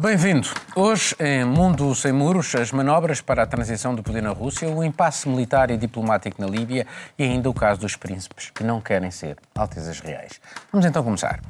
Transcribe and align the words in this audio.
Bem-vindo. 0.00 0.46
Hoje, 0.76 1.12
em 1.18 1.44
Mundo 1.44 1.92
Sem 1.92 2.12
Muros, 2.12 2.54
as 2.54 2.70
manobras 2.70 3.20
para 3.20 3.42
a 3.42 3.46
transição 3.48 3.96
do 3.96 4.00
poder 4.00 4.22
na 4.22 4.30
Rússia, 4.30 4.68
o 4.68 4.84
impasse 4.84 5.28
militar 5.28 5.72
e 5.72 5.76
diplomático 5.76 6.40
na 6.40 6.46
Líbia 6.46 6.86
e 7.18 7.24
ainda 7.24 7.50
o 7.50 7.52
caso 7.52 7.80
dos 7.80 7.96
príncipes, 7.96 8.48
que 8.50 8.62
não 8.62 8.80
querem 8.80 9.10
ser 9.10 9.36
altezas 9.56 9.98
reais. 9.98 10.40
Vamos 10.70 10.86
então 10.86 11.02
começar. 11.02 11.40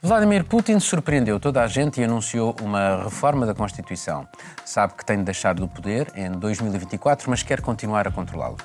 Vladimir 0.00 0.44
Putin 0.44 0.80
surpreendeu 0.80 1.38
toda 1.38 1.62
a 1.62 1.66
gente 1.66 2.00
e 2.00 2.04
anunciou 2.04 2.56
uma 2.62 3.04
reforma 3.04 3.44
da 3.44 3.52
Constituição. 3.52 4.26
Sabe 4.64 4.94
que 4.94 5.04
tem 5.04 5.18
de 5.18 5.24
deixar 5.24 5.54
do 5.54 5.68
poder 5.68 6.10
em 6.14 6.30
2024, 6.30 7.28
mas 7.28 7.42
quer 7.42 7.60
continuar 7.60 8.08
a 8.08 8.10
controlá-lo. 8.10 8.56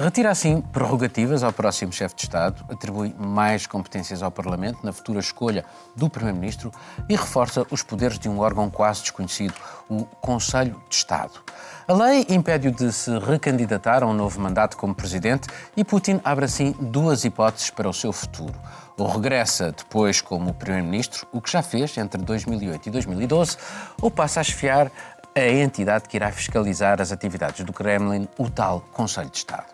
Retira 0.00 0.30
assim 0.30 0.62
prerrogativas 0.62 1.42
ao 1.42 1.52
próximo 1.52 1.92
chefe 1.92 2.16
de 2.16 2.22
Estado, 2.22 2.64
atribui 2.70 3.14
mais 3.18 3.66
competências 3.66 4.22
ao 4.22 4.30
Parlamento 4.30 4.78
na 4.82 4.94
futura 4.94 5.20
escolha 5.20 5.62
do 5.94 6.08
Primeiro-Ministro 6.08 6.72
e 7.06 7.14
reforça 7.14 7.66
os 7.70 7.82
poderes 7.82 8.18
de 8.18 8.26
um 8.26 8.38
órgão 8.38 8.70
quase 8.70 9.02
desconhecido, 9.02 9.52
o 9.90 10.06
Conselho 10.06 10.82
de 10.88 10.94
Estado. 10.94 11.42
A 11.86 11.92
lei 11.92 12.24
impede-o 12.30 12.72
de 12.72 12.90
se 12.94 13.10
recandidatar 13.18 14.02
a 14.02 14.06
um 14.06 14.14
novo 14.14 14.40
mandato 14.40 14.74
como 14.74 14.94
presidente 14.94 15.48
e 15.76 15.84
Putin 15.84 16.18
abre 16.24 16.46
assim 16.46 16.74
duas 16.80 17.26
hipóteses 17.26 17.68
para 17.68 17.86
o 17.86 17.92
seu 17.92 18.10
futuro. 18.10 18.54
Ou 18.96 19.06
regressa 19.06 19.72
depois 19.72 20.20
como 20.20 20.52
primeiro-ministro, 20.52 21.26
o 21.32 21.40
que 21.40 21.50
já 21.50 21.62
fez 21.62 21.96
entre 21.98 22.20
2008 22.22 22.86
e 22.86 22.90
2012, 22.90 23.56
ou 24.00 24.10
passa 24.10 24.40
a 24.40 24.42
esfiar 24.42 24.92
a 25.34 25.48
entidade 25.48 26.08
que 26.08 26.16
irá 26.16 26.30
fiscalizar 26.32 27.00
as 27.00 27.12
atividades 27.12 27.64
do 27.64 27.72
Kremlin, 27.72 28.28
o 28.36 28.50
tal 28.50 28.80
Conselho 28.92 29.30
de 29.30 29.38
Estado. 29.38 29.66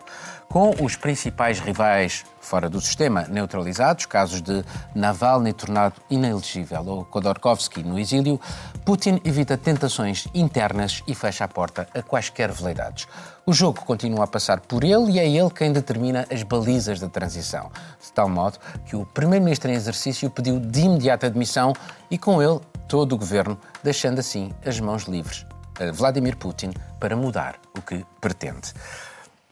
Com 0.49 0.73
os 0.81 0.95
principais 0.95 1.59
rivais 1.59 2.23
fora 2.39 2.69
do 2.69 2.79
sistema 2.79 3.23
neutralizados, 3.23 4.05
casos 4.05 4.41
de 4.41 4.63
Navalny 4.95 5.51
tornado 5.51 5.95
inelegível 6.09 6.83
ou 6.85 7.05
Khodorkovsky 7.05 7.83
no 7.83 7.99
exílio, 7.99 8.39
Putin 8.85 9.19
evita 9.25 9.57
tentações 9.57 10.25
internas 10.33 11.03
e 11.05 11.13
fecha 11.13 11.43
a 11.43 11.47
porta 11.47 11.87
a 11.93 12.01
quaisquer 12.01 12.51
veleidades. 12.51 13.07
O 13.45 13.51
jogo 13.51 13.83
continua 13.83 14.23
a 14.23 14.27
passar 14.27 14.61
por 14.61 14.85
ele 14.85 15.11
e 15.11 15.19
é 15.19 15.29
ele 15.29 15.49
quem 15.49 15.73
determina 15.73 16.25
as 16.31 16.43
balizas 16.43 16.99
da 16.99 17.09
transição, 17.09 17.69
de 18.01 18.11
tal 18.13 18.29
modo 18.29 18.57
que 18.85 18.95
o 18.95 19.05
primeiro-ministro 19.05 19.69
em 19.69 19.75
exercício 19.75 20.29
pediu 20.29 20.59
de 20.59 20.81
imediata 20.81 21.27
admissão 21.27 21.73
e 22.09 22.17
com 22.17 22.41
ele 22.41 22.61
todo 22.87 23.13
o 23.13 23.17
governo, 23.17 23.59
deixando 23.83 24.19
assim 24.19 24.53
as 24.65 24.79
mãos 24.79 25.03
livres 25.03 25.45
a 25.79 25.91
Vladimir 25.91 26.35
Putin 26.37 26.71
para 26.99 27.15
mudar 27.15 27.55
o 27.77 27.81
que 27.81 28.05
pretende. 28.19 28.73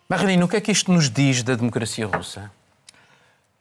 Marilino, 0.07 0.45
o 0.45 0.47
que 0.47 0.57
é 0.57 0.61
que 0.61 0.71
isto 0.71 0.91
nos 0.91 1.09
diz 1.09 1.41
da 1.41 1.55
democracia 1.55 2.05
russa? 2.05 2.51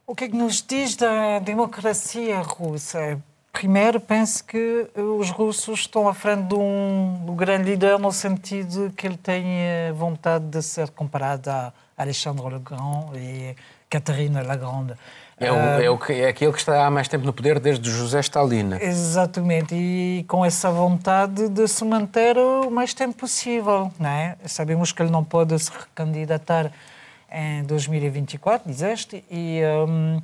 O 0.06 0.14
que 0.14 0.24
é 0.24 0.28
que 0.28 0.36
nos 0.36 0.60
diz 0.60 0.94
da 0.94 1.38
democracia 1.38 2.42
russa? 2.42 3.18
Primeiro, 3.50 3.98
penso 3.98 4.44
que 4.44 4.86
os 4.94 5.30
russos 5.30 5.80
estão 5.80 6.06
à 6.06 6.12
frente 6.12 6.48
de 6.48 6.54
um, 6.54 7.22
do 7.24 7.32
grande 7.32 7.70
líder 7.70 7.98
no 7.98 8.12
sentido 8.12 8.92
que 8.94 9.06
ele 9.06 9.16
tem 9.16 9.44
vontade 9.94 10.44
de 10.44 10.60
ser 10.60 10.90
comparado 10.90 11.48
a 11.48 11.72
Alexandre 11.96 12.46
le 12.50 12.58
Grand 12.58 13.16
e 13.16 13.56
Catarina 13.88 14.42
la 14.42 14.56
Grande. 14.56 14.94
É, 15.38 15.50
o, 15.50 15.56
é, 15.56 15.90
o 15.90 15.98
que, 15.98 16.12
é 16.12 16.28
aquele 16.28 16.52
que 16.52 16.58
está 16.58 16.86
há 16.86 16.90
mais 16.90 17.08
tempo 17.08 17.24
no 17.24 17.32
poder 17.32 17.58
desde 17.58 17.90
José 17.90 18.20
Stalin. 18.20 18.74
Exatamente, 18.80 19.74
e 19.74 20.24
com 20.28 20.44
essa 20.44 20.70
vontade 20.70 21.48
de 21.48 21.66
se 21.66 21.84
manter 21.84 22.38
o 22.38 22.70
mais 22.70 22.94
tempo 22.94 23.14
possível. 23.16 23.90
Não 23.98 24.08
é? 24.08 24.36
Sabemos 24.46 24.92
que 24.92 25.02
ele 25.02 25.10
não 25.10 25.24
pode 25.24 25.58
se 25.58 25.70
recandidatar 25.70 26.70
em 27.32 27.64
2024, 27.64 28.70
dizeste, 28.70 29.24
e, 29.28 29.60
um, 29.88 30.22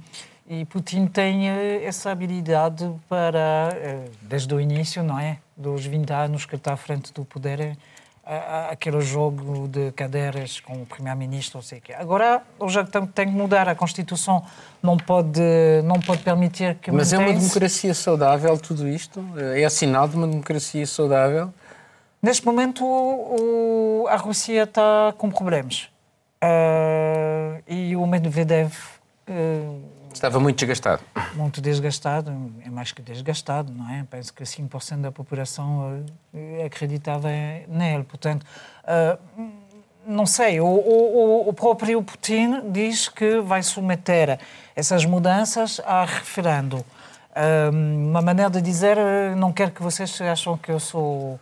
e 0.49 0.65
Putin 0.65 1.07
tem 1.07 1.49
eh, 1.49 1.85
essa 1.85 2.13
habilidade 2.13 2.89
para, 3.09 3.71
eh, 3.75 4.05
desde 4.23 4.55
o 4.55 4.61
início, 4.61 5.03
não 5.03 5.19
é? 5.19 5.39
Dos 5.57 5.85
20 5.85 6.13
anos 6.13 6.47
que 6.47 6.55
está 6.55 6.75
à 6.75 6.77
frente 6.77 7.13
do 7.13 7.25
poder, 7.25 7.77
aquele 8.71 9.01
jogo 9.01 9.67
de 9.69 9.93
cadeiras 9.93 10.61
com 10.61 10.83
o 10.83 10.87
primeiro-ministro, 10.87 11.59
não 11.59 11.63
sei 11.63 11.79
o 11.79 11.81
quê. 11.83 11.93
Agora, 11.95 12.43
o 12.59 12.69
jogo 12.69 12.91
tem, 12.91 13.07
tem 13.07 13.27
que 13.27 13.33
mudar. 13.33 13.69
A 13.69 13.75
Constituição 13.75 14.45
não 14.83 14.97
pode, 14.97 15.41
não 15.85 15.99
pode 16.01 16.23
permitir 16.23 16.77
que... 16.77 16.91
Mas 16.91 17.13
é 17.13 17.19
uma 17.19 17.33
democracia 17.33 17.93
saudável 17.93 18.57
tudo 18.59 18.89
isto? 18.89 19.25
É 19.37 19.69
sinal 19.69 20.07
de 20.07 20.17
uma 20.17 20.29
democracia 20.29 20.87
saudável? 20.87 21.53
Neste 22.23 22.47
momento, 22.47 22.85
o, 22.85 24.07
a 24.09 24.17
Rússia 24.17 24.63
está 24.63 25.13
com 25.19 25.31
problemas. 25.31 25.89
Uh, 26.43 27.63
e 27.67 27.97
o 27.97 28.07
Medvedev... 28.07 28.73
Uh, 29.29 30.00
Estava 30.13 30.41
muito 30.41 30.59
desgastado. 30.59 31.03
Muito 31.35 31.61
desgastado, 31.61 32.33
é 32.65 32.69
mais 32.69 32.93
que 32.93 33.01
desgastado, 33.01 33.73
não 33.73 33.89
é? 33.89 34.05
Penso 34.11 34.35
que 34.35 34.43
5% 34.43 35.01
da 35.01 35.13
população 35.13 36.05
eh, 36.35 36.65
acreditava 36.67 37.29
nele. 37.69 38.05
Portanto, 38.05 38.45
uh, 38.85 39.51
não 40.07 40.27
sei, 40.27 40.61
o, 40.61 40.67
o, 40.67 41.49
o, 41.49 41.53
próprio 41.53 42.03
Putin 42.03 42.71
diz 42.71 43.09
que 43.09 43.41
vai 43.41 43.63
submeter 43.63 44.39
essas 44.75 45.05
mudanças 45.05 45.81
a 45.85 46.05
referendo. 46.05 46.85
Uh, 47.31 47.71
uma 47.71 48.21
maneira 48.21 48.51
de 48.51 48.61
dizer, 48.61 48.97
não 49.37 49.53
quero 49.53 49.71
que 49.71 49.83
vocês 49.83 50.21
acham 50.21 50.57
que 50.59 50.71
eu 50.71 50.81
sou... 50.81 51.39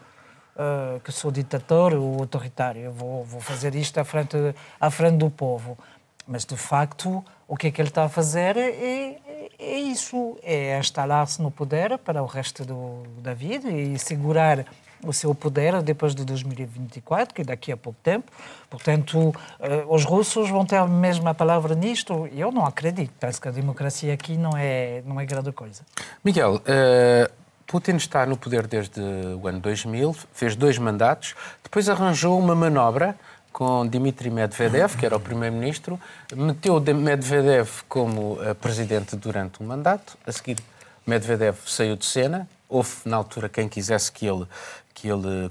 Que 1.05 1.13
sou 1.13 1.31
ditador 1.31 1.95
ou 1.95 2.19
autoritário, 2.19 2.83
eu 2.83 2.93
vou, 2.93 3.25
vou 3.25 3.41
fazer 3.41 3.77
isto 3.77 4.01
à 4.01 4.05
frente, 4.05 4.37
à 4.81 4.91
frente 4.91 5.17
do 5.17 5.31
povo. 5.31 5.79
Mas, 6.29 6.45
de 6.45 6.57
facto, 6.57 7.25
o 7.49 7.57
que 7.57 7.69
é 7.69 7.71
que 7.71 7.81
ele 7.81 7.89
está 7.89 8.05
a 8.05 8.09
fazer 8.09 8.57
é, 8.57 8.69
é, 8.69 9.51
é 9.59 9.79
isso, 9.79 10.37
é 10.43 10.79
instalar-se 10.79 11.41
no 11.41 11.51
poder 11.51 11.97
para 11.97 12.23
o 12.23 12.27
resto 12.27 12.65
do, 12.65 13.03
da 13.23 13.33
vida 13.33 13.71
e 13.71 13.99
segurar 13.99 14.67
o 15.05 15.13
seu 15.13 15.35
poder 15.35 15.81
depois 15.83 16.15
de 16.15 16.25
2024, 16.25 17.35
que 17.35 17.45
daqui 17.45 17.73
a 17.73 17.77
pouco 17.77 17.99
tempo. 18.03 18.31
Portanto, 18.69 19.35
eh, 19.61 19.85
os 19.89 20.05
russos 20.05 20.51
vão 20.51 20.67
ter 20.67 20.77
a 20.77 20.87
mesma 20.87 21.35
palavra 21.35 21.75
nisto 21.75 22.29
eu 22.33 22.51
não 22.51 22.67
acredito. 22.67 23.13
Penso 23.19 23.41
que 23.41 23.49
a 23.49 23.51
democracia 23.51 24.13
aqui 24.13 24.37
não 24.37 24.51
é, 24.57 25.03
não 25.07 25.21
é 25.21 25.25
grande 25.25 25.53
coisa. 25.53 25.83
Miguel, 26.25 26.57
uh, 26.57 27.33
Putin 27.67 27.97
está 27.97 28.27
no 28.27 28.37
poder 28.37 28.67
desde 28.67 29.01
o 29.01 29.47
ano 29.47 29.61
2000, 29.61 30.17
fez 30.33 30.57
dois 30.57 30.79
mandatos, 30.79 31.35
depois 31.63 31.89
arranjou 31.89 32.39
uma 32.39 32.55
manobra 32.55 33.15
com 33.53 33.87
Dmitry 33.87 34.31
Medvedev, 34.31 34.97
que 34.97 35.05
era 35.05 35.17
o 35.17 35.21
primeiro-ministro, 35.21 36.01
meteu 36.35 36.81
Medvedev 36.81 37.69
como 37.89 38.35
uh, 38.35 38.55
presidente 38.55 39.17
durante 39.17 39.63
um 39.63 39.67
mandato. 39.67 40.17
A 40.27 40.33
seguir, 40.33 40.59
Medvedev 41.07 41.57
saiu 41.67 41.97
de 41.97 42.07
cena. 42.07 42.49
Houve, 42.69 42.97
na 43.05 43.17
altura, 43.17 43.49
quem 43.49 43.69
quisesse 43.69 44.13
que 44.13 44.27
ele, 44.27 44.47
que 44.95 45.09
ele 45.09 45.51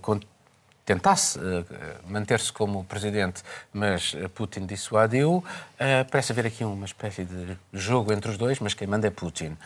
tentasse 0.86 1.38
uh, 1.38 1.66
manter-se 2.07 2.53
como 2.53 2.84
presidente, 2.86 3.44
mas 3.74 4.16
Putin 4.34 4.66
dissuadiu. 4.66 5.44
Uh, 5.74 6.09
parece 6.09 6.31
haver 6.31 6.46
aqui 6.46 6.63
uma 6.63 6.86
espécie 6.86 7.25
de 7.25 7.57
jogo 7.74 8.13
entre 8.13 8.31
os 8.31 8.38
dois, 8.38 8.59
mas 8.59 8.74
quem 8.74 8.88
manda 8.88 9.07
é 9.07 9.12
Putin. 9.12 9.57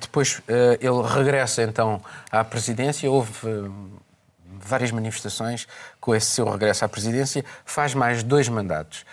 Depois 0.00 0.40
ele 0.80 1.02
regressa 1.02 1.62
então 1.62 2.00
à 2.30 2.44
presidência. 2.44 3.10
Houve 3.10 3.32
várias 4.64 4.90
manifestações 4.90 5.66
com 6.00 6.14
esse 6.14 6.26
seu 6.26 6.48
regresso 6.48 6.84
à 6.84 6.88
presidência, 6.88 7.44
faz 7.64 7.94
mais 7.94 8.22
dois 8.22 8.48
mandatos 8.48 9.04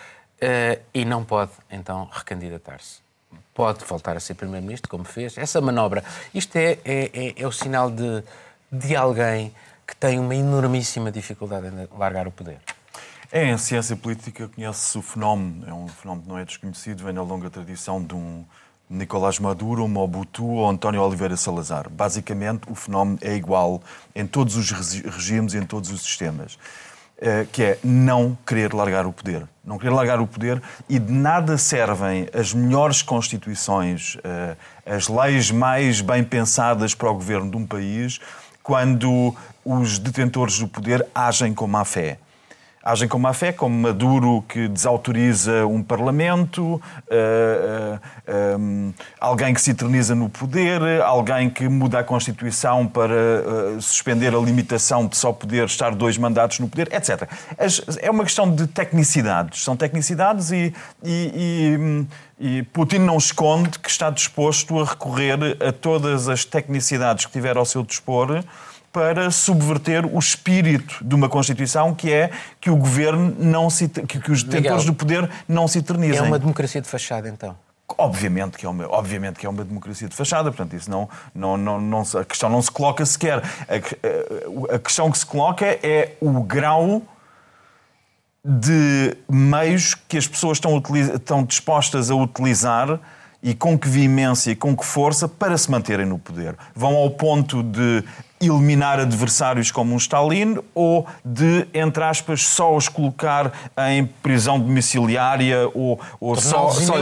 uh, 0.42 0.82
e 0.94 1.06
não 1.06 1.24
pode, 1.24 1.52
então, 1.70 2.10
recandidatar-se. 2.12 3.04
Pode 3.54 3.86
voltar 3.86 4.18
a 4.18 4.20
ser 4.20 4.34
Primeiro-Ministro, 4.34 4.90
como 4.90 5.06
fez. 5.06 5.38
Essa 5.38 5.62
manobra, 5.62 6.04
isto 6.34 6.56
é, 6.58 6.78
é, 6.84 7.12
é, 7.14 7.34
é 7.38 7.48
o 7.48 7.52
sinal 7.52 7.90
de, 7.90 8.24
de 8.72 8.96
alguém 8.96 9.54
que 9.88 9.96
tem 9.96 10.20
uma 10.20 10.36
enormíssima 10.36 11.12
dificuldade 11.12 11.68
em 11.68 11.88
largar 11.98 12.28
o 12.28 12.32
poder. 12.32 12.60
É, 13.32 13.46
em 13.46 13.58
ciência 13.58 13.96
política 13.96 14.48
conhece-se 14.48 14.98
o 14.98 15.02
fenómeno, 15.02 15.68
é 15.68 15.74
um 15.74 15.88
fenómeno 15.88 16.24
que 16.24 16.30
não 16.30 16.38
é 16.38 16.46
desconhecido, 16.46 17.04
vem 17.04 17.14
na 17.14 17.22
longa 17.22 17.50
tradição 17.50 18.04
de 18.04 18.14
um 18.14 18.46
Nicolás 18.90 19.40
Maduro, 19.40 19.88
Mobutu 19.88 20.46
ou 20.46 20.70
António 20.70 21.02
Oliveira 21.02 21.36
Salazar. 21.36 21.90
Basicamente, 21.90 22.62
o 22.70 22.76
fenómeno 22.76 23.18
é 23.22 23.36
igual 23.36 23.82
em 24.16 24.26
todos 24.26 24.56
os 24.56 24.72
regimes 24.72 25.54
e 25.54 25.58
em 25.58 25.66
todos 25.66 25.92
os 25.92 26.02
sistemas. 26.02 26.58
Eh, 27.18 27.48
que 27.50 27.64
é 27.64 27.80
não 27.82 28.38
querer 28.46 28.74
largar 28.74 29.06
o 29.06 29.14
poder. 29.14 29.48
Não 29.64 29.78
querer 29.78 29.94
largar 29.94 30.20
o 30.20 30.28
poder 30.28 30.62
e 30.90 31.00
de 31.00 31.14
nada 31.14 31.58
servem 31.58 32.28
as 32.34 32.54
melhores 32.54 33.02
constituições, 33.02 34.18
eh, 34.22 34.56
as 34.86 35.08
leis 35.08 35.50
mais 35.50 36.02
bem 36.02 36.26
pensadas 36.26 36.94
para 36.94 37.10
o 37.10 37.14
governo 37.14 37.50
de 37.50 37.56
um 37.56 37.66
país, 37.66 38.20
quando 38.62 39.34
os 39.64 39.98
detentores 39.98 40.60
do 40.60 40.68
poder 40.68 41.08
agem 41.16 41.54
com 41.54 41.66
má 41.66 41.86
fé 41.86 42.20
agem 42.86 43.08
com 43.08 43.18
má 43.18 43.34
fé, 43.34 43.52
como 43.52 43.76
Maduro 43.76 44.44
que 44.48 44.68
desautoriza 44.68 45.66
um 45.66 45.82
parlamento, 45.82 46.76
uh, 46.76 46.80
uh, 47.10 48.60
um, 48.60 48.94
alguém 49.20 49.56
que 49.56 49.62
se 49.62 49.72
eterniza 49.72 50.14
no 50.14 50.30
poder, 50.30 51.02
alguém 51.02 51.50
que 51.50 51.68
muda 51.68 51.98
a 51.98 52.04
Constituição 52.04 52.86
para 52.86 53.12
uh, 53.12 53.82
suspender 53.82 54.36
a 54.36 54.38
limitação 54.38 55.08
de 55.08 55.18
só 55.18 55.34
poder 55.34 55.66
estar 55.66 55.96
dois 55.96 56.16
mandatos 56.16 56.60
no 56.60 56.70
poder, 56.70 56.94
etc. 56.94 57.28
As, 57.58 57.82
é 57.98 58.12
uma 58.12 58.24
questão 58.24 58.54
de 58.54 58.68
tecnicidades. 58.68 59.64
São 59.64 59.76
tecnicidades 59.76 60.52
e, 60.52 60.72
e, 61.04 62.08
e, 62.40 62.58
e 62.60 62.64
Putin 62.64 63.00
não 63.00 63.18
esconde 63.18 63.80
que 63.80 63.90
está 63.90 64.12
disposto 64.12 64.80
a 64.80 64.86
recorrer 64.86 65.58
a 65.68 65.72
todas 65.72 66.30
as 66.30 66.46
tecnicidades 66.46 67.26
que 67.26 67.32
tiver 67.32 67.58
ao 67.58 67.66
seu 67.66 67.82
dispor 67.82 68.44
para 68.96 69.30
subverter 69.30 70.06
o 70.06 70.18
espírito 70.18 71.04
de 71.04 71.14
uma 71.14 71.28
Constituição, 71.28 71.94
que 71.94 72.14
é 72.14 72.32
que 72.62 72.70
o 72.70 72.78
governo 72.78 73.36
não 73.38 73.70
se, 73.70 73.90
que, 73.90 74.22
que 74.22 74.32
os 74.32 74.42
detentores 74.42 74.86
do 74.86 74.94
poder 74.94 75.30
não 75.50 75.68
se 75.68 75.80
eternizem. 75.80 76.20
É 76.20 76.22
uma 76.22 76.40
democracia 76.40 76.80
de 76.80 76.88
fachada, 76.88 77.28
então. 77.28 77.58
Obviamente 77.98 78.58
que, 78.58 78.66
é 78.66 78.70
uma, 78.70 78.88
obviamente 78.90 79.38
que 79.38 79.46
é 79.46 79.50
uma 79.50 79.66
democracia 79.66 80.08
de 80.08 80.16
fachada, 80.16 80.50
portanto, 80.50 80.78
isso 80.78 80.90
não, 80.90 81.10
não, 81.36 81.58
não, 81.58 81.82
não, 81.82 82.00
a 82.00 82.24
questão 82.24 82.50
não 82.50 82.62
se 82.62 82.72
coloca 82.72 83.06
sequer. 83.06 83.40
A, 83.40 84.76
a 84.76 84.80
questão 84.80 85.12
que 85.12 85.18
se 85.18 85.26
coloca 85.26 85.66
é 85.66 86.14
o 86.22 86.42
grau 86.42 87.02
de 88.46 89.18
meios 89.30 89.94
que 89.94 90.18
as 90.18 90.26
pessoas 90.26 90.56
estão, 90.56 90.82
estão 91.14 91.44
dispostas 91.44 92.10
a 92.10 92.16
utilizar 92.16 92.98
e 93.44 93.54
com 93.54 93.78
que 93.78 93.90
veemência 93.90 94.52
e 94.52 94.56
com 94.56 94.76
que 94.76 94.86
força 94.86 95.28
para 95.28 95.58
se 95.58 95.70
manterem 95.70 96.06
no 96.06 96.18
poder. 96.18 96.56
Vão 96.74 96.96
ao 96.96 97.12
ponto 97.12 97.62
de 97.62 98.04
eliminar 98.42 99.00
adversários 99.00 99.72
como 99.72 99.94
um 99.94 99.98
Stalin 99.98 100.58
ou 100.74 101.08
de, 101.24 101.68
entre 101.74 102.04
aspas, 102.04 102.42
só 102.42 102.76
os 102.76 102.90
colocar 102.90 103.52
em 103.90 104.06
prisão 104.06 104.60
domiciliária 104.60 105.70
ou, 105.74 106.00
ou 106.20 106.36
só, 106.36 106.70
só 106.70 106.96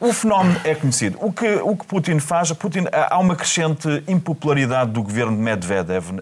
O 0.00 0.12
fenómeno 0.12 0.60
é 0.64 0.74
conhecido. 0.74 1.16
O 1.20 1.32
que, 1.32 1.46
o 1.62 1.76
que 1.76 1.86
Putin 1.86 2.18
faz, 2.18 2.50
Putin, 2.52 2.84
há 2.92 3.18
uma 3.18 3.36
crescente 3.36 4.02
impopularidade 4.08 4.90
do 4.90 5.02
governo 5.02 5.36
de 5.36 5.42
Medvedev 5.42 6.10
uh, 6.10 6.20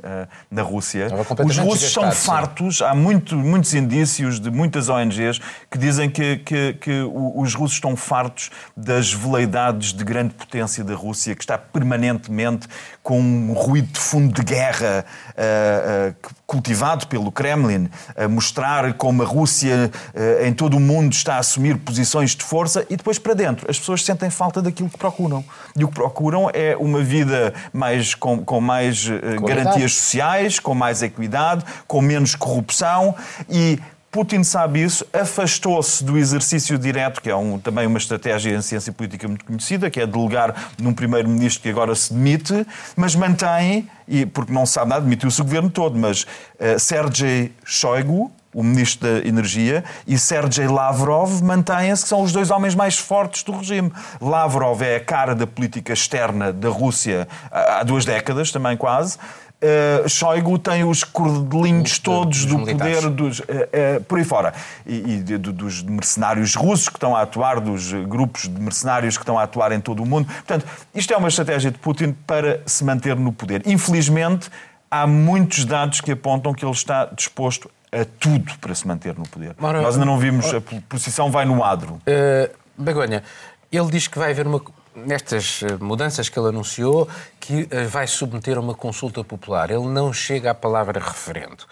na 0.51 0.63
Rússia. 0.63 1.09
Os 1.45 1.57
russos 1.59 1.93
são 1.93 2.13
fartos, 2.13 2.83
há 2.83 2.95
muito, 2.95 3.37
muitos 3.37 3.75
indícios 3.75 4.39
de 4.39 4.51
muitas 4.51 4.89
ONGs 4.89 5.41
que 5.71 5.79
dizem 5.79 6.11
que, 6.11 6.37
que, 6.39 6.75
que 6.75 7.03
os 7.35 7.55
russos 7.55 7.77
estão 7.77 7.97
fartos 7.97 8.51
das 8.77 9.13
veleidades 9.13 9.93
de 9.93 10.05
grande 10.05 10.35
potência 10.35 10.85
da 10.85 10.95
Rússia, 10.95 11.35
que 11.35 11.43
está 11.43 11.57
permanentemente 11.57 12.69
com 13.03 13.21
um 13.21 13.53
ruído 13.53 13.89
de 13.93 13.99
fundo 13.99 14.20
de 14.29 14.43
guerra 14.43 15.05
uh, 15.31 16.11
uh, 16.11 16.35
cultivado 16.47 17.07
pelo 17.07 17.31
Kremlin, 17.31 17.89
a 18.17 18.29
mostrar 18.29 18.95
como 18.95 19.23
a 19.23 19.27
Rússia 19.27 19.91
uh, 20.15 20.47
em 20.47 20.53
todo 20.53 20.77
o 20.77 20.81
mundo 20.81 21.13
está 21.13 21.37
a 21.37 21.39
assumir 21.39 21.77
posições 21.79 22.35
de 22.35 22.45
força 22.45 22.85
e 22.91 22.97
depois 22.97 23.19
para 23.19 23.35
dentro. 23.35 23.71
As 23.71 23.79
pessoas 23.79 24.05
sentem 24.05 24.31
falta 24.31 24.61
daquilo 24.61 24.89
que 24.89 24.99
procuram. 24.99 25.45
E 25.77 25.85
o 25.85 25.89
que 25.89 25.95
procuram 25.95 26.51
é 26.53 26.77
uma 26.77 27.03
vida 27.03 27.55
mais, 27.73 28.15
com, 28.15 28.45
com 28.45 28.61
mais 28.61 29.09
garantias 29.47 29.95
sociais, 29.95 30.59
com 30.59 30.75
mais 30.75 31.03
equidade, 31.03 31.65
com 31.87 32.01
menos 32.01 32.35
corrupção 32.35 33.15
e 33.49 33.79
Putin 34.11 34.43
sabe 34.43 34.83
isso, 34.83 35.07
afastou-se 35.13 36.03
do 36.03 36.19
exercício 36.19 36.77
direto, 36.77 37.23
que 37.23 37.31
é 37.31 37.37
um, 37.37 37.61
também 37.61 37.87
uma 37.87 37.99
estratégia 37.99 38.57
em 38.57 38.61
ciência 38.61 38.93
política 38.93 39.29
muito 39.29 39.45
conhecida, 39.45 39.89
que 39.89 40.01
é 40.01 40.07
delegar 40.07 40.73
num 40.81 40.93
primeiro-ministro 40.93 41.63
que 41.63 41.69
agora 41.69 41.95
se 41.95 42.13
demite, 42.13 42.67
mas 42.97 43.15
mantém, 43.15 43.89
e, 44.09 44.27
porque 44.27 44.53
não 44.53 44.67
sabe 44.67 44.91
nada, 44.91 45.03
demitiu-se 45.03 45.41
o 45.41 45.45
governo 45.45 45.71
todo, 45.71 45.97
mas 45.97 46.23
uh, 46.23 46.77
Sergei 46.81 47.53
Shoigu, 47.65 48.33
o 48.53 48.65
ministro 48.65 49.09
da 49.09 49.29
Energia, 49.29 49.85
e 50.07 50.19
Sergei 50.19 50.67
Lavrov 50.67 51.41
mantêm-se, 51.41 52.03
que 52.03 52.09
são 52.09 52.21
os 52.21 52.33
dois 52.33 52.51
homens 52.51 52.75
mais 52.75 52.99
fortes 52.99 53.45
do 53.45 53.57
regime. 53.57 53.93
Lavrov 54.21 54.83
é 54.83 54.97
a 54.97 55.01
cara 55.01 55.37
da 55.37 55.47
política 55.47 55.93
externa 55.93 56.53
da 56.53 56.69
Rússia 56.69 57.29
há 57.49 57.85
duas 57.85 58.05
décadas, 58.05 58.51
também 58.51 58.77
quase. 58.77 59.19
Uh, 59.63 60.09
Shoigu 60.09 60.59
tem 60.59 60.85
os 60.85 61.05
cordelinhos 61.05 61.99
todos 61.99 62.47
do 62.47 62.61
poder 62.61 63.11
dos, 63.11 63.41
uh, 63.41 63.43
uh, 63.43 64.05
por 64.05 64.19
aí 64.19 64.25
fora. 64.25 64.55
E, 64.87 64.97
e 64.97 65.17
de, 65.19 65.37
de, 65.37 65.53
dos 65.53 65.83
mercenários 65.83 66.55
russos 66.55 66.89
que 66.89 66.97
estão 66.97 67.15
a 67.15 67.21
atuar, 67.21 67.61
dos 67.61 67.93
grupos 67.93 68.49
de 68.49 68.59
mercenários 68.59 69.19
que 69.19 69.23
estão 69.23 69.39
a 69.39 69.43
atuar 69.43 69.73
em 69.73 69.81
todo 69.81 70.03
o 70.03 70.07
mundo. 70.07 70.27
Portanto, 70.27 70.65
isto 70.95 71.13
é 71.13 71.17
uma 71.17 71.29
estratégia 71.29 71.71
de 71.71 71.79
Putin 71.79 72.17
para 72.27 72.63
se 72.65 72.83
manter 72.85 73.15
no 73.17 73.33
poder. 73.33 73.63
Infelizmente, 73.67 74.51
há 74.91 75.07
muitos 75.07 75.67
dados 75.67 76.01
que 76.01 76.13
apontam 76.13 76.55
que 76.55 76.65
ele 76.65 76.73
está 76.73 77.05
disposto 77.05 77.71
a 77.93 78.05
tudo 78.19 78.53
para 78.61 78.75
se 78.75 78.87
manter 78.89 79.17
no 79.19 79.29
poder. 79.29 79.55
Mara, 79.59 79.83
Nós 79.83 79.95
ainda 79.95 80.07
não 80.07 80.17
vimos, 80.17 80.55
a 80.55 80.61
posição 80.89 81.31
vai 81.31 81.45
no 81.45 81.63
adro. 81.63 82.01
Uh, 82.07 82.51
Begonha, 82.79 83.23
ele 83.71 83.91
diz 83.91 84.09
que 84.09 84.19
vai 84.19 84.31
haver 84.31 84.47
uma 84.47 84.61
nestas 85.07 85.63
eh, 85.63 85.77
mudanças 85.79 86.29
que 86.29 86.39
ele 86.39 86.49
anunciou, 86.49 87.09
que 87.39 87.69
eh, 87.71 87.85
vai 87.85 88.07
submeter 88.07 88.57
a 88.57 88.61
uma 88.61 88.75
consulta 88.75 89.23
popular. 89.25 89.71
Ele 89.71 89.87
não 89.87 90.13
chega 90.13 90.51
à 90.51 90.55
palavra 90.55 91.01
referendo. 91.01 91.65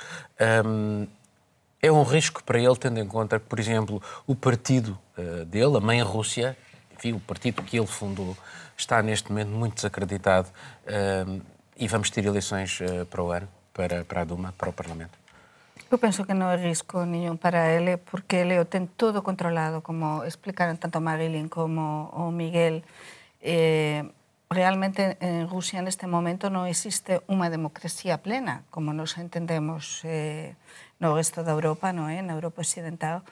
Um, 0.64 1.06
é 1.80 1.92
um 1.92 2.02
risco 2.02 2.42
para 2.42 2.58
ele, 2.58 2.76
tendo 2.76 2.98
em 2.98 3.06
conta 3.06 3.38
que, 3.38 3.46
por 3.46 3.58
exemplo, 3.58 4.02
o 4.26 4.34
partido 4.34 4.98
uh, 5.16 5.44
dele, 5.44 5.76
a 5.76 5.80
mãe 5.80 6.02
Rússia, 6.02 6.56
enfim, 6.96 7.12
o 7.12 7.20
partido 7.20 7.62
que 7.62 7.78
ele 7.78 7.86
fundou, 7.86 8.36
está 8.76 9.00
neste 9.00 9.30
momento 9.30 9.50
muito 9.50 9.75
desacreditado 9.76 10.48
uh, 10.48 11.40
e 11.76 11.86
vamos 11.86 12.10
ter 12.10 12.25
eleições 12.25 12.80
para 13.08 13.22
o 13.22 13.30
ano, 13.30 13.48
para, 13.72 14.04
para 14.04 14.22
a 14.22 14.25
Duma, 14.25 14.52
para 14.58 14.70
o 14.70 14.72
Parlamento. 14.72 15.16
Eu 15.90 15.96
penso 15.96 16.26
que 16.28 16.36
non 16.36 16.52
é 16.52 16.60
risco 16.60 17.00
niñón 17.08 17.40
para 17.40 17.72
ele 17.72 17.96
porque 17.96 18.44
ele 18.44 18.60
o 18.60 18.69
ten 18.69 18.92
todo 18.92 19.25
controlado, 19.25 19.80
como 19.80 20.20
explicaron 20.28 20.76
tanto 20.76 21.00
Marilyn 21.00 21.48
como 21.48 22.12
o 22.12 22.28
Miguel. 22.28 22.84
eh, 23.40 24.11
realmente 24.50 25.17
en 25.20 25.49
Rusia 25.49 25.79
en 25.79 25.88
este 25.88 26.06
momento 26.06 26.49
non 26.49 26.64
existe 26.64 27.20
unha 27.29 27.52
democracia 27.52 28.19
plena, 28.25 28.64
como 28.73 28.96
nos 28.96 29.20
entendemos 29.20 30.02
eh, 30.08 30.56
no 30.99 31.14
resto 31.14 31.44
da 31.44 31.52
Europa, 31.52 31.93
no, 31.93 32.08
eh, 32.08 32.25
na 32.25 32.35
Europa 32.35 32.64
occidental. 32.64 33.23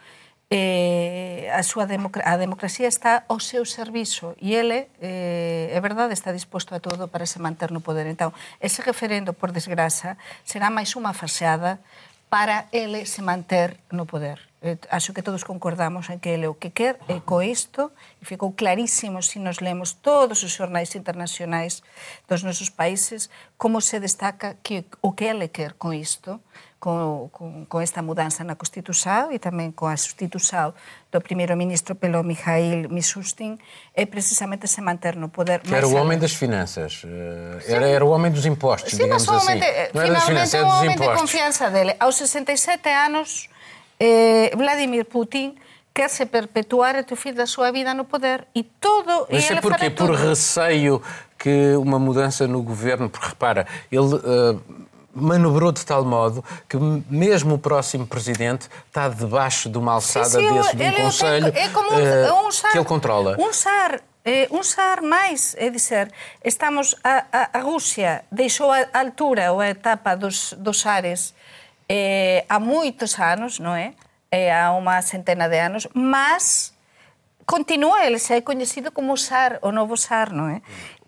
Eh, 0.46 1.50
a 1.50 1.66
súa 1.66 1.90
democra 1.90 2.22
a 2.22 2.38
democracia 2.38 2.86
está 2.86 3.26
ao 3.26 3.42
seu 3.42 3.66
servizo 3.66 4.38
e 4.38 4.54
ele, 4.54 4.86
eh, 5.02 5.74
é 5.74 5.80
verdade, 5.82 6.14
está 6.14 6.30
disposto 6.30 6.70
a 6.70 6.78
todo 6.78 7.10
para 7.10 7.26
se 7.26 7.42
manter 7.42 7.74
no 7.74 7.82
poder. 7.82 8.06
Então, 8.06 8.30
ese 8.62 8.78
referendo, 8.84 9.34
por 9.34 9.50
desgraza, 9.50 10.14
será 10.46 10.70
máis 10.70 10.94
unha 10.94 11.10
faseada 11.10 11.82
para 12.30 12.70
ele 12.70 13.10
se 13.10 13.26
manter 13.26 13.74
no 13.90 14.06
poder. 14.06 14.45
Eh, 14.62 14.78
acho 14.88 15.12
que 15.12 15.22
todos 15.22 15.44
concordamos 15.44 16.08
en 16.08 16.18
que 16.18 16.32
ele 16.32 16.48
o 16.48 16.56
que 16.56 16.72
quer 16.72 16.96
é 17.12 17.20
co 17.20 17.44
isto, 17.44 17.92
e 18.20 18.24
ficou 18.24 18.56
clarísimo 18.56 19.20
se 19.20 19.36
nos 19.36 19.60
lemos 19.60 20.00
todos 20.00 20.40
os 20.40 20.52
xornais 20.56 20.96
internacionais 20.96 21.84
dos 22.24 22.40
nosos 22.40 22.72
países, 22.72 23.28
como 23.60 23.84
se 23.84 24.00
destaca 24.00 24.56
que 24.64 24.88
o 25.04 25.12
que 25.12 25.28
ele 25.28 25.52
quer 25.52 25.76
con 25.76 25.92
isto 25.92 26.40
con, 26.78 27.28
con, 27.30 27.64
con 27.66 27.82
esta 27.82 28.00
mudanza 28.00 28.44
na 28.44 28.54
Constitución 28.54 29.32
e 29.32 29.40
tamén 29.40 29.72
con 29.72 29.88
a 29.88 29.96
sustitución 29.96 30.76
do 31.08 31.18
primeiro-ministro 31.24 31.96
pelo 31.96 32.20
Mikhail 32.20 32.92
Mishustin 32.92 33.56
é 33.96 34.04
precisamente 34.04 34.68
se 34.68 34.84
manter 34.84 35.16
no 35.16 35.32
poder. 35.32 35.64
Que 35.64 35.72
era 35.72 35.88
o 35.88 35.96
homem 35.96 36.20
das 36.20 36.36
finanças, 36.36 37.02
eh, 37.02 37.58
era, 37.66 37.88
era 37.88 38.04
o 38.04 38.12
homem 38.12 38.30
dos 38.30 38.44
impostos, 38.44 38.92
Sim, 38.92 39.08
digamos 39.08 39.24
assim. 39.24 39.58
Não 39.92 40.00
era 40.00 40.14
das 40.14 40.24
finanças, 40.24 40.54
era 40.54 40.68
dos 40.68 40.84
impostos. 40.84 41.16
de 41.16 41.20
confiança 41.20 41.64
dele. 41.72 41.96
Aos 41.98 42.16
67 42.16 42.88
anos, 42.88 43.48
eh, 43.98 44.50
Vladimir 44.56 45.04
Putin 45.04 45.56
quer 45.94 46.10
se 46.10 46.26
perpetuar 46.26 46.94
até 46.94 47.14
o 47.14 47.16
fim 47.16 47.32
da 47.32 47.46
sua 47.46 47.72
vida 47.72 47.94
no 47.94 48.04
poder 48.04 48.46
e 48.54 48.62
todo 48.62 49.26
Mas 49.30 49.48
e 49.48 49.54
é 49.54 49.60
porquê? 49.60 49.88
Por 49.88 50.10
receio 50.10 51.02
que 51.38 51.74
uma 51.76 51.98
mudança 51.98 52.46
no 52.46 52.62
governo, 52.62 53.08
porque 53.08 53.28
repara, 53.28 53.66
ele 53.90 54.14
uh, 54.14 54.60
manobrou 55.14 55.72
de 55.72 55.84
tal 55.86 56.04
modo 56.04 56.44
que 56.68 56.76
mesmo 57.08 57.54
o 57.54 57.58
próximo 57.58 58.06
presidente 58.06 58.68
está 58.86 59.08
debaixo 59.08 59.70
de 59.70 59.78
uma 59.78 59.92
alçada 59.92 60.28
sim, 60.28 60.46
sim, 60.46 60.54
desse 60.54 60.76
de 60.76 60.84
um 60.84 60.92
conselho 60.92 61.52
é 61.54 61.68
como 61.70 61.90
um, 61.90 62.46
um 62.46 62.52
SAR, 62.52 62.72
que 62.72 62.78
ele 62.78 62.84
controla. 62.84 63.36
Um 63.38 63.52
SAR 63.52 64.00
eh, 64.22 64.48
um 64.50 64.62
SAR 64.62 65.02
máis, 65.02 65.54
é 65.56 65.70
dizer, 65.70 66.12
estamos 66.44 66.94
a, 67.02 67.24
a, 67.32 67.58
a 67.58 67.60
Rússia 67.60 68.24
deixou 68.30 68.70
a 68.72 68.86
altura 68.92 69.52
ou 69.52 69.60
a 69.60 69.68
etapa 69.68 70.14
dos, 70.14 70.52
dos 70.58 70.80
SARes 70.80 71.32
eh, 71.88 72.44
há 72.48 72.58
moitos 72.58 73.18
anos, 73.18 73.58
non 73.62 73.74
é? 73.78 73.94
Eh, 74.30 74.50
há 74.50 74.74
unha 74.74 74.98
centena 75.02 75.46
de 75.46 75.58
anos, 75.62 75.86
mas 75.94 76.74
continua 77.46 78.04
ele 78.04 78.18
ser 78.18 78.42
coñecido 78.42 78.90
como 78.90 79.16
SAR, 79.16 79.62
o 79.62 79.70
novo 79.70 79.94
SAR, 79.94 80.34
non 80.34 80.50
é? 80.50 80.58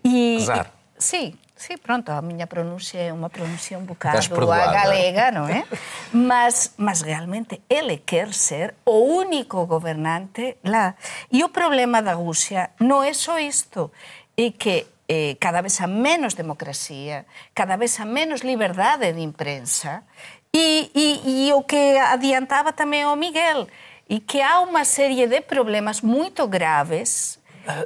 Mm. 0.03 0.39
E, 0.39 0.39
SAR. 0.39 0.71
E, 0.71 1.01
sí, 1.01 1.23
sí, 1.59 1.75
pronto, 1.75 2.15
a 2.15 2.23
miña 2.23 2.47
pronuncia 2.47 3.03
é 3.03 3.11
unha 3.11 3.27
pronuncia 3.27 3.75
un 3.75 3.83
bocado 3.83 4.15
a 4.15 4.71
galega, 4.71 5.35
non 5.35 5.51
é? 5.51 5.67
mas, 6.15 6.79
mas 6.79 7.03
realmente 7.03 7.59
ele 7.67 7.99
quer 8.07 8.31
ser 8.31 8.79
o 8.87 9.03
único 9.19 9.67
gobernante 9.67 10.55
lá. 10.63 10.95
E 11.27 11.43
o 11.43 11.51
problema 11.51 11.99
da 11.99 12.15
Rusia 12.15 12.71
non 12.79 13.03
é 13.03 13.11
só 13.11 13.35
isto, 13.35 13.91
é 14.39 14.55
que 14.55 14.87
eh, 15.11 15.35
cada 15.41 15.59
vez 15.59 15.81
a 15.81 15.87
menos 15.91 16.39
democracia, 16.39 17.25
cada 17.51 17.75
vez 17.75 17.99
a 17.99 18.05
menos 18.05 18.45
liberdade 18.47 19.11
de 19.11 19.19
imprensa, 19.19 20.07
E, 20.53 20.89
e, 20.95 21.47
e 21.47 21.53
o 21.53 21.61
que 21.61 21.97
adiantaba 22.01 22.73
tamén 22.73 23.05
o 23.05 23.13
oh, 23.13 23.19
Miguel, 23.19 23.69
e 24.09 24.17
que 24.17 24.41
há 24.41 24.65
unha 24.65 24.81
serie 24.81 25.29
de 25.29 25.45
problemas 25.45 26.01
moito 26.01 26.49
graves 26.49 27.37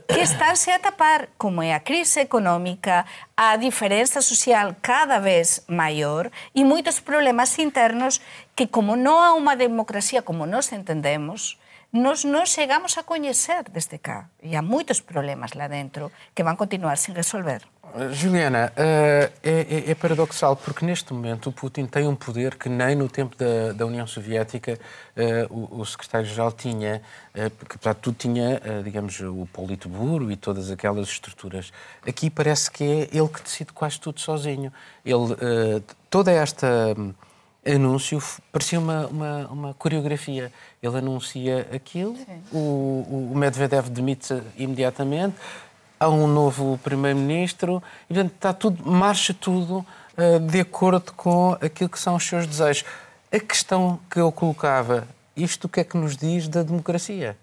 que 0.08 0.24
están-se 0.28 0.72
a 0.72 0.80
tapar, 0.80 1.28
como 1.36 1.60
é 1.60 1.76
a 1.76 1.84
crise 1.84 2.24
económica, 2.24 3.04
a 3.36 3.58
diferenza 3.58 4.24
social 4.24 4.80
cada 4.80 5.20
vez 5.20 5.68
maior 5.68 6.32
e 6.56 6.64
moitos 6.64 7.04
problemas 7.04 7.60
internos 7.60 8.24
que, 8.56 8.72
como 8.72 8.96
non 8.96 9.20
há 9.20 9.36
unha 9.36 9.60
democracia 9.60 10.24
como 10.24 10.48
nós 10.48 10.72
entendemos, 10.72 11.60
nos 11.92 12.24
non 12.24 12.48
chegamos 12.48 12.96
a 12.96 13.04
coñecer 13.04 13.68
desde 13.68 14.00
cá. 14.00 14.32
E 14.40 14.56
há 14.56 14.64
moitos 14.64 15.04
problemas 15.04 15.52
lá 15.54 15.68
dentro 15.68 16.16
que 16.32 16.48
van 16.48 16.56
continuar 16.56 16.96
sin 16.96 17.12
resolver. 17.12 17.73
Juliana, 18.12 18.72
uh, 18.76 19.32
é, 19.44 19.92
é, 19.92 19.94
paradoxal 19.94 20.56
porque 20.56 20.86
neste 20.86 21.14
momento 21.14 21.50
o 21.50 21.52
Putin 21.52 21.86
tem 21.86 22.08
um 22.08 22.16
poder 22.16 22.56
que 22.56 22.68
nem 22.68 22.96
no 22.96 23.10
tempo 23.10 23.36
da, 23.36 23.74
da 23.74 23.86
União 23.86 24.08
Soviética 24.08 24.80
uh, 25.16 25.54
o, 25.54 25.82
o 25.82 25.86
secretário-geral 25.86 26.52
tinha, 26.54 27.02
uh, 27.36 27.66
que 27.66 27.76
apesar 27.76 27.94
de 27.94 28.00
tudo 28.00 28.16
tinha, 28.16 28.60
digamos, 28.84 29.20
o 29.20 29.48
Politburo 29.52 30.32
e 30.32 30.38
todas 30.38 30.72
aquelas 30.72 31.10
estruturas. 31.10 31.72
Aqui 32.08 32.30
parece 32.30 32.72
que 32.72 32.84
é 32.84 33.10
ele 33.12 33.28
que 33.28 33.44
decide 33.44 33.72
quase 33.74 34.00
tudo 34.00 34.20
sozinho. 34.20 34.74
Ele, 35.06 35.84
toda 36.10 36.32
esta 36.32 36.96
um, 36.98 37.14
anúncio 37.66 38.24
parecia 38.52 38.80
uma, 38.80 39.08
uma, 39.08 39.48
uma, 39.48 39.74
coreografia. 39.74 40.52
Ele 40.82 40.98
anuncia 40.98 41.68
aquilo, 41.74 42.18
o, 42.52 43.32
o 43.32 43.36
Medvedev 43.36 43.90
demite 43.90 44.42
imediatamente 44.58 45.36
há 46.04 46.10
um 46.10 46.28
novo 46.28 46.80
primeiro-ministro 46.84 47.82
e, 48.10 48.14
portanto, 48.14 48.34
está 48.36 48.54
tudo, 48.54 48.90
marcha 48.90 49.34
tudo 49.34 49.86
uh, 50.18 50.40
de 50.40 50.60
acordo 50.60 51.14
com 51.14 51.54
aquilo 51.62 51.90
que 51.90 52.00
são 52.00 52.16
os 52.16 52.26
seus 52.26 52.46
desejos. 52.46 52.86
A 53.32 53.40
questão 53.40 54.00
que 54.10 54.20
eu 54.20 54.32
colocava, 54.32 55.08
isto 55.36 55.66
o 55.66 55.70
que 55.70 55.80
é 55.80 55.84
que 55.84 55.98
nos 55.98 56.16
diz 56.16 56.48
da 56.48 56.62
democracia? 56.62 57.38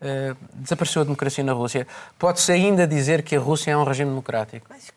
Uh, 0.00 0.36
desapareceu 0.54 1.02
a 1.02 1.04
democracia 1.04 1.42
na 1.42 1.52
Rússia. 1.52 1.86
Pode-se 2.18 2.52
ainda 2.52 2.86
dizer 2.86 3.22
que 3.22 3.36
a 3.36 3.40
Rússia 3.40 3.70
é 3.70 3.76
um 3.76 3.84
regime 3.84 4.10
democrático? 4.10 4.66
Mas 4.68 4.90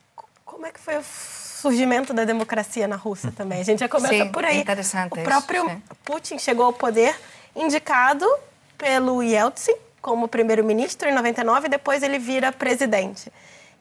como 0.43 0.65
é 0.65 0.71
que 0.71 0.79
foi 0.79 0.97
o 0.97 1.03
surgimento 1.03 2.13
da 2.13 2.25
democracia 2.25 2.87
na 2.87 2.95
Rússia 2.95 3.31
também? 3.31 3.61
A 3.61 3.63
gente 3.63 3.79
já 3.79 3.89
começa 3.89 4.13
sim, 4.13 4.31
por 4.31 4.43
aí. 4.43 4.61
Interessante 4.61 5.19
o 5.19 5.23
próprio 5.23 5.65
isso, 5.67 5.81
Putin 6.03 6.37
chegou 6.39 6.65
ao 6.65 6.73
poder 6.73 7.15
indicado 7.55 8.25
pelo 8.77 9.23
Yeltsin, 9.23 9.75
como 10.05 10.27
primeiro-ministro 10.27 11.09
em 11.09 11.11
99 11.15 11.65
e 11.65 11.69
depois 11.69 12.03
ele 12.03 12.19
vira 12.19 12.51
presidente. 12.51 13.31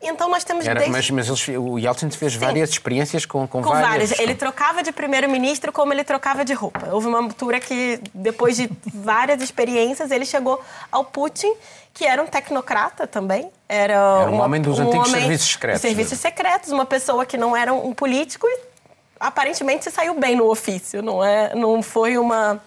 Então 0.00 0.26
nós 0.30 0.42
temos 0.42 0.66
Era, 0.66 0.80
desde... 0.80 0.90
Mas, 0.90 1.10
mas 1.10 1.28
eles, 1.28 1.48
o 1.48 1.78
Yeltsin 1.78 2.10
fez 2.10 2.32
Sim. 2.32 2.38
várias 2.38 2.70
experiências 2.70 3.26
com, 3.26 3.46
com, 3.46 3.62
com 3.62 3.68
várias. 3.68 4.08
várias. 4.08 4.18
Ele 4.18 4.34
trocava 4.34 4.82
de 4.82 4.90
primeiro-ministro 4.90 5.70
como 5.70 5.92
ele 5.92 6.02
trocava 6.02 6.42
de 6.42 6.54
roupa. 6.54 6.88
Houve 6.90 7.08
uma 7.08 7.18
altura 7.18 7.60
que, 7.60 8.00
depois 8.14 8.56
de 8.56 8.70
várias 8.94 9.42
experiências, 9.42 10.10
ele 10.10 10.24
chegou 10.24 10.62
ao 10.90 11.04
Putin, 11.04 11.52
que 11.92 12.06
era 12.06 12.22
um 12.22 12.26
tecnocrata 12.26 13.06
também. 13.06 13.50
Era, 13.68 13.92
era 13.92 14.30
um 14.30 14.36
uma, 14.36 14.44
homem 14.44 14.62
dos 14.62 14.78
um 14.78 14.88
antigos 14.88 15.08
homem 15.08 15.20
serviços 15.20 15.52
secretos. 15.52 15.82
Serviços 15.82 16.18
secretos, 16.18 16.72
uma 16.72 16.86
pessoa 16.86 17.26
que 17.26 17.36
não 17.36 17.54
era 17.54 17.70
um 17.74 17.92
político 17.92 18.46
e 18.46 18.60
aparentemente 19.20 19.84
se 19.84 19.90
saiu 19.90 20.18
bem 20.18 20.36
no 20.36 20.50
ofício. 20.50 21.02
Não, 21.02 21.22
é, 21.22 21.54
não 21.54 21.82
foi 21.82 22.16
uma 22.16 22.62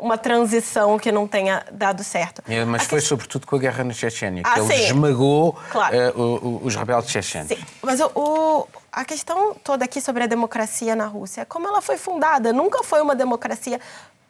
uma 0.00 0.16
transição 0.16 0.98
que 0.98 1.12
não 1.12 1.28
tenha 1.28 1.64
dado 1.70 2.02
certo. 2.02 2.42
É, 2.48 2.64
mas 2.64 2.84
foi 2.84 3.00
sobretudo 3.00 3.46
com 3.46 3.56
a 3.56 3.58
guerra 3.58 3.84
na 3.84 3.92
Chechênia, 3.92 4.42
que 4.42 4.48
ah, 4.48 4.58
ele 4.58 4.66
sim. 4.66 4.84
esmagou 4.86 5.56
claro. 5.70 5.96
uh, 6.16 6.20
o, 6.20 6.60
os 6.64 6.74
rebeldes 6.74 7.10
chechenos. 7.10 7.48
Sim, 7.48 7.58
mas 7.82 8.00
o, 8.00 8.10
o, 8.14 8.68
a 8.90 9.04
questão 9.04 9.54
toda 9.62 9.84
aqui 9.84 10.00
sobre 10.00 10.24
a 10.24 10.26
democracia 10.26 10.96
na 10.96 11.06
Rússia, 11.06 11.44
como 11.44 11.68
ela 11.68 11.82
foi 11.82 11.98
fundada, 11.98 12.52
nunca 12.52 12.82
foi 12.82 13.02
uma 13.02 13.14
democracia 13.14 13.78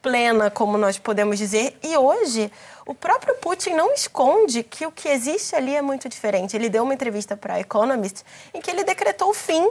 plena, 0.03 0.51
como 0.51 0.77
nós 0.77 0.99
podemos 0.99 1.39
dizer, 1.39 1.79
e 1.83 1.97
hoje 1.97 2.51
o 2.87 2.95
próprio 2.95 3.35
Putin 3.37 3.75
não 3.75 3.93
esconde 3.93 4.63
que 4.63 4.87
o 4.87 4.91
que 4.91 5.09
existe 5.09 5.55
ali 5.55 5.75
é 5.75 5.83
muito 5.83 6.09
diferente. 6.09 6.57
Ele 6.57 6.69
deu 6.69 6.83
uma 6.83 6.95
entrevista 6.95 7.37
para 7.37 7.55
a 7.55 7.61
Economist 7.61 8.25
em 8.53 8.61
que 8.61 8.71
ele 8.71 8.83
decretou 8.83 9.31
o 9.31 9.35
fim 9.35 9.71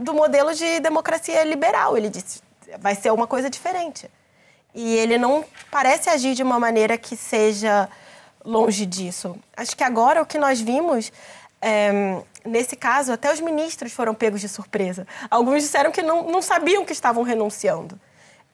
do 0.00 0.14
modelo 0.14 0.54
de 0.54 0.80
democracia 0.80 1.42
liberal. 1.44 1.96
Ele 1.96 2.08
disse 2.08 2.40
vai 2.78 2.94
ser 2.94 3.10
uma 3.10 3.26
coisa 3.26 3.50
diferente. 3.50 4.08
E 4.74 4.96
ele 4.96 5.18
não 5.18 5.44
parece 5.70 6.08
agir 6.08 6.34
de 6.34 6.42
uma 6.42 6.58
maneira 6.58 6.96
que 6.96 7.16
seja 7.16 7.88
longe 8.44 8.86
disso. 8.86 9.36
Acho 9.56 9.76
que 9.76 9.84
agora 9.84 10.22
o 10.22 10.26
que 10.26 10.38
nós 10.38 10.60
vimos, 10.60 11.12
é, 11.60 12.22
nesse 12.44 12.76
caso, 12.76 13.12
até 13.12 13.32
os 13.32 13.40
ministros 13.40 13.92
foram 13.92 14.14
pegos 14.14 14.40
de 14.40 14.48
surpresa. 14.48 15.06
Alguns 15.30 15.62
disseram 15.62 15.90
que 15.90 16.02
não, 16.02 16.30
não 16.30 16.42
sabiam 16.42 16.84
que 16.84 16.92
estavam 16.92 17.22
renunciando. 17.22 17.98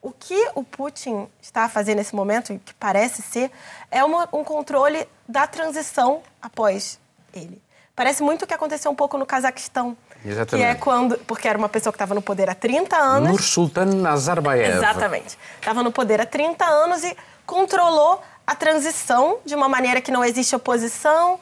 O 0.03 0.13
que 0.13 0.51
o 0.55 0.63
Putin 0.63 1.29
está 1.41 1.65
a 1.65 1.69
fazer 1.69 1.95
nesse 1.95 2.15
momento, 2.15 2.61
que 2.65 2.75
parece 2.75 3.23
ser, 3.23 3.51
é 3.91 4.05
uma, 4.05 4.29
um 4.33 4.45
controle 4.45 5.07
da 5.29 5.47
transição 5.47 6.23
após 6.41 6.99
ele. 7.35 7.61
Parece 7.95 8.23
muito 8.23 8.43
o 8.43 8.47
que 8.47 8.55
aconteceu 8.55 8.91
um 8.91 8.95
pouco 8.95 9.17
no 9.17 9.27
Cazaquistão. 9.27 9.97
Exatamente. 10.29 10.67
Que 10.67 10.73
é 10.73 10.75
quando. 10.75 11.19
Porque 11.19 11.47
era 11.49 11.59
uma 11.59 11.69
pessoa 11.69 11.93
que 11.93 11.97
estava 11.97 12.15
no 12.15 12.23
poder 12.23 12.51
há 12.51 12.55
30 12.55 12.97
anos. 12.97 13.31
Nursultan 13.31 13.87
Nazarbayev. 13.87 14.77
Exatamente. 14.77 15.39
Estava 15.59 15.83
no 15.83 15.93
poder 15.93 16.21
há 16.21 16.27
30 16.27 16.65
anos 16.65 17.05
e 17.05 17.17
controlou 17.45 18.23
a 18.47 18.55
transição 18.55 19.39
de 19.45 19.55
uma 19.55 19.69
maneira 19.69 20.01
que 20.01 20.11
não 20.11 20.25
existe 20.25 20.55
oposição. 20.55 21.39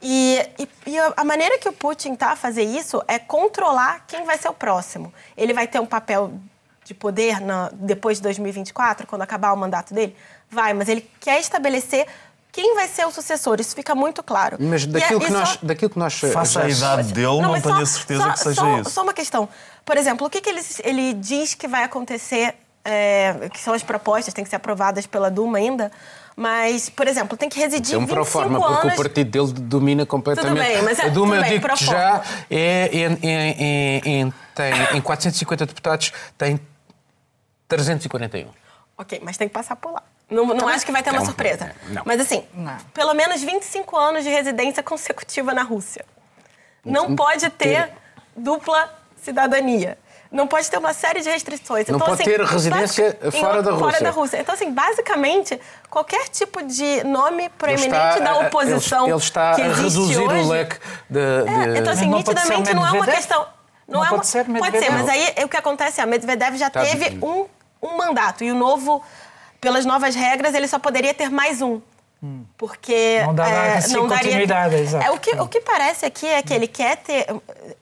E, 0.00 0.38
e, 0.58 0.68
e 0.90 0.98
a 0.98 1.24
maneira 1.24 1.58
que 1.58 1.68
o 1.68 1.72
Putin 1.72 2.12
está 2.12 2.32
a 2.32 2.36
fazer 2.36 2.62
isso 2.62 3.02
é 3.08 3.18
controlar 3.18 4.04
quem 4.06 4.24
vai 4.24 4.36
ser 4.36 4.48
o 4.48 4.54
próximo. 4.54 5.12
Ele 5.36 5.54
vai 5.54 5.66
ter 5.66 5.80
um 5.80 5.86
papel 5.86 6.32
de 6.84 6.94
poder 6.94 7.40
na, 7.40 7.70
depois 7.72 8.18
de 8.18 8.22
2024, 8.22 9.06
quando 9.06 9.22
acabar 9.22 9.52
o 9.52 9.56
mandato 9.56 9.92
dele? 9.92 10.16
Vai, 10.48 10.72
mas 10.72 10.88
ele 10.88 11.08
quer 11.18 11.40
estabelecer 11.40 12.06
quem 12.56 12.74
vai 12.74 12.88
ser 12.88 13.04
o 13.04 13.10
sucessor? 13.10 13.60
Isso 13.60 13.76
fica 13.76 13.94
muito 13.94 14.22
claro. 14.22 14.56
Mas 14.58 14.86
daquilo, 14.86 15.22
é, 15.22 15.26
que, 15.26 15.30
nós, 15.30 15.48
só... 15.50 15.58
daquilo 15.62 15.90
que 15.90 15.98
nós. 15.98 16.14
Faça 16.14 16.62
a 16.62 16.70
idade 16.70 17.12
dele, 17.12 17.26
não, 17.26 17.52
não 17.52 17.60
tenho 17.60 17.76
a 17.76 17.84
certeza 17.84 18.22
só, 18.22 18.32
que 18.32 18.38
seja 18.38 18.60
só, 18.62 18.80
isso. 18.80 18.90
Só 18.90 19.02
uma 19.02 19.12
questão. 19.12 19.46
Por 19.84 19.98
exemplo, 19.98 20.26
o 20.26 20.30
que, 20.30 20.40
que 20.40 20.48
ele, 20.48 20.62
ele 20.82 21.12
diz 21.12 21.52
que 21.52 21.68
vai 21.68 21.84
acontecer, 21.84 22.54
é, 22.82 23.50
que 23.52 23.60
são 23.60 23.74
as 23.74 23.82
propostas, 23.82 24.32
tem 24.32 24.42
que 24.42 24.48
ser 24.48 24.56
aprovadas 24.56 25.06
pela 25.06 25.30
Duma 25.30 25.58
ainda. 25.58 25.92
Mas, 26.34 26.88
por 26.88 27.06
exemplo, 27.06 27.36
tem 27.36 27.50
que 27.50 27.60
residir 27.60 27.94
é 27.94 27.98
um 27.98 28.06
25 28.06 28.24
forma, 28.24 28.56
anos... 28.56 28.80
porque 28.80 28.88
o 28.88 28.96
partido 28.96 29.30
dele 29.30 29.52
domina 29.60 30.06
completamente. 30.06 30.56
Tudo 30.56 30.66
bem, 30.66 30.82
mas 30.82 30.98
é, 30.98 31.04
a 31.04 31.08
Duma, 31.08 31.36
eu 31.36 31.42
digo 31.42 31.68
que 31.68 31.84
já 31.84 32.22
é, 32.48 32.88
em, 32.90 33.18
em, 33.22 34.02
em, 34.22 34.34
tem, 34.54 34.96
em 34.96 35.00
450 35.02 35.66
deputados, 35.66 36.10
tem 36.38 36.58
341. 37.68 38.48
Ok, 38.96 39.20
mas 39.22 39.36
tem 39.36 39.46
que 39.46 39.52
passar 39.52 39.76
por 39.76 39.92
lá. 39.92 40.02
Não, 40.28 40.46
não 40.46 40.66
acho 40.66 40.84
que 40.84 40.90
vai 40.90 41.02
ter 41.02 41.10
uma 41.10 41.24
surpresa. 41.24 41.72
Não. 41.88 42.02
Mas 42.04 42.20
assim, 42.20 42.44
não. 42.52 42.76
pelo 42.92 43.14
menos 43.14 43.42
25 43.42 43.96
anos 43.96 44.24
de 44.24 44.30
residência 44.30 44.82
consecutiva 44.82 45.54
na 45.54 45.62
Rússia. 45.62 46.04
Não 46.84 47.14
pode 47.14 47.48
ter 47.50 47.90
dupla 48.36 48.92
cidadania. 49.22 49.98
Não 50.30 50.46
pode 50.46 50.68
ter 50.68 50.76
uma 50.78 50.92
série 50.92 51.20
de 51.20 51.30
restrições. 51.30 51.86
Não 51.86 51.96
então, 51.96 52.08
pode 52.08 52.22
assim, 52.22 52.30
ter 52.30 52.40
residência 52.44 53.16
fora 53.30 53.62
da 53.62 53.70
Rússia. 53.70 53.90
Fora 53.90 54.00
da 54.04 54.10
Rússia. 54.10 54.40
Então, 54.40 54.54
assim, 54.54 54.72
basicamente, 54.72 55.60
qualquer 55.88 56.28
tipo 56.28 56.62
de 56.62 57.04
nome 57.04 57.48
proeminente 57.50 58.20
da 58.20 58.38
oposição 58.40 59.04
ele, 59.04 59.12
ele 59.12 59.18
está 59.18 59.54
que 59.54 59.62
existe 59.62 59.80
a 59.80 59.82
reduzir 59.82 60.18
hoje, 60.18 60.40
o 60.42 60.48
leque 60.48 60.78
de... 61.08 61.20
É, 61.20 61.78
então, 61.78 61.92
assim, 61.92 62.06
nitidamente 62.06 62.74
não 62.74 62.86
é 62.86 62.90
uma 62.90 63.06
questão... 63.06 63.46
Não, 63.86 64.00
não 64.00 64.04
é 64.04 64.08
uma, 64.08 64.16
pode 64.16 64.26
ser 64.26 64.44
Pode 64.44 64.78
ser, 64.80 64.90
mas 64.90 65.08
aí 65.08 65.44
o 65.44 65.48
que 65.48 65.56
acontece 65.56 66.00
é 66.00 66.02
a 66.02 66.06
Medvedev 66.06 66.56
já 66.56 66.68
tá 66.68 66.82
teve 66.82 67.24
um, 67.24 67.46
um 67.80 67.96
mandato 67.96 68.42
e 68.42 68.50
o 68.50 68.54
novo 68.54 69.02
pelas 69.60 69.84
novas 69.84 70.14
regras, 70.14 70.54
ele 70.54 70.68
só 70.68 70.78
poderia 70.78 71.14
ter 71.14 71.30
mais 71.30 71.62
um. 71.62 71.80
Hum. 72.22 72.44
Porque 72.56 73.22
não, 73.24 73.34
dá, 73.34 73.46
é, 73.46 73.76
assim, 73.76 73.94
não 73.94 74.08
daria. 74.08 74.24
Continuidade, 74.24 74.74
exato. 74.76 75.04
É, 75.04 75.10
o, 75.10 75.18
que, 75.18 75.30
o 75.36 75.46
que 75.46 75.60
parece 75.60 76.06
aqui 76.06 76.26
é 76.26 76.42
que 76.42 76.54
ele 76.54 76.66
quer 76.66 76.96
ter, 76.96 77.26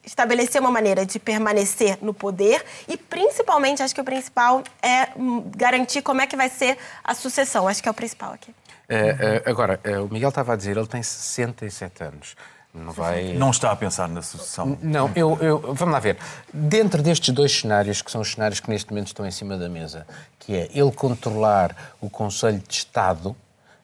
estabelecer 0.04 0.61
uma 0.61 0.71
maneira 0.71 1.07
de 1.07 1.19
permanecer 1.19 1.99
no 2.02 2.12
poder 2.12 2.64
e, 2.88 2.97
principalmente, 2.97 3.83
acho 3.83 3.95
que 3.95 4.00
o 4.00 4.04
principal 4.04 4.62
é 4.83 5.09
hum, 5.16 5.50
garantir 5.57 6.02
como 6.02 6.21
é 6.21 6.26
que 6.26 6.37
vai 6.37 6.49
ser 6.49 6.76
a 7.02 7.14
sucessão. 7.14 7.69
Acho 7.69 7.83
que 7.83 7.88
é 7.88 7.93
o 7.93 7.95
principal 7.95 8.33
aqui. 8.33 8.52
É, 8.88 9.43
é, 9.47 9.50
agora, 9.50 9.81
é, 9.83 9.99
o 9.99 10.09
Miguel 10.09 10.28
estava 10.28 10.52
a 10.52 10.57
dizer, 10.57 10.76
ele 10.76 10.87
tem 10.87 11.02
67 11.02 12.02
anos. 12.02 12.37
Não, 12.75 12.93
vai... 12.93 13.35
não 13.35 13.50
está 13.50 13.71
a 13.71 13.76
pensar 13.76 14.09
na 14.09 14.21
sucessão. 14.21 14.76
Não, 14.83 15.09
eu, 15.14 15.38
eu, 15.40 15.75
vamos 15.75 15.93
lá 15.93 16.00
ver. 16.00 16.19
Dentro 16.52 17.02
destes 17.02 17.33
dois 17.33 17.52
cenários, 17.52 18.02
que 18.02 18.11
são 18.11 18.21
os 18.21 18.33
cenários 18.33 18.59
que 18.59 18.69
neste 18.69 18.90
momento 18.90 19.07
estão 19.07 19.25
em 19.25 19.31
cima 19.31 19.57
da 19.57 19.69
mesa, 19.69 20.04
que 20.40 20.57
é 20.57 20.69
ele 20.75 20.90
controlar 20.90 21.95
o 22.00 22.11
Conselho 22.11 22.59
de 22.59 22.75
Estado, 22.75 23.37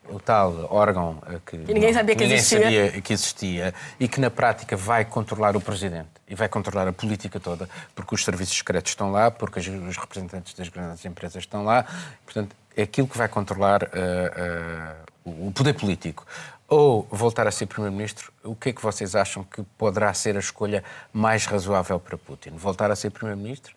o 0.09 0.19
tal 0.19 0.67
órgão 0.71 1.23
eh, 1.29 1.39
que, 1.47 1.59
que 1.59 1.73
ninguém 1.73 1.93
sabia 1.93 2.17
que 2.17 2.23
ninguém 2.23 2.39
existia. 2.39 2.63
sabia 2.63 3.01
que 3.01 3.13
existia 3.13 3.75
e 4.01 4.09
que 4.09 4.21
na 4.21 4.29
prática 4.29 4.77
vai 4.77 5.05
controlar 5.05 5.57
o 5.57 5.61
presidente 5.61 6.09
e 6.29 6.35
vai 6.35 6.49
controlar 6.49 6.89
a 6.89 6.93
política 6.93 7.39
toda, 7.39 7.69
porque 7.95 8.15
os 8.15 8.25
serviços 8.25 8.57
secretos 8.57 8.91
estão 8.91 9.13
lá, 9.13 9.31
porque 9.31 9.61
os 9.61 9.97
representantes 9.97 10.53
das 10.55 10.69
grandes 10.69 11.05
empresas 11.05 11.43
estão 11.43 11.65
lá, 11.65 11.85
portanto 12.25 12.57
é 12.77 12.83
aquilo 12.83 13.07
que 13.07 13.17
vai 13.17 13.29
controlar 13.29 13.85
uh, 13.85 15.29
uh, 15.29 15.49
o 15.49 15.53
poder 15.53 15.75
político 15.75 16.27
ou 16.71 17.05
voltar 17.11 17.49
a 17.49 17.51
ser 17.51 17.67
Primeiro-Ministro, 17.67 18.33
o 18.45 18.55
que 18.55 18.69
é 18.69 18.73
que 18.73 18.81
vocês 18.81 19.17
acham 19.17 19.43
que 19.43 19.63
poderá 19.77 20.15
ser 20.15 20.37
a 20.37 20.39
escolha 20.39 20.85
mais 21.13 21.45
razoável 21.45 21.99
para 21.99 22.17
Putin? 22.17 22.51
Voltar 22.51 22.93
a 22.93 22.97
ser 22.97 23.11
Primeiro-Ministro 23.11 23.75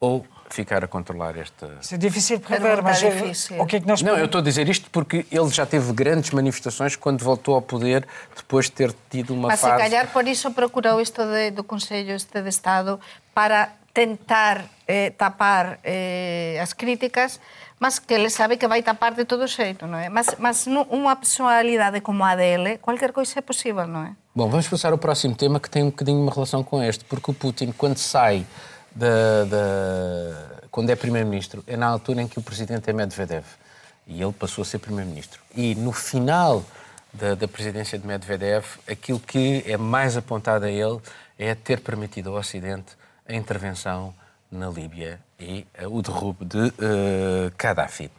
ou 0.00 0.24
ficar 0.48 0.84
a 0.84 0.86
controlar 0.86 1.36
esta. 1.36 1.68
Isso 1.80 1.96
é 1.96 1.98
difícil 1.98 2.38
de 2.38 2.44
prever, 2.44 2.80
mas 2.80 3.02
é 3.02 3.10
difícil. 3.10 3.60
o 3.60 3.66
que 3.66 3.76
é 3.76 3.80
que 3.80 3.88
nós 3.88 4.00
Não, 4.00 4.16
eu 4.16 4.26
estou 4.26 4.40
a 4.40 4.44
dizer 4.44 4.68
isto 4.68 4.88
porque 4.90 5.26
ele 5.32 5.48
já 5.48 5.66
teve 5.66 5.92
grandes 5.92 6.30
manifestações 6.30 6.94
quando 6.94 7.24
voltou 7.24 7.56
ao 7.56 7.62
poder, 7.62 8.06
depois 8.36 8.66
de 8.66 8.72
ter 8.72 8.94
tido 9.10 9.34
uma 9.34 9.48
mas 9.48 9.60
fase. 9.60 9.72
Mas 9.72 9.82
se 9.82 9.90
calhar 9.90 10.12
por 10.12 10.26
isso 10.28 10.50
procurou 10.52 11.00
isto 11.00 11.20
de, 11.24 11.50
do 11.50 11.64
Conselho 11.64 12.12
este 12.12 12.40
de 12.40 12.48
Estado 12.48 13.00
para 13.34 13.72
tentar 13.92 14.64
eh, 14.86 15.10
tapar 15.10 15.78
eh, 15.82 16.58
as 16.62 16.72
críticas, 16.72 17.40
mas 17.80 17.98
que 17.98 18.14
ele 18.14 18.30
sabe 18.30 18.56
que 18.56 18.66
vai 18.66 18.82
tapar 18.82 19.14
de 19.14 19.24
todo 19.24 19.46
xeito, 19.46 19.86
non 19.86 19.98
é? 19.98 20.08
Mas, 20.08 20.34
mas 20.38 20.66
personalidade 21.18 22.00
como 22.00 22.24
a 22.24 22.34
dele, 22.34 22.78
qualquer 22.78 23.12
coisa 23.12 23.38
é 23.38 23.42
possível, 23.42 23.86
non 23.86 24.06
é? 24.06 24.12
Bom, 24.34 24.48
vamos 24.48 24.66
passar 24.68 24.92
ao 24.92 24.98
próximo 24.98 25.34
tema 25.34 25.58
que 25.58 25.70
tem 25.70 25.82
um 25.82 25.90
bocadinho 25.90 26.20
uma 26.20 26.32
relação 26.32 26.62
com 26.62 26.82
este, 26.82 27.04
porque 27.04 27.30
o 27.30 27.34
Putin, 27.34 27.72
quando 27.72 27.98
sai 27.98 28.46
da. 28.94 29.44
da 29.44 30.58
quando 30.70 30.90
é 30.90 30.96
Primeiro-Ministro, 30.96 31.64
é 31.66 31.76
na 31.76 31.86
altura 31.86 32.22
em 32.22 32.28
que 32.28 32.38
o 32.38 32.42
Presidente 32.42 32.88
é 32.90 32.92
Medvedev. 32.92 33.44
E 34.06 34.22
ele 34.22 34.32
passou 34.32 34.62
a 34.62 34.64
ser 34.64 34.78
Primeiro-Ministro. 34.78 35.40
E 35.56 35.74
no 35.74 35.92
final 35.92 36.62
da, 37.12 37.34
da 37.34 37.48
presidência 37.48 37.98
de 37.98 38.06
Medvedev, 38.06 38.64
aquilo 38.86 39.18
que 39.18 39.64
é 39.66 39.76
mais 39.76 40.16
apontado 40.16 40.66
a 40.66 40.70
ele 40.70 41.00
é 41.38 41.54
ter 41.54 41.80
permitido 41.80 42.30
ao 42.30 42.36
Ocidente 42.36 42.96
a 43.28 43.34
intervenção 43.34 44.14
na 44.50 44.68
Líbia 44.68 45.20
e 45.38 45.66
uh, 45.82 45.94
o 45.94 46.02
derrubo 46.02 46.44
de 46.44 46.58
uh, 46.58 47.52
Gaddafi. 47.56 48.10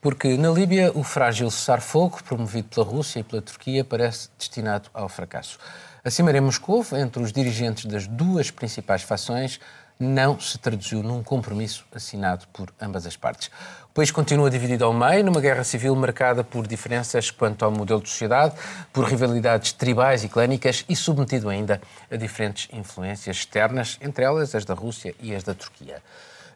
Porque 0.00 0.36
na 0.38 0.50
Líbia 0.50 0.90
o 0.94 1.04
frágil 1.04 1.50
cessar-fogo, 1.50 2.22
promovido 2.24 2.68
pela 2.68 2.86
Rússia 2.86 3.20
e 3.20 3.22
pela 3.22 3.42
Turquia, 3.42 3.84
parece 3.84 4.30
destinado 4.38 4.88
ao 4.94 5.08
fracasso. 5.08 5.58
A 6.02 6.10
Cimeira 6.10 6.38
em 6.38 6.40
Moscou, 6.40 6.84
entre 6.94 7.22
os 7.22 7.30
dirigentes 7.30 7.84
das 7.84 8.06
duas 8.06 8.50
principais 8.50 9.02
fações, 9.02 9.60
não 10.00 10.40
se 10.40 10.56
traduziu 10.56 11.02
num 11.02 11.22
compromisso 11.22 11.84
assinado 11.94 12.46
por 12.54 12.72
ambas 12.80 13.06
as 13.06 13.18
partes. 13.18 13.50
O 13.90 13.92
país 13.92 14.10
continua 14.10 14.48
dividido 14.48 14.84
ao 14.84 14.94
meio, 14.94 15.22
numa 15.22 15.40
guerra 15.40 15.62
civil 15.62 15.94
marcada 15.94 16.42
por 16.42 16.66
diferenças 16.66 17.30
quanto 17.30 17.64
ao 17.64 17.70
modelo 17.70 18.00
de 18.00 18.08
sociedade, 18.08 18.54
por 18.92 19.04
rivalidades 19.04 19.72
tribais 19.72 20.24
e 20.24 20.28
clânicas 20.28 20.86
e 20.88 20.96
submetido 20.96 21.50
ainda 21.50 21.82
a 22.10 22.16
diferentes 22.16 22.68
influências 22.72 23.36
externas, 23.36 23.98
entre 24.00 24.24
elas 24.24 24.54
as 24.54 24.64
da 24.64 24.72
Rússia 24.72 25.14
e 25.20 25.34
as 25.34 25.42
da 25.42 25.54
Turquia. 25.54 26.02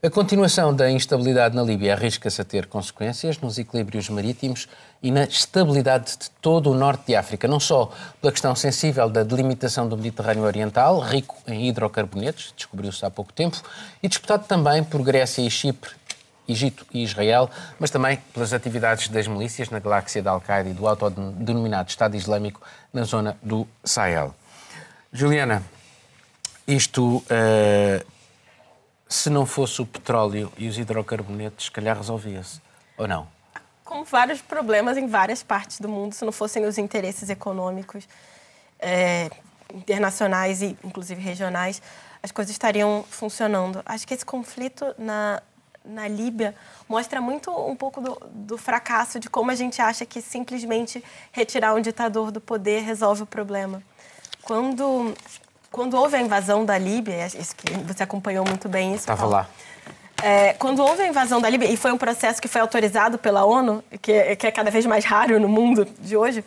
A 0.05 0.11
continuação 0.11 0.77
da 0.77 0.91
instabilidade 0.91 1.57
na 1.57 1.63
Líbia 1.63 1.95
arrisca-se 1.95 2.39
a 2.39 2.45
ter 2.45 2.67
consequências 2.67 3.39
nos 3.39 3.57
equilíbrios 3.57 4.11
marítimos 4.11 4.69
e 5.03 5.11
na 5.11 5.25
estabilidade 5.25 6.19
de 6.19 6.31
todo 6.43 6.71
o 6.71 6.75
norte 6.75 7.07
de 7.07 7.17
África, 7.17 7.49
não 7.49 7.59
só 7.59 7.91
pela 8.21 8.31
questão 8.31 8.55
sensível 8.55 9.09
da 9.09 9.23
delimitação 9.23 9.89
do 9.89 9.97
Mediterrâneo 9.97 10.43
Oriental, 10.43 11.01
rico 11.01 11.39
em 11.47 11.71
hidrocarbonetos, 11.71 12.53
descobriu-se 12.55 13.03
há 13.03 13.09
pouco 13.09 13.33
tempo, 13.33 13.59
e 14.03 14.07
disputado 14.07 14.47
também 14.47 14.85
por 14.85 15.01
Grécia 15.01 15.41
e 15.41 15.51
Chipre, 15.51 15.93
Egito 16.47 16.85
e 16.93 17.03
Israel, 17.03 17.49
mas 17.81 17.91
também 17.91 18.19
pelas 18.35 18.53
atividades 18.53 19.09
das 19.09 19.27
milícias 19.27 19.71
na 19.71 19.79
galáxia 19.79 20.23
da 20.23 20.33
Al-Qaeda 20.33 20.69
e 20.69 20.75
do 20.75 20.87
autodenominado 20.87 21.89
Estado 21.89 22.15
Islâmico 22.15 22.61
na 22.93 23.05
zona 23.05 23.39
do 23.43 23.67
Sahel. 23.83 24.35
Juliana, 25.11 25.63
isto 26.69 27.17
uh, 27.17 28.14
se 29.09 29.31
não 29.31 29.47
fosse 29.47 29.83
o 29.83 29.87
petróleo 29.87 30.53
e 30.57 30.69
os 30.69 30.79
hidrocarbonetos, 30.79 31.67
se 31.67 31.71
calhar 31.71 31.97
resolvia-se. 31.97 32.61
Ou 32.97 33.07
não? 33.07 33.29
Com 33.85 34.05
vários 34.05 34.41
problemas 34.41 34.97
em 34.97 35.07
várias 35.07 35.43
partes 35.43 35.79
do 35.81 35.89
mundo, 35.89 36.15
se 36.15 36.25
não 36.25 36.33
fossem 36.33 36.65
os 36.65 36.79
interesses 36.79 37.29
econômicos 37.29 38.09
é, 38.79 39.31
internacionais 39.73 40.63
e, 40.63 40.77
inclusive, 40.85 41.21
regionais, 41.21 41.83
as 42.23 42.33
coisas 42.33 42.53
estariam 42.53 43.05
funcionando. 43.09 43.83
Acho 43.85 44.07
que 44.07 44.15
esse 44.15 44.25
conflito 44.25 44.95
na, 44.97 45.43
na 45.85 46.09
Líbia 46.09 46.55
mostra 46.89 47.21
muito 47.21 47.51
um 47.51 47.77
pouco 47.77 48.01
do, 48.01 48.19
do, 48.31 48.57
fracasso 48.57 49.21
de 49.21 49.29
como 49.29 49.51
a 49.51 49.55
gente 49.55 49.83
acha 49.83 50.07
que 50.07 50.23
simplesmente 50.23 51.05
retirar 51.31 51.75
um 51.75 51.81
ditador 51.81 52.31
do 52.31 52.41
poder 52.41 52.83
resolve 52.83 53.25
o 53.25 53.27
problema. 53.27 53.83
Quando 54.43 55.15
quando 55.75 55.95
houve 55.95 56.15
a 56.15 56.21
invasão 56.21 56.65
da 56.65 56.79
Líbia, 56.79 57.27
isso 57.27 57.57
que 57.57 57.69
você 57.79 58.05
acompanhou 58.05 58.45
muito 58.47 58.69
bem 58.69 58.91
isso. 58.91 59.01
Estava 59.01 59.27
lá. 59.27 59.49
É, 60.23 60.53
quando 60.53 60.81
houve 60.81 61.03
a 61.03 61.07
invasão 61.09 61.41
da 61.41 61.51
Líbia, 61.51 61.69
e 61.69 61.77
foi 61.77 61.91
um 61.91 61.99
processo 61.99 62.41
que 62.41 62.47
foi 62.47 62.61
autorizado 62.61 63.19
pela 63.19 63.45
ONU, 63.45 63.83
que, 64.01 64.37
que 64.37 64.47
é 64.47 64.53
cada 64.53 64.71
vez 64.71 64.87
mais 64.87 65.05
raro 65.05 65.41
no 65.41 65.49
mundo 65.49 65.85
de 65.99 66.17
hoje, 66.17 66.45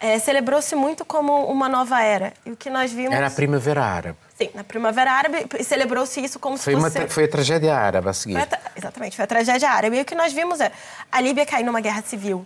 é, 0.00 0.18
celebrou-se 0.18 0.74
muito 0.74 1.04
como 1.04 1.46
uma 1.46 1.68
nova 1.68 2.02
era. 2.02 2.32
E 2.44 2.50
o 2.50 2.56
que 2.56 2.68
nós 2.68 2.92
vimos... 2.92 3.14
Era 3.14 3.28
a 3.28 3.30
Primavera 3.30 3.84
Árabe. 3.84 4.18
Sim, 4.36 4.50
na 4.52 4.64
Primavera 4.64 5.12
Árabe, 5.12 5.46
celebrou-se 5.62 6.20
isso 6.24 6.40
como 6.40 6.58
foi 6.58 6.74
se 6.74 6.80
fosse... 6.80 6.98
Uma, 6.98 7.08
foi 7.08 7.24
a 7.26 7.28
tragédia 7.28 7.76
árabe 7.76 8.08
a 8.08 8.12
seguir. 8.12 8.34
Foi 8.34 8.42
a, 8.42 8.60
exatamente, 8.76 9.14
foi 9.14 9.24
a 9.24 9.28
tragédia 9.28 9.70
árabe. 9.70 9.98
E 9.98 10.00
o 10.00 10.04
que 10.04 10.16
nós 10.16 10.32
vimos 10.32 10.60
é 10.60 10.72
a 11.12 11.20
Líbia 11.20 11.46
cair 11.46 11.62
numa 11.62 11.80
guerra 11.80 12.02
civil 12.02 12.44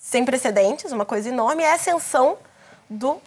sem 0.00 0.24
precedentes, 0.24 0.92
uma 0.92 1.04
coisa 1.04 1.30
enorme, 1.30 1.64
e 1.64 1.66
a 1.66 1.74
ascensão 1.74 2.38
do, 2.88 3.20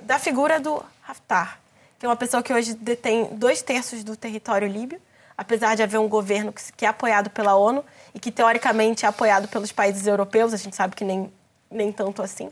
da 0.00 0.18
figura 0.18 0.58
do 0.58 0.82
Haftar, 1.10 1.60
que 1.98 2.06
é 2.06 2.08
uma 2.08 2.16
pessoa 2.16 2.42
que 2.42 2.52
hoje 2.52 2.74
detém 2.74 3.28
dois 3.32 3.62
terços 3.62 4.02
do 4.04 4.16
território 4.16 4.68
líbio, 4.68 5.00
apesar 5.36 5.74
de 5.74 5.82
haver 5.82 5.98
um 5.98 6.08
governo 6.08 6.52
que, 6.52 6.84
é 6.84 6.88
apoiado 6.88 7.30
pela 7.30 7.54
ONU 7.54 7.84
e 8.14 8.20
que, 8.20 8.30
teoricamente, 8.30 9.04
é 9.04 9.08
apoiado 9.08 9.48
pelos 9.48 9.72
países 9.72 10.06
europeus, 10.06 10.52
a 10.52 10.56
gente 10.56 10.76
sabe 10.76 10.94
que 10.94 11.04
nem, 11.04 11.32
nem 11.70 11.92
tanto 11.92 12.22
assim. 12.22 12.50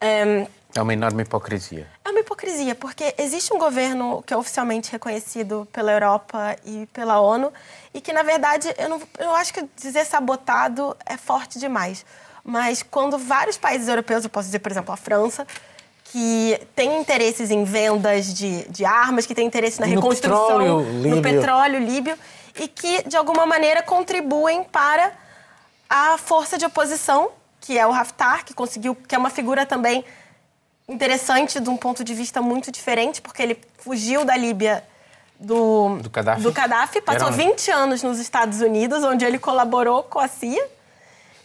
É, 0.00 0.46
é 0.74 0.82
uma 0.82 0.92
enorme 0.92 1.22
hipocrisia. 1.22 1.86
É 2.04 2.10
uma 2.10 2.20
hipocrisia, 2.20 2.74
porque 2.74 3.14
existe 3.18 3.52
um 3.52 3.58
governo 3.58 4.22
que 4.26 4.32
é 4.32 4.36
oficialmente 4.36 4.92
reconhecido 4.92 5.66
pela 5.72 5.92
Europa 5.92 6.56
e 6.64 6.86
pela 6.92 7.20
ONU 7.20 7.52
e 7.92 8.00
que, 8.00 8.12
na 8.12 8.22
verdade, 8.22 8.72
eu, 8.76 8.88
não, 8.88 9.02
eu 9.18 9.34
acho 9.34 9.52
que 9.52 9.68
dizer 9.76 10.04
sabotado 10.04 10.96
é 11.04 11.16
forte 11.16 11.58
demais. 11.58 12.04
Mas 12.44 12.82
quando 12.82 13.18
vários 13.18 13.58
países 13.58 13.88
europeus, 13.88 14.24
eu 14.24 14.30
posso 14.30 14.46
dizer, 14.46 14.60
por 14.60 14.70
exemplo, 14.72 14.92
a 14.92 14.96
França, 14.96 15.46
que 16.10 16.58
tem 16.74 17.00
interesses 17.00 17.50
em 17.50 17.64
vendas 17.64 18.32
de, 18.32 18.66
de 18.68 18.84
armas, 18.84 19.26
que 19.26 19.34
tem 19.34 19.46
interesse 19.46 19.80
na 19.80 19.86
no 19.86 19.94
reconstrução 19.94 20.46
petróleo 20.46 20.82
no 20.82 21.22
petróleo 21.22 21.78
líbio 21.78 22.16
e 22.58 22.66
que, 22.66 23.06
de 23.06 23.16
alguma 23.16 23.44
maneira, 23.46 23.82
contribuem 23.82 24.64
para 24.64 25.12
a 25.88 26.18
força 26.18 26.56
de 26.58 26.64
oposição, 26.64 27.30
que 27.60 27.78
é 27.78 27.86
o 27.86 27.92
Haftar, 27.92 28.44
que 28.44 28.54
conseguiu, 28.54 28.94
que 28.94 29.14
é 29.14 29.18
uma 29.18 29.30
figura 29.30 29.66
também 29.66 30.04
interessante 30.88 31.60
de 31.60 31.68
um 31.68 31.76
ponto 31.76 32.02
de 32.02 32.14
vista 32.14 32.40
muito 32.40 32.72
diferente, 32.72 33.20
porque 33.20 33.42
ele 33.42 33.58
fugiu 33.78 34.24
da 34.24 34.36
Líbia 34.36 34.82
do, 35.38 35.98
do 36.02 36.10
Gaddafi, 36.10 36.42
do 36.42 36.52
Gaddafi 36.52 37.00
passou 37.00 37.28
Era... 37.28 37.36
20 37.36 37.70
anos 37.70 38.02
nos 38.02 38.18
Estados 38.18 38.60
Unidos, 38.60 39.04
onde 39.04 39.24
ele 39.24 39.38
colaborou 39.38 40.02
com 40.02 40.18
a 40.18 40.26
CIA 40.26 40.66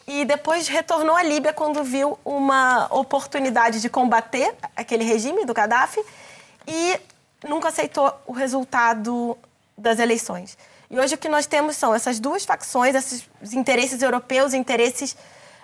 e 0.08 0.26
depois 0.26 0.68
retornou 0.68 1.16
à 1.16 1.24
Líbia 1.24 1.54
quando 1.54 1.84
viu 1.84 2.18
uma 2.26 2.88
oportunidade 2.94 3.82
de 3.82 3.89
combater 3.89 4.54
aquele 4.76 5.04
regime 5.04 5.46
do 5.46 5.54
Gaddafi 5.54 6.04
e 6.68 7.00
nunca 7.48 7.70
aceitou 7.70 8.13
o 8.26 8.34
resultado 8.34 9.38
das 9.78 10.00
eleições. 10.00 10.58
E 10.89 11.00
hoje 11.00 11.16
o 11.16 11.18
que 11.18 11.30
nós 11.30 11.46
temos 11.46 11.76
são 11.76 11.94
essas 11.96 12.20
duas 12.20 12.46
facções, 12.46 12.96
esses 12.96 13.28
interesses 13.54 14.02
europeus, 14.02 14.54
interesses 14.54 15.16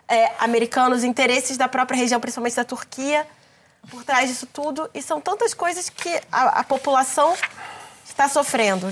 é, 0.07 0.31
americanos, 0.39 1.03
interesses 1.03 1.55
da 1.55 1.67
própria 1.67 1.97
região, 1.97 2.19
principalmente 2.19 2.55
da 2.55 2.65
Turquia, 2.65 3.27
por 3.91 4.03
trás 4.03 4.29
disso 4.29 4.47
tudo. 4.47 4.89
E 4.93 5.01
são 5.01 5.21
tantas 5.21 5.53
coisas 5.53 5.89
que 5.89 6.09
a, 6.31 6.61
a 6.61 6.63
população 6.63 7.35
está 8.19 8.27
sofrendo. 8.27 8.87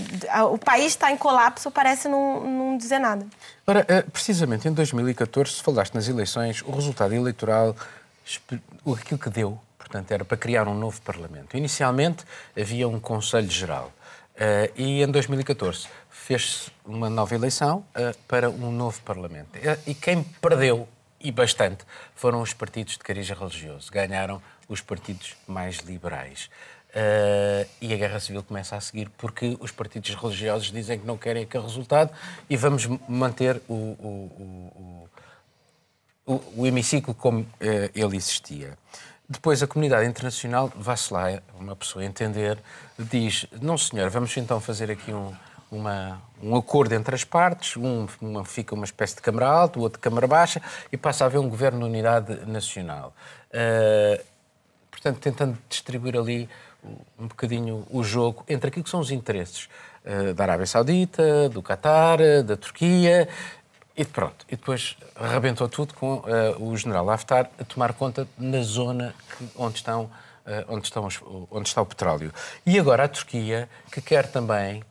O 0.52 0.58
país 0.58 0.88
está 0.88 1.12
em 1.12 1.18
colapso, 1.18 1.70
parece 1.70 2.08
não, 2.08 2.42
não 2.44 2.78
dizer 2.78 3.00
nada. 3.00 3.28
Ora, 3.66 3.86
eh, 3.90 4.02
precisamente 4.04 4.68
em 4.70 4.72
2014, 4.72 5.52
se 5.52 5.64
falaste 5.64 5.94
nas 5.94 6.08
eleições, 6.08 6.62
o 6.62 6.72
resultado 6.72 7.14
eleitoral, 7.14 7.76
aquilo 8.98 9.20
que 9.20 9.30
deu, 9.30 9.60
portanto, 9.78 10.12
era 10.12 10.24
para 10.24 10.38
criar 10.38 10.68
um 10.68 10.74
novo 10.74 11.02
Parlamento. 11.02 11.58
Inicialmente 11.58 12.24
havia 12.58 12.88
um 12.88 13.00
Conselho 13.00 13.50
Geral. 13.52 13.92
Uh, 14.38 14.72
e 14.76 15.02
em 15.02 15.08
2014 15.08 15.88
fez-se 16.12 16.70
uma 16.86 17.10
nova 17.10 17.34
eleição 17.34 17.84
uh, 17.96 18.16
para 18.28 18.52
um 18.52 18.72
novo 18.72 19.02
Parlamento. 19.02 19.50
E 19.88 19.96
quem 19.96 20.24
perdeu, 20.40 20.88
e 21.20 21.32
bastante, 21.32 21.84
foram 22.16 22.40
os 22.42 22.54
partidos 22.54 22.94
de 22.94 23.00
cariz 23.00 23.28
religioso. 23.28 23.92
Ganharam 23.92 24.40
os 24.70 24.80
partidos 24.80 25.36
mais 25.48 25.78
liberais. 25.78 26.52
Uh, 26.90 27.68
e 27.82 27.94
a 27.94 27.98
guerra 27.98 28.20
civil 28.20 28.42
começa 28.42 28.76
a 28.76 28.82
seguir 28.82 29.10
porque 29.18 29.58
os 29.60 29.72
partidos 29.72 30.16
religiosos 30.16 30.72
dizem 30.72 30.98
que 30.98 31.06
não 31.06 31.18
querem 31.18 31.44
aquele 31.44 31.64
resultado 31.64 32.12
e 32.50 32.56
vamos 32.56 32.88
manter 33.08 33.62
o, 33.68 33.74
o, 33.74 35.10
o, 36.26 36.34
o, 36.34 36.44
o 36.62 36.66
hemiciclo 36.66 37.14
como 37.14 37.42
uh, 37.42 37.48
ele 37.94 38.16
existia. 38.16 38.78
Depois 39.30 39.62
a 39.62 39.68
comunidade 39.68 40.08
internacional, 40.08 40.72
vá-se 40.74 41.14
lá, 41.14 41.42
uma 41.60 41.76
pessoa 41.76 42.06
entender, 42.06 42.58
diz: 42.98 43.46
não 43.62 43.78
senhor, 43.78 44.10
vamos 44.10 44.36
então 44.38 44.62
fazer 44.62 44.90
aqui 44.90 45.12
um, 45.12 45.36
uma, 45.70 46.22
um 46.42 46.56
acordo 46.56 46.94
entre 46.96 47.14
as 47.14 47.26
partes, 47.26 47.76
um, 47.76 48.08
uma, 48.22 48.46
fica 48.46 48.74
uma 48.74 48.86
espécie 48.86 49.16
de 49.16 49.22
Câmara 49.22 49.48
Alta, 49.48 49.80
o 49.80 49.82
outro 49.82 50.00
Câmara 50.00 50.26
Baixa, 50.28 50.62
e 50.92 50.96
passa 50.96 51.26
a 51.26 51.28
haver 51.28 51.40
um 51.40 51.50
governo 51.50 51.80
de 51.80 51.86
unidade 51.86 52.46
nacional. 52.46 53.14
Uh, 53.52 54.24
portanto, 54.90 55.20
tentando 55.20 55.58
distribuir 55.68 56.16
ali 56.16 56.50
um 57.20 57.28
bocadinho 57.28 57.86
o 57.90 58.04
jogo 58.04 58.44
entre 58.48 58.70
aquilo 58.70 58.84
que 58.84 58.90
são 58.90 59.00
os 59.00 59.12
interesses 59.12 59.68
uh, 60.06 60.34
da 60.34 60.44
Arábia 60.44 60.66
Saudita, 60.66 61.50
do 61.50 61.62
Qatar, 61.62 62.20
da 62.44 62.56
Turquia, 62.56 63.28
e 63.96 64.06
pronto. 64.06 64.46
E 64.48 64.56
depois 64.56 64.96
arrebentou 65.16 65.68
tudo 65.68 65.94
com 65.94 66.18
uh, 66.18 66.24
o 66.64 66.76
general 66.78 67.10
Haftar 67.10 67.50
a 67.60 67.64
tomar 67.64 67.94
conta 67.94 68.28
na 68.38 68.62
zona 68.62 69.16
que, 69.38 69.50
onde 69.56 69.78
estão 69.78 70.10
onde, 70.70 70.86
estão 70.86 71.06
os, 71.06 71.22
onde 71.52 71.68
está 71.68 71.82
o 71.82 71.86
petróleo. 71.86 72.34
E 72.66 72.80
agora 72.80 73.04
a 73.04 73.08
Turquia, 73.10 73.68
que 73.92 74.00
quer 74.00 74.32
também 74.32 74.82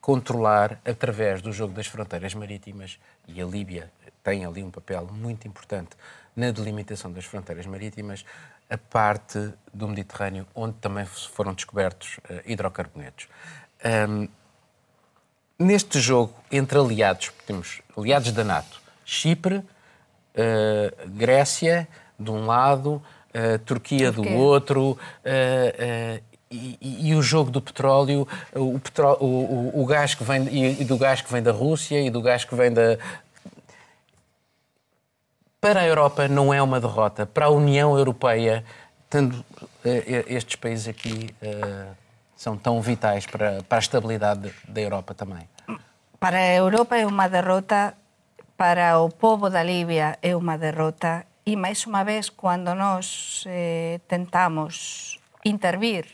controlar, 0.00 0.80
através 0.84 1.42
do 1.42 1.52
jogo 1.52 1.74
das 1.74 1.86
fronteiras 1.86 2.34
marítimas, 2.34 2.98
e 3.26 3.42
a 3.42 3.44
Líbia 3.44 3.90
tem 4.22 4.44
ali 4.44 4.62
um 4.62 4.70
papel 4.70 5.06
muito 5.10 5.48
importante 5.48 5.90
na 6.34 6.50
delimitação 6.50 7.10
das 7.10 7.24
fronteiras 7.24 7.66
marítimas, 7.66 8.24
a 8.68 8.76
parte 8.76 9.52
do 9.72 9.88
Mediterrâneo 9.88 10.46
onde 10.54 10.74
também 10.74 11.04
foram 11.04 11.54
descobertos 11.54 12.18
uh, 12.18 12.40
hidrocarbonetos. 12.44 13.28
Um, 14.08 14.28
neste 15.58 16.00
jogo 16.00 16.34
entre 16.50 16.78
aliados, 16.78 17.32
temos 17.46 17.80
aliados 17.96 18.32
da 18.32 18.42
NATO, 18.42 18.80
Chipre, 19.04 19.56
uh, 19.56 21.08
Grécia, 21.08 21.86
de 22.18 22.30
um 22.30 22.46
lado, 22.46 23.02
uh, 23.34 23.58
Turquia 23.64 24.10
do 24.10 24.26
outro, 24.32 24.98
e, 26.48 26.78
e, 26.80 27.10
e, 27.10 27.14
o 27.14 27.22
jogo 27.22 27.50
do 27.50 27.60
petróleo, 27.60 28.26
o, 28.54 28.60
o, 28.60 29.24
o, 29.24 29.82
o, 29.82 29.86
gás 29.86 30.14
que 30.14 30.22
vem 30.22 30.46
e 30.80 30.84
do 30.84 30.96
gás 30.96 31.20
que 31.20 31.30
vem 31.30 31.42
da 31.42 31.50
Rússia 31.50 32.00
e 32.00 32.08
do 32.08 32.22
gás 32.22 32.44
que 32.44 32.54
vem 32.54 32.72
da 32.72 32.96
para 35.60 35.80
a 35.80 35.86
Europa 35.86 36.28
não 36.28 36.52
é 36.52 36.62
uma 36.62 36.80
derrota, 36.80 37.26
para 37.26 37.46
a 37.46 37.50
União 37.50 37.96
Europeia, 37.96 38.64
tendo 39.08 39.44
estes 40.28 40.56
países 40.56 40.88
aqui 40.88 41.34
são 42.36 42.56
tão 42.56 42.80
vitais 42.80 43.26
para, 43.26 43.62
para 43.62 43.78
a 43.78 43.80
estabilidade 43.80 44.52
da 44.68 44.80
Europa 44.80 45.14
também. 45.14 45.48
Para 46.20 46.36
a 46.36 46.54
Europa 46.54 46.96
é 46.96 47.06
uma 47.06 47.28
derrota, 47.28 47.94
para 48.56 49.00
o 49.00 49.08
povo 49.08 49.48
da 49.48 49.62
Líbia 49.62 50.18
é 50.22 50.36
uma 50.36 50.58
derrota 50.58 51.24
e 51.46 51.56
mais 51.56 51.86
uma 51.86 52.04
vez 52.04 52.28
quando 52.28 52.74
nós 52.74 53.44
eh, 53.46 54.00
tentamos 54.08 55.18
intervir 55.44 56.06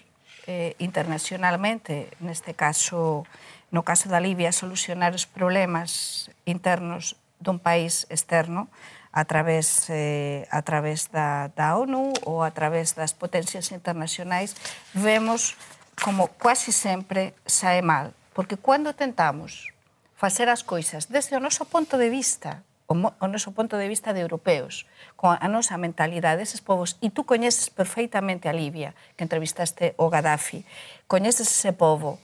eh, 0.47 0.77
internacionalmente, 0.79 2.09
neste 2.21 2.53
caso, 2.53 3.25
no 3.71 3.83
caso 3.83 4.09
da 4.09 4.21
Libia, 4.21 4.53
solucionar 4.53 5.15
os 5.15 5.25
problemas 5.25 6.29
internos 6.47 7.17
dun 7.43 7.59
país 7.59 8.07
externo 8.07 8.71
a 9.13 9.25
través, 9.25 9.87
eh, 9.93 10.49
a 10.51 10.63
través 10.65 11.13
da, 11.13 11.53
da 11.53 11.77
ONU 11.77 12.17
ou 12.25 12.41
a 12.41 12.51
través 12.51 12.97
das 12.97 13.13
potencias 13.13 13.69
internacionais, 13.71 14.57
vemos 14.97 15.55
como 16.01 16.33
quase 16.41 16.73
sempre 16.73 17.37
sae 17.45 17.85
mal. 17.85 18.17
Porque 18.33 18.57
cando 18.57 18.97
tentamos 18.97 19.69
facer 20.17 20.49
as 20.49 20.65
coisas 20.65 21.13
desde 21.13 21.37
o 21.37 21.45
noso 21.45 21.69
ponto 21.69 22.01
de 22.01 22.09
vista, 22.09 22.65
o, 22.89 22.97
o 22.97 23.27
noso 23.29 23.53
ponto 23.53 23.77
de 23.77 23.87
vista 23.93 24.17
de 24.17 24.25
europeos, 24.25 24.89
con 25.21 25.37
a 25.37 25.49
nosa 25.53 25.77
mentalidade 25.77 26.41
eses 26.41 26.65
povos, 26.65 26.97
e 27.05 27.13
tú 27.13 27.29
coñeces 27.29 27.69
perfeitamente 27.69 28.49
a 28.49 28.57
Libia, 28.57 28.97
que 29.21 29.29
entrevistaste 29.29 29.93
o 30.01 30.09
Gaddafi, 30.09 30.65
coñeces 31.05 31.53
ese 31.53 31.77
povo, 31.77 32.17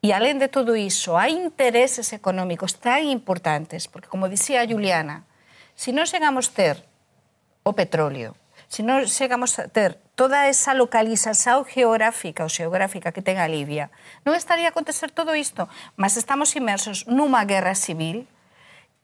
E, 0.00 0.16
alén 0.16 0.40
de 0.40 0.48
todo 0.48 0.80
iso, 0.80 1.20
hai 1.20 1.36
intereses 1.36 2.16
económicos 2.16 2.80
tan 2.80 3.04
importantes, 3.04 3.84
porque, 3.84 4.08
como 4.08 4.32
dicía 4.32 4.64
Juliana, 4.64 5.28
se 5.80 5.88
si 5.88 5.96
non 5.96 6.04
chegamos 6.04 6.52
ter 6.52 6.84
o 7.64 7.72
petróleo, 7.72 8.36
se 8.68 8.68
si 8.68 8.82
non 8.84 9.08
chegamos 9.08 9.56
a 9.56 9.64
ter 9.64 9.96
toda 10.12 10.44
esa 10.44 10.76
localización 10.76 11.64
geográfica 11.64 12.44
ou 12.44 12.52
xeográfica 12.52 13.16
que 13.16 13.24
ten 13.24 13.40
a 13.40 13.48
Libia, 13.48 13.88
non 14.28 14.36
estaría 14.36 14.68
a 14.68 14.76
acontecer 14.76 15.08
todo 15.08 15.32
isto, 15.32 15.72
mas 15.96 16.20
estamos 16.20 16.52
inmersos 16.52 17.08
nunha 17.08 17.48
guerra 17.48 17.72
civil 17.72 18.28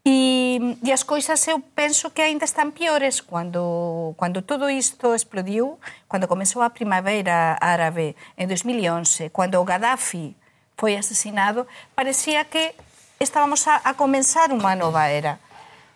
e, 0.05 0.77
e 0.85 0.93
as 0.93 1.01
coisas 1.01 1.41
eu 1.49 1.65
penso 1.73 2.13
que 2.13 2.21
aínda 2.21 2.45
están 2.45 2.77
piores 2.77 3.25
cando, 3.25 4.13
cando 4.21 4.45
todo 4.45 4.69
isto 4.69 5.17
explodiu, 5.17 5.81
cando 6.13 6.29
comezou 6.29 6.61
a 6.61 6.77
primavera 6.77 7.57
árabe 7.57 8.21
en 8.37 8.53
2011, 8.53 9.33
cando 9.33 9.65
o 9.65 9.65
Gaddafi 9.65 10.37
foi 10.77 11.01
asesinado, 11.01 11.65
parecía 11.97 12.45
que 12.45 12.77
estábamos 13.17 13.65
a, 13.65 13.81
a 13.81 13.97
comenzar 13.97 14.53
unha 14.53 14.77
nova 14.77 15.09
era. 15.09 15.41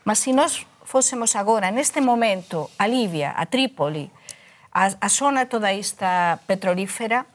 Mas 0.09 0.25
se 0.25 0.33
nós 0.33 0.65
fósemos 0.91 1.39
agora, 1.39 1.71
neste 1.71 2.03
momento, 2.03 2.67
a 2.75 2.91
Libia, 2.91 3.31
a 3.39 3.47
Trípoli, 3.47 4.11
a, 4.75 4.91
a 4.91 5.09
zona 5.09 5.47
toda 5.47 5.71
esta 5.71 6.43
petrolífera, 6.51 7.31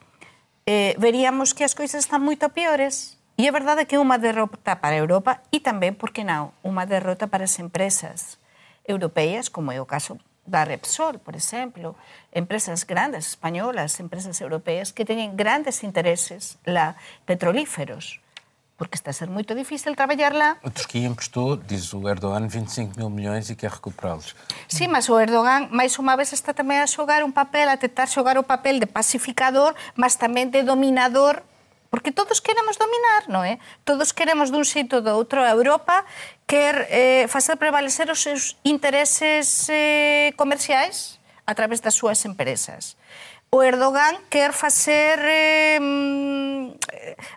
eh, 0.68 0.92
veríamos 1.00 1.56
que 1.56 1.64
as 1.64 1.72
coisas 1.72 2.04
están 2.04 2.20
moito 2.20 2.52
piores. 2.52 3.16
E 3.40 3.48
é 3.48 3.52
verdade 3.52 3.88
que 3.88 3.96
é 3.96 4.00
unha 4.00 4.20
derrota 4.20 4.76
para 4.84 4.92
a 4.92 5.00
Europa 5.00 5.40
e 5.48 5.64
tamén, 5.64 5.96
por 5.96 6.12
que 6.12 6.20
non, 6.20 6.52
unha 6.60 6.84
derrota 6.84 7.32
para 7.32 7.48
as 7.48 7.56
empresas 7.56 8.36
europeas, 8.84 9.48
como 9.48 9.72
é 9.72 9.80
o 9.80 9.88
caso 9.88 10.20
da 10.44 10.68
Repsol, 10.68 11.16
por 11.18 11.32
exemplo, 11.32 11.96
empresas 12.36 12.84
grandes 12.84 13.32
españolas, 13.32 13.96
empresas 14.04 14.36
europeas 14.44 14.92
que 14.92 15.08
teñen 15.08 15.32
grandes 15.32 15.80
intereses 15.80 16.60
la 16.68 17.00
petrolíferos. 17.24 18.20
Porque 18.76 18.96
está 18.96 19.10
a 19.10 19.16
ser 19.16 19.28
moito 19.32 19.56
difícil 19.56 19.96
traballar 19.96 20.36
lá. 20.36 20.60
A 20.62 20.70
Turquia 20.70 21.08
emprestou, 21.08 21.56
diz 21.56 21.92
o 21.96 22.08
Erdogan, 22.08 22.46
25 22.46 22.96
mil 22.96 23.08
milhões 23.08 23.48
e 23.48 23.56
quer 23.56 23.72
recuperá-los. 23.72 24.36
Sí, 24.68 24.86
mas 24.86 25.08
o 25.08 25.18
Erdogan, 25.18 25.68
máis 25.72 25.96
unha 25.96 26.14
vez, 26.14 26.32
está 26.36 26.52
tamén 26.52 26.84
a 26.84 26.86
xogar 26.86 27.24
un 27.24 27.32
papel, 27.32 27.72
a 27.72 27.80
tentar 27.80 28.06
xogar 28.06 28.36
o 28.36 28.44
papel 28.44 28.76
de 28.78 28.86
pacificador, 28.86 29.72
mas 29.96 30.20
tamén 30.20 30.52
de 30.52 30.62
dominador 30.62 31.42
Porque 31.96 32.12
todos 32.12 32.42
queremos 32.42 32.76
dominar, 32.76 33.30
non 33.30 33.46
é? 33.46 33.62
Todos 33.86 34.10
queremos 34.12 34.50
dun 34.50 34.66
xeito 34.66 35.00
do 35.00 35.14
outro. 35.14 35.40
A 35.40 35.54
Europa 35.54 36.04
quer 36.44 36.84
eh, 36.90 37.24
facer 37.30 37.56
prevalecer 37.56 38.10
os 38.10 38.20
seus 38.20 38.58
intereses 38.66 39.70
eh, 39.70 40.34
comerciais 40.36 41.16
a 41.46 41.54
través 41.54 41.80
das 41.80 41.94
súas 41.94 42.20
empresas. 42.26 42.98
O 43.50 43.62
Erdogan 43.62 44.26
quer 44.28 44.52
facer 44.52 45.18
eh, 45.18 45.78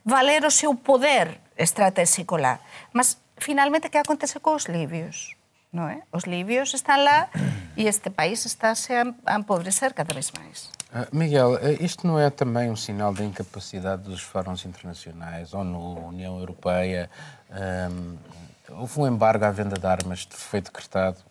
valer 0.04 0.44
o 0.46 0.52
seu 0.52 0.76
poder 0.76 1.40
estratégico 1.56 2.38
lá. 2.38 2.60
Mas, 2.94 3.18
finalmente, 3.38 3.90
que 3.90 3.98
acontece 3.98 4.40
cos 4.40 4.66
libios? 4.66 5.40
Non 5.70 5.86
é? 5.86 6.02
Os 6.10 6.26
libios 6.26 6.74
están 6.74 7.06
lá 7.06 7.30
e 7.78 7.86
este 7.86 8.10
país 8.10 8.42
está 8.50 8.74
a 8.74 9.36
empobrecer 9.38 9.94
cada 9.94 10.18
vez 10.18 10.34
máis. 10.34 10.74
Uh, 10.90 11.06
Miguel, 11.14 11.62
uh, 11.62 11.78
isto 11.78 12.08
não 12.08 12.18
é 12.18 12.34
também 12.34 12.72
um 12.72 12.76
sinal 12.76 13.14
da 13.14 13.24
incapacidade 13.24 14.02
dos 14.02 14.22
fóruns 14.22 14.66
internacionais, 14.66 15.54
ONU, 15.54 16.10
União 16.10 16.40
Europeia? 16.40 17.06
Um, 17.54 18.18
houve 18.82 19.00
um 19.00 19.06
embargo 19.06 19.46
à 19.46 19.52
venda 19.52 19.78
de 19.78 19.86
armas 19.86 20.26
que 20.26 20.36
foi 20.36 20.60
decretado, 20.60 21.22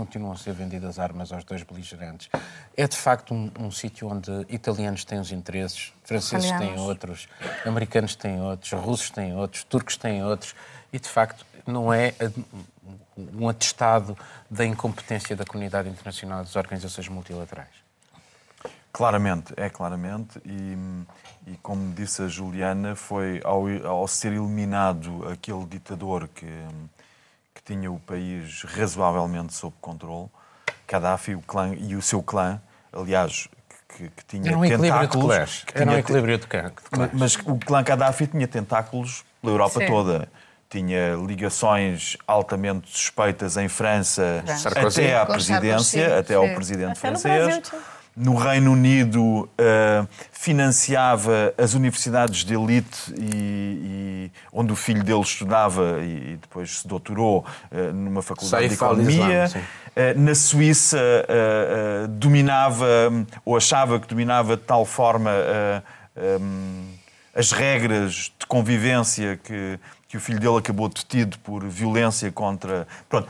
continuam 0.00 0.32
a 0.32 0.36
ser 0.36 0.54
vendidas 0.54 0.98
armas 0.98 1.30
aos 1.30 1.44
dois 1.44 1.62
beligerantes. 1.62 2.30
É 2.74 2.88
de 2.88 2.96
facto 2.96 3.34
um, 3.34 3.50
um 3.58 3.70
sítio 3.70 4.08
onde 4.08 4.30
italianos 4.48 5.04
têm 5.04 5.20
os 5.20 5.30
interesses, 5.30 5.92
franceses 6.04 6.50
têm 6.52 6.78
outros, 6.78 7.28
americanos 7.66 8.14
têm 8.14 8.40
outros, 8.40 8.72
russos 8.72 9.10
têm 9.10 9.34
outros, 9.34 9.62
turcos 9.64 9.96
têm 9.98 10.24
outros, 10.24 10.54
e 10.90 10.98
de 10.98 11.08
facto 11.08 11.44
não 11.66 11.92
é 11.92 12.14
um 13.34 13.48
atestado 13.48 14.16
da 14.50 14.64
incompetência 14.64 15.36
da 15.36 15.44
comunidade 15.44 15.88
internacional 15.88 16.38
das 16.38 16.56
organizações 16.56 17.08
multilaterais. 17.08 17.68
Claramente, 18.90 19.52
é 19.56 19.68
claramente. 19.68 20.40
E, 20.44 20.76
e 21.46 21.56
como 21.62 21.92
disse 21.94 22.22
a 22.22 22.28
Juliana, 22.28 22.96
foi 22.96 23.40
ao, 23.44 23.64
ao 23.86 24.08
ser 24.08 24.32
eliminado 24.32 25.28
aquele 25.28 25.64
ditador 25.66 26.26
que, 26.28 26.46
que 27.60 27.74
tinha 27.74 27.90
o 27.90 27.98
país 28.00 28.62
razoavelmente 28.64 29.52
sob 29.52 29.74
controle, 29.80 30.28
Gaddafi 30.88 31.34
o 31.34 31.40
clã, 31.40 31.74
e 31.76 31.94
o 31.94 32.02
seu 32.02 32.22
clã, 32.22 32.60
aliás, 32.92 33.48
que, 33.88 34.08
que 34.08 34.24
tinha 34.26 34.50
Era 34.50 34.58
um 34.58 34.62
tentáculos. 34.62 35.64
Era 35.74 35.90
um 35.90 35.98
equilíbrio 35.98 36.38
de 36.38 36.46
clãs. 36.46 36.72
Mas 37.12 37.36
o 37.36 37.56
clã 37.58 37.82
Gaddafi 37.82 38.26
tinha 38.26 38.48
tentáculos 38.48 39.24
pela 39.40 39.52
Europa 39.52 39.80
Sim. 39.80 39.86
toda. 39.86 40.28
Tinha 40.68 41.16
ligações 41.16 42.16
altamente 42.26 42.90
suspeitas 42.90 43.56
em 43.56 43.68
França 43.68 44.44
até 44.64 45.16
à 45.16 45.26
presidência, 45.26 46.18
até 46.18 46.34
ao 46.34 46.48
presidente 46.54 46.92
até 46.92 47.00
francês 47.00 47.72
no 48.20 48.34
Reino 48.34 48.72
Unido 48.72 49.22
uh, 49.22 50.06
financiava 50.30 51.54
as 51.56 51.72
universidades 51.72 52.44
de 52.44 52.54
elite 52.54 53.14
e, 53.16 53.22
e, 53.24 54.32
onde 54.52 54.72
o 54.72 54.76
filho 54.76 55.02
dele 55.02 55.22
estudava 55.22 56.00
e, 56.00 56.32
e 56.32 56.38
depois 56.40 56.80
se 56.80 56.86
doutorou 56.86 57.46
uh, 57.72 57.92
numa 57.94 58.20
faculdade 58.20 58.50
Saif 58.50 58.68
de 58.68 58.74
economia. 58.74 59.44
Islam, 59.44 59.62
uh, 59.62 60.20
na 60.20 60.34
Suíça 60.34 60.98
dominava 62.10 62.86
ou 63.44 63.56
achava 63.56 63.98
que 63.98 64.06
dominava 64.06 64.56
de 64.56 64.62
tal 64.62 64.84
forma 64.84 65.30
um, 66.40 66.84
as 67.34 67.52
regras 67.52 68.32
de 68.38 68.46
convivência 68.46 69.40
que, 69.42 69.78
que 70.08 70.16
o 70.16 70.20
filho 70.20 70.38
dele 70.38 70.58
acabou 70.58 70.88
detido 70.88 71.38
por 71.38 71.64
violência 71.64 72.30
contra. 72.30 72.86
Pronto, 73.08 73.28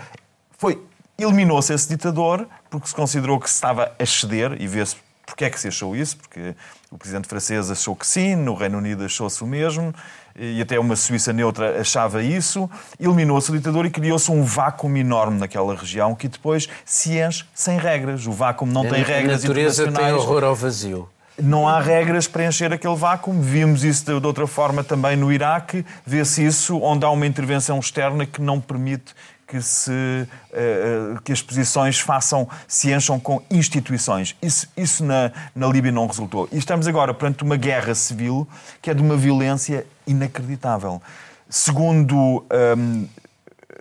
foi 0.58 0.82
eliminou-se 1.22 1.72
esse 1.72 1.88
ditador 1.88 2.46
porque 2.68 2.88
se 2.88 2.94
considerou 2.94 3.38
que 3.40 3.48
se 3.48 3.56
estava 3.56 3.92
a 3.98 4.06
ceder, 4.06 4.56
e 4.60 4.66
vê-se 4.66 4.96
porque 5.26 5.44
é 5.44 5.50
que 5.50 5.60
se 5.60 5.68
achou 5.68 5.94
isso, 5.94 6.16
porque 6.16 6.54
o 6.90 6.98
presidente 6.98 7.28
francês 7.28 7.70
achou 7.70 7.94
que 7.94 8.06
sim, 8.06 8.34
no 8.34 8.54
Reino 8.54 8.78
Unido 8.78 9.04
achou-se 9.04 9.42
o 9.44 9.46
mesmo, 9.46 9.94
e 10.36 10.60
até 10.60 10.78
uma 10.78 10.96
Suíça 10.96 11.32
neutra 11.32 11.80
achava 11.80 12.22
isso, 12.22 12.68
eliminou-se 12.98 13.50
o 13.50 13.56
ditador 13.56 13.86
e 13.86 13.90
criou-se 13.90 14.30
um 14.30 14.42
vácuo 14.42 14.94
enorme 14.96 15.38
naquela 15.38 15.74
região 15.74 16.14
que 16.14 16.28
depois 16.28 16.68
se 16.84 17.18
enche 17.18 17.44
sem 17.54 17.78
regras. 17.78 18.26
O 18.26 18.32
vácuo 18.32 18.66
não 18.66 18.82
tem 18.82 19.02
regras 19.02 19.44
A 19.44 19.48
natureza 19.48 19.90
tem 19.90 20.12
horror 20.12 20.44
ao 20.44 20.54
vazio. 20.54 21.08
Não 21.38 21.66
há 21.66 21.80
regras 21.80 22.28
para 22.28 22.44
encher 22.44 22.72
aquele 22.72 22.96
vácuo. 22.96 23.32
Vimos 23.32 23.82
isso 23.82 24.04
de 24.04 24.20
de 24.20 24.26
outra 24.26 24.46
forma 24.46 24.84
também 24.84 25.16
no 25.16 25.32
Iraque. 25.32 25.86
Vê-se 26.04 26.44
isso 26.44 26.78
onde 26.80 27.04
há 27.04 27.10
uma 27.10 27.26
intervenção 27.26 27.78
externa 27.78 28.26
que 28.26 28.42
não 28.42 28.60
permite 28.60 29.14
que, 29.50 29.60
se, 29.60 29.90
eh, 29.90 30.26
eh, 30.52 31.18
que 31.24 31.32
as 31.32 31.42
posições 31.42 31.98
façam, 31.98 32.48
se 32.68 32.92
encham 32.92 33.18
com 33.18 33.42
instituições. 33.50 34.36
Isso, 34.40 34.68
isso 34.76 35.04
na, 35.04 35.32
na 35.56 35.66
Líbia 35.66 35.90
não 35.90 36.06
resultou. 36.06 36.48
E 36.52 36.56
estamos 36.56 36.86
agora 36.86 37.12
perante 37.12 37.42
uma 37.42 37.56
guerra 37.56 37.92
civil 37.96 38.46
que 38.80 38.90
é 38.90 38.94
de 38.94 39.02
uma 39.02 39.16
violência 39.16 39.84
inacreditável. 40.06 41.02
Segundo 41.48 42.46
hum, 42.78 43.08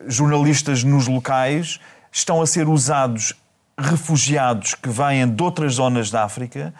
jornalistas 0.08 0.84
nos 0.84 1.08
locais, 1.08 1.80
estão 2.12 2.42
a 2.42 2.48
ser 2.48 2.68
usados 2.68 3.36
refugiados 3.78 4.74
que 4.74 4.90
vêm 4.90 5.30
de 5.30 5.44
outras 5.44 5.76
zonas 5.76 6.10
da 6.10 6.24
África, 6.24 6.74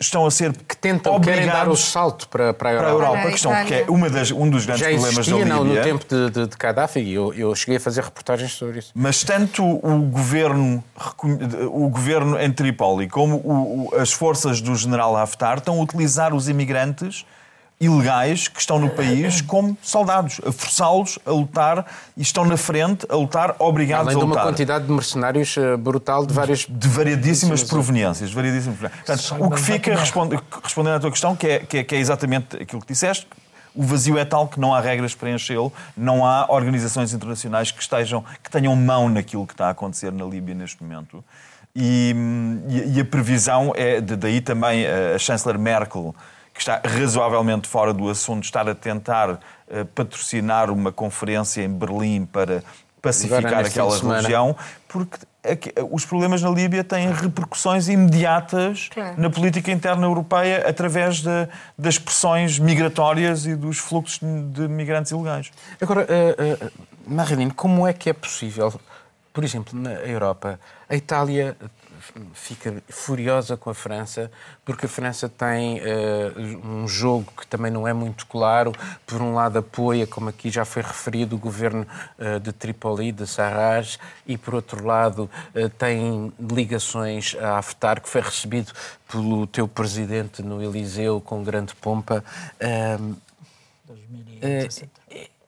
estão 0.00 0.26
a 0.26 0.30
ser 0.30 0.52
Que 0.56 0.76
tentam, 0.76 1.20
querem 1.20 1.46
dar 1.46 1.68
o 1.68 1.76
salto 1.76 2.28
para, 2.28 2.52
para 2.52 2.70
a 2.70 2.76
para 2.76 2.86
a 2.88 2.90
Europa. 2.90 3.04
Europa, 3.04 3.18
Para 3.18 3.28
a 3.28 3.30
que, 3.30 3.36
estão, 3.36 3.64
que 3.64 3.74
é 3.74 3.84
uma 3.88 4.10
das, 4.10 4.30
um 4.30 4.48
dos 4.50 4.66
grandes 4.66 4.80
Já 4.84 4.90
problemas 4.90 5.18
existia 5.18 5.44
da 5.46 5.54
não, 5.54 5.64
Líbia. 5.64 5.78
no 5.80 5.84
tempo 5.84 6.04
de, 6.08 6.30
de, 6.30 6.46
de 6.48 6.56
Gaddafi 6.56 7.00
e 7.00 7.14
eu, 7.14 7.32
eu 7.34 7.54
cheguei 7.54 7.76
a 7.76 7.80
fazer 7.80 8.02
reportagens 8.02 8.52
sobre 8.52 8.78
isso. 8.80 8.90
Mas 8.94 9.22
tanto 9.24 9.64
o 9.64 9.98
governo, 10.02 10.82
o 11.70 11.88
governo 11.88 12.38
em 12.40 12.52
Trípoli 12.52 13.08
como 13.08 13.36
o- 13.36 13.88
o- 13.92 14.00
as 14.00 14.12
forças 14.12 14.60
do 14.60 14.74
general 14.74 15.16
Haftar 15.16 15.58
estão 15.58 15.78
a 15.78 15.82
utilizar 15.82 16.34
os 16.34 16.48
imigrantes 16.48 17.24
ilegais 17.82 18.46
que 18.46 18.60
estão 18.60 18.78
no 18.78 18.88
país 18.88 19.40
como 19.40 19.76
soldados, 19.82 20.40
a 20.46 20.52
forçá-los 20.52 21.18
a 21.26 21.30
lutar 21.32 21.84
e 22.16 22.22
estão 22.22 22.44
na 22.44 22.56
frente 22.56 23.04
a 23.10 23.16
lutar 23.16 23.56
obrigados 23.58 24.06
Além 24.06 24.16
a 24.16 24.18
de 24.20 24.24
uma 24.24 24.30
lutar. 24.34 24.44
quantidade 24.46 24.86
de 24.86 24.92
mercenários 24.92 25.56
eh, 25.56 25.76
brutal 25.76 26.24
de 26.24 26.32
várias. 26.32 26.66
de 26.68 26.88
variedíssimas 26.88 27.64
proveniências. 27.64 28.32
Variedíssimas 28.32 28.78
proveniências. 28.78 29.28
Portanto, 29.28 29.44
o 29.44 29.50
que 29.50 29.60
fica, 29.60 29.94
respondendo 30.62 30.94
à 30.94 31.00
tua 31.00 31.10
questão, 31.10 31.34
que 31.34 31.46
é, 31.48 31.58
que, 31.58 31.78
é, 31.78 31.84
que 31.84 31.94
é 31.94 31.98
exatamente 31.98 32.56
aquilo 32.56 32.80
que 32.80 32.86
disseste, 32.92 33.26
o 33.74 33.82
vazio 33.82 34.16
é 34.18 34.24
tal 34.24 34.46
que 34.46 34.60
não 34.60 34.72
há 34.74 34.80
regras 34.80 35.14
para 35.14 35.30
enchê-lo, 35.30 35.72
não 35.96 36.24
há 36.24 36.46
organizações 36.50 37.12
internacionais 37.12 37.70
que, 37.70 37.82
estejam, 37.82 38.22
que 38.42 38.50
tenham 38.50 38.76
mão 38.76 39.08
naquilo 39.08 39.46
que 39.46 39.54
está 39.54 39.66
a 39.68 39.70
acontecer 39.70 40.12
na 40.12 40.24
Líbia 40.24 40.54
neste 40.54 40.82
momento. 40.82 41.24
E, 41.74 42.14
e- 42.68 42.96
e 42.96 43.00
a 43.00 43.04
previsão 43.04 43.72
é, 43.74 43.98
de- 44.00 44.14
daí 44.14 44.40
também 44.42 44.86
a, 44.86 45.14
a 45.14 45.18
chanceler 45.18 45.58
Merkel, 45.58 46.14
que 46.52 46.60
está 46.60 46.80
razoavelmente 46.84 47.66
fora 47.68 47.92
do 47.92 48.08
assunto, 48.10 48.44
estar 48.44 48.68
a 48.68 48.74
tentar 48.74 49.38
eh, 49.70 49.84
patrocinar 49.94 50.70
uma 50.70 50.92
conferência 50.92 51.62
em 51.62 51.68
Berlim 51.68 52.26
para 52.26 52.62
pacificar 53.00 53.64
aquela 53.66 54.16
região, 54.20 54.54
porque 54.86 55.18
aqui- 55.42 55.72
os 55.90 56.04
problemas 56.04 56.40
na 56.40 56.50
Líbia 56.50 56.84
têm 56.84 57.10
repercussões 57.10 57.88
imediatas 57.88 58.88
Claro. 58.92 59.20
na 59.20 59.28
política 59.30 59.72
interna 59.72 60.06
europeia 60.06 60.68
através 60.68 61.20
de- 61.20 61.48
das 61.76 61.98
pressões 61.98 62.58
migratórias 62.60 63.44
e 63.46 63.56
dos 63.56 63.78
fluxos 63.78 64.20
de 64.52 64.68
migrantes 64.68 65.10
ilegais. 65.10 65.50
Agora, 65.80 66.02
uh, 66.02 66.66
uh, 66.66 66.70
Marilene, 67.06 67.50
como 67.50 67.86
é 67.88 67.92
que 67.92 68.08
é 68.10 68.12
possível, 68.12 68.72
por 69.32 69.42
exemplo, 69.42 69.76
na 69.76 69.94
Europa, 69.94 70.60
a 70.88 70.94
Itália 70.94 71.56
fica 72.34 72.82
furiosa 72.88 73.56
com 73.56 73.70
a 73.70 73.74
França 73.74 74.30
porque 74.64 74.86
a 74.86 74.88
França 74.88 75.28
tem 75.28 75.80
uh, 75.80 76.66
um 76.66 76.86
jogo 76.86 77.32
que 77.36 77.46
também 77.46 77.70
não 77.70 77.86
é 77.86 77.92
muito 77.92 78.26
claro. 78.26 78.72
Por 79.06 79.20
um 79.20 79.34
lado, 79.34 79.58
apoia, 79.58 80.06
como 80.06 80.28
aqui 80.28 80.50
já 80.50 80.64
foi 80.64 80.82
referido, 80.82 81.36
o 81.36 81.38
governo 81.38 81.86
uh, 82.18 82.38
de 82.38 82.52
Tripoli, 82.52 83.12
de 83.12 83.26
Sarraj, 83.26 83.98
e 84.26 84.36
por 84.38 84.54
outro 84.54 84.86
lado, 84.86 85.28
uh, 85.54 85.68
tem 85.70 86.32
ligações 86.38 87.36
a 87.40 87.58
Haftar, 87.58 88.00
que 88.00 88.08
foi 88.08 88.20
recebido 88.20 88.72
pelo 89.10 89.46
teu 89.46 89.66
presidente 89.66 90.42
no 90.42 90.62
Eliseu 90.62 91.20
com 91.20 91.42
grande 91.42 91.74
pompa. 91.74 92.24
Um, 93.00 93.14
2017. 93.86 95.01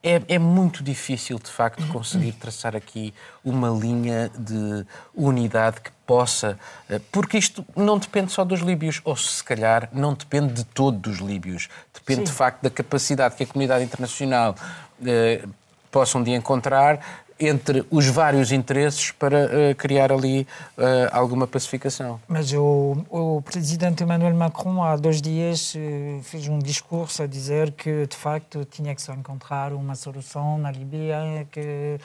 É, 0.05 0.21
é 0.35 0.37
muito 0.37 0.83
difícil, 0.83 1.39
de 1.39 1.49
facto, 1.49 1.85
conseguir 1.87 2.33
traçar 2.33 2.75
aqui 2.75 3.11
uma 3.43 3.69
linha 3.69 4.29
de 4.37 4.85
unidade 5.15 5.81
que 5.81 5.89
possa. 6.05 6.59
eh, 6.87 7.01
Porque 7.11 7.39
isto 7.39 7.65
não 7.75 7.97
depende 7.97 8.31
só 8.31 8.45
dos 8.45 8.59
líbios, 8.59 9.01
ou 9.03 9.15
se 9.15 9.43
calhar 9.43 9.89
não 9.91 10.13
depende 10.13 10.53
de 10.53 10.63
todos 10.63 11.15
os 11.15 11.19
líbios. 11.27 11.69
Depende, 11.91 12.25
de 12.25 12.31
facto, 12.31 12.61
da 12.61 12.69
capacidade 12.69 13.35
que 13.35 13.43
a 13.43 13.47
comunidade 13.47 13.83
internacional 13.83 14.55
eh, 15.03 15.43
possa 15.89 16.19
um 16.19 16.23
dia 16.23 16.35
encontrar 16.35 17.24
entre 17.39 17.85
os 17.91 18.07
vários 18.07 18.51
interesses 18.51 19.11
para 19.11 19.69
eh, 19.69 19.73
criar 19.73 20.11
ali 20.11 20.47
eh, 20.77 21.09
alguma 21.11 21.45
pacificação. 21.45 22.19
Mas 22.27 22.53
o, 22.53 22.97
o 23.09 23.41
presidente 23.41 24.03
Emmanuel 24.03 24.33
Macron, 24.33 24.81
há 24.83 24.95
dois 24.95 25.21
dias, 25.21 25.73
eh, 25.75 26.19
fez 26.23 26.47
um 26.47 26.59
discurso 26.59 27.23
a 27.23 27.27
dizer 27.27 27.71
que, 27.71 28.07
de 28.07 28.15
facto, 28.15 28.63
tinha 28.65 28.95
que 28.95 29.01
se 29.01 29.11
encontrar 29.11 29.73
uma 29.73 29.95
solução 29.95 30.57
na 30.57 30.71
Líbia, 30.71 31.45
que 31.51 31.99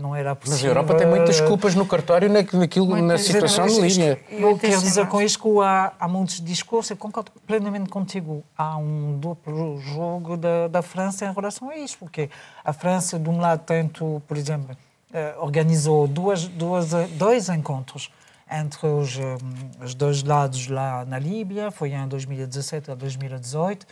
não 0.00 0.14
era 0.14 0.34
possível. 0.36 0.58
Mas 0.58 0.64
a 0.64 0.68
Europa 0.68 0.94
tem 0.94 1.06
muitas 1.08 1.40
culpas 1.40 1.74
no 1.74 1.84
cartório 1.84 2.28
na- 2.28 2.44
naquilo, 2.58 2.96
na 3.02 3.18
situação 3.18 3.66
de 3.66 3.80
Líbia. 3.80 4.20
Eu 4.30 4.56
quero 4.56 4.80
dizer 4.80 5.06
com 5.08 5.20
isto 5.20 5.42
que 5.42 5.60
há, 5.60 5.92
há 5.98 6.06
muitos 6.08 6.40
discursos, 6.40 6.90
eu 6.90 6.96
concordo 6.96 7.32
plenamente 7.46 7.88
contigo. 7.90 8.44
Há 8.56 8.76
um 8.76 9.18
duplo 9.18 9.78
jogo 9.80 10.36
da, 10.36 10.68
da 10.68 10.82
França 10.82 11.26
em 11.26 11.32
relação 11.32 11.68
a 11.70 11.76
isso, 11.76 11.96
porque 11.98 12.30
a 12.64 12.72
França, 12.72 13.18
de 13.18 13.28
um 13.28 13.40
lado, 13.40 13.62
tanto, 13.66 14.22
por 14.28 14.36
exemplo, 14.36 14.76
eh, 15.12 15.34
organizou 15.40 16.06
duas, 16.06 16.46
duas, 16.46 16.90
dois 17.18 17.48
encontros 17.48 18.08
entre 18.50 18.86
os, 18.86 19.18
eh, 19.18 19.36
os 19.82 19.94
dois 19.94 20.22
lados 20.22 20.68
lá 20.68 21.04
na 21.04 21.18
Líbia, 21.18 21.70
foi 21.72 21.92
em 21.92 22.06
2017 22.06 22.90
a 22.90 22.94
2018. 22.94 23.84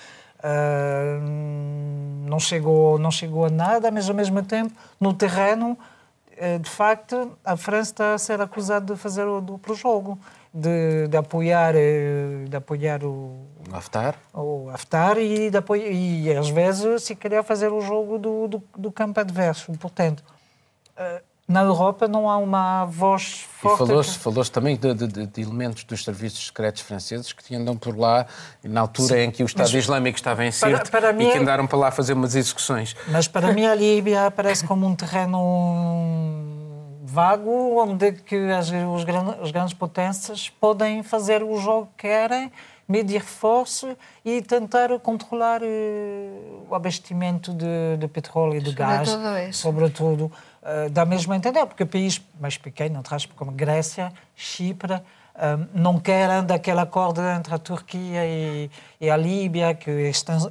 Eh, 0.43 1.19
não 2.27 2.41
chegou 2.41 2.99
não 2.99 3.11
chegou 3.11 3.45
a 3.45 3.51
nada, 3.51 3.91
mas 3.91 4.09
ao 4.09 4.15
mesmo 4.15 4.43
tempo 4.43 4.73
no 4.99 5.13
terreno 5.13 5.77
eh, 6.43 6.59
de 6.59 6.71
facto, 6.71 7.37
a 7.45 7.55
França 7.55 7.91
está 7.91 8.15
a 8.15 8.19
ser 8.19 8.41
acusada 8.41 8.95
de 8.95 8.99
fazer 8.99 9.25
o 9.27 9.43
duplo 9.43 9.75
jogo, 9.75 10.19
de, 10.55 11.07
de 11.07 11.15
apoiar, 11.15 11.75
eh, 11.77 12.47
de 12.49 12.57
apoiar 12.57 13.05
o, 13.05 13.47
Haftar? 13.71 14.17
o 14.33 14.71
Haftar 14.71 15.19
e, 15.19 15.51
de 15.51 15.59
apoiar, 15.59 15.91
e 15.93 16.35
às 16.35 16.49
vezes, 16.49 17.03
se 17.03 17.15
calhar, 17.15 17.45
fazer 17.45 17.71
o 17.71 17.83
jogo 17.83 18.19
do, 18.19 18.49
do, 18.49 18.63
do 18.75 18.91
campo 18.91 19.21
adverso. 19.21 19.71
Portanto, 19.73 20.25
eh, 20.97 21.23
na 21.51 21.63
Europa 21.63 22.07
não 22.07 22.31
há 22.31 22.37
uma 22.37 22.85
voz 22.85 23.45
E 23.45 23.59
forte. 23.61 23.79
falou-se 23.79 24.17
falou 24.19 24.45
também 24.45 24.77
de, 24.77 24.95
de- 24.95 25.27
de 25.27 25.41
elementos 25.43 25.83
dos 25.83 26.05
serviços 26.05 26.47
secretos 26.47 26.81
franceses 26.83 27.33
que 27.33 27.57
andam 27.57 27.77
por 27.77 27.99
lá 27.99 28.25
na 28.63 28.83
altura 28.83 29.25
em 29.25 29.33
que 29.33 29.43
o 29.43 29.47
Estado 29.47 29.77
Islâmico 29.77 30.17
estava 30.17 30.45
em 30.45 30.53
para- 30.53 30.77
Sirte 30.77 30.91
para 30.93 31.13
mim 31.13 31.25
e 31.27 31.33
que 31.33 31.39
é- 31.39 31.41
andaram 31.41 31.67
para 31.67 31.77
lá 31.79 31.91
fazer 31.91 32.13
umas 32.13 32.37
execuções. 32.37 32.95
Mas 33.09 33.27
para 33.27 33.53
mim 33.53 33.67
a 33.67 33.75
Líbia 33.75 34.27
aparece 34.27 34.65
como 34.65 34.87
um 34.87 34.95
terreno 34.95 35.41
vago, 37.05 37.81
onde 37.83 38.13
que 38.13 38.37
as, 38.53 38.71
os 38.71 39.05
gran- 39.05 39.37
as 39.43 39.51
grandes 39.51 39.75
potências 39.75 40.49
podem 40.49 41.03
fazer 41.03 41.43
o 41.43 41.57
jogo 41.57 41.89
que 41.97 42.07
querem, 42.07 42.53
medir 42.89 43.23
força 43.23 43.97
e 44.25 44.41
tentar 44.43 44.97
controlar 45.01 45.61
eh, 45.63 46.29
o 46.69 46.75
abastecimento 46.75 47.53
de, 47.53 47.97
de 47.99 48.09
petróleo 48.09 48.57
e 48.57 48.61
de 48.61 48.73
gás. 48.73 49.09
Sobretudo 49.53 50.31
eh, 50.63 50.89
dá 50.91 51.05
mesmo 51.05 51.33
a 51.33 51.37
entender, 51.37 51.65
porque 51.67 51.85
países 51.87 52.21
mais 52.41 52.57
pequenos, 52.59 52.99
atrás, 53.01 53.27
como 53.27 53.51
Grécia, 53.53 54.13
Chipre, 54.37 54.95
eh, 54.95 55.59
não 55.75 55.99
querem 56.01 56.45
daquele 56.45 56.81
acordo 56.81 57.21
entre 57.23 57.55
a 57.55 57.59
Turquia 57.59 58.25
e, 58.27 58.71
e 59.01 59.11
a 59.11 59.17
Líbia, 59.17 59.75
que 59.75 59.91
extens- 59.91 60.49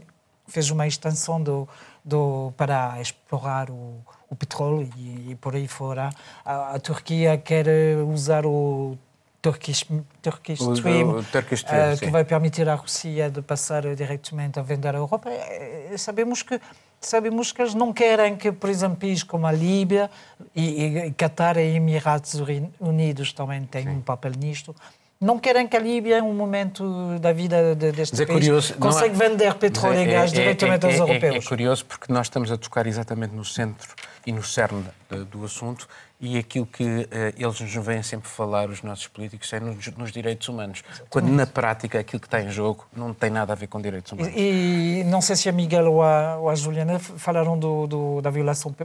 fez 0.47 0.69
uma 0.71 0.87
extensão 0.87 1.41
do, 1.41 1.67
do, 2.03 2.51
para 2.57 2.99
explorar 3.01 3.69
o, 3.69 3.97
o 4.29 4.35
petróleo 4.35 4.89
e, 4.97 5.31
e 5.31 5.35
por 5.35 5.55
aí 5.55 5.67
fora. 5.67 6.09
A, 6.43 6.75
a 6.75 6.79
Turquia 6.79 7.37
quer 7.37 7.67
usar 8.07 8.45
o 8.45 8.97
Turkish, 9.41 9.85
Turkish 10.21 10.59
O- 10.61 10.73
Stream, 10.73 11.09
o 11.19 11.23
Turkish 11.23 11.59
Stream, 11.59 11.95
sim. 11.95 12.05
que 12.05 12.11
vai 12.11 12.25
permitir 12.25 12.67
à 12.67 12.75
Rússia 12.75 13.29
de 13.29 13.41
passar 13.41 13.83
diretamente 13.95 14.59
a 14.59 14.63
vender 14.63 14.95
à 14.95 14.97
Europa. 14.97 15.29
Eh, 15.29 15.93
Sabemos 15.97 16.41
que 16.43 16.59
sabemos 17.01 17.51
que 17.51 17.61
eles 17.61 17.73
não 17.73 17.93
querem 17.93 18.35
que, 18.35 18.51
por 18.51 18.69
exemplo, 18.69 18.97
países 18.97 19.23
como 19.23 19.47
a 19.47 19.51
Líbia 19.51 20.09
e, 20.55 20.85
e 21.07 21.11
Qatar 21.11 21.57
e 21.57 21.75
Emirados 21.75 22.33
Uni- 22.35 22.69
Unidos 22.79 23.31
também 23.33 23.63
tenham 23.65 23.93
um 23.93 24.01
papel 24.01 24.31
nisto. 24.37 24.75
Não 25.21 25.37
querem 25.37 25.67
que 25.67 25.75
a 25.75 25.79
Líbia, 25.79 26.19
em 26.19 26.21
um 26.21 26.33
momento 26.33 27.19
da 27.19 27.33
vida 27.33 27.75
de, 27.75 27.91
deste 27.91 28.13
Mas 28.13 28.21
é 28.21 28.25
país, 28.25 28.39
curioso, 28.39 28.73
não 28.79 28.87
consiga 28.87 29.05
é- 29.07 29.29
vender 29.29 29.53
petróleo 29.55 29.97
Mas 29.97 30.07
e 30.07 30.09
é- 30.09 30.13
gás 30.13 30.31
é- 30.31 30.35
diretamente 30.35 30.85
é- 30.85 30.89
aos 30.89 30.95
é- 30.95 30.99
europeus. 31.01 31.45
É, 31.45 31.47
curioso 31.49 31.85
porque 31.85 32.11
nós 32.13 32.27
estamos 32.27 32.49
a 32.51 32.57
tocar 32.57 32.87
exatamente 32.87 33.35
no 33.35 33.43
centro 33.43 33.93
e 34.25 34.31
no 34.31 34.41
cerne 34.43 34.85
do 35.29 35.43
assunto, 35.43 35.89
e 36.19 36.37
aquilo 36.37 36.65
que 36.65 36.83
uh, 36.83 37.07
eles 37.37 37.59
nos 37.61 37.73
vêm 37.85 38.03
sempre 38.03 38.27
falar, 38.27 38.69
os 38.69 38.81
nossos 38.83 39.07
políticos, 39.07 39.51
é 39.53 39.59
nos, 39.59 39.87
nos 39.95 40.11
direitos 40.11 40.47
humanos. 40.49 40.83
Exatamente. 40.85 41.09
Quando 41.09 41.29
na 41.29 41.47
prática 41.47 41.99
aquilo 41.99 42.19
que 42.19 42.27
está 42.27 42.41
em 42.41 42.49
jogo 42.49 42.85
não 42.95 43.13
tem 43.13 43.29
nada 43.29 43.53
a 43.53 43.55
ver 43.55 43.67
com 43.67 43.81
direitos 43.81 44.11
humanos. 44.11 44.33
E, 44.35 44.99
e 44.99 45.03
não 45.05 45.21
sei 45.21 45.35
se 45.35 45.47
a 45.47 45.51
Miguel 45.51 45.91
ou 45.91 46.03
a, 46.03 46.37
ou 46.37 46.49
a 46.49 46.55
Juliana 46.55 46.99
falaram 46.99 47.57
do, 47.57 47.87
do, 47.87 48.21
da 48.21 48.29
violação 48.29 48.75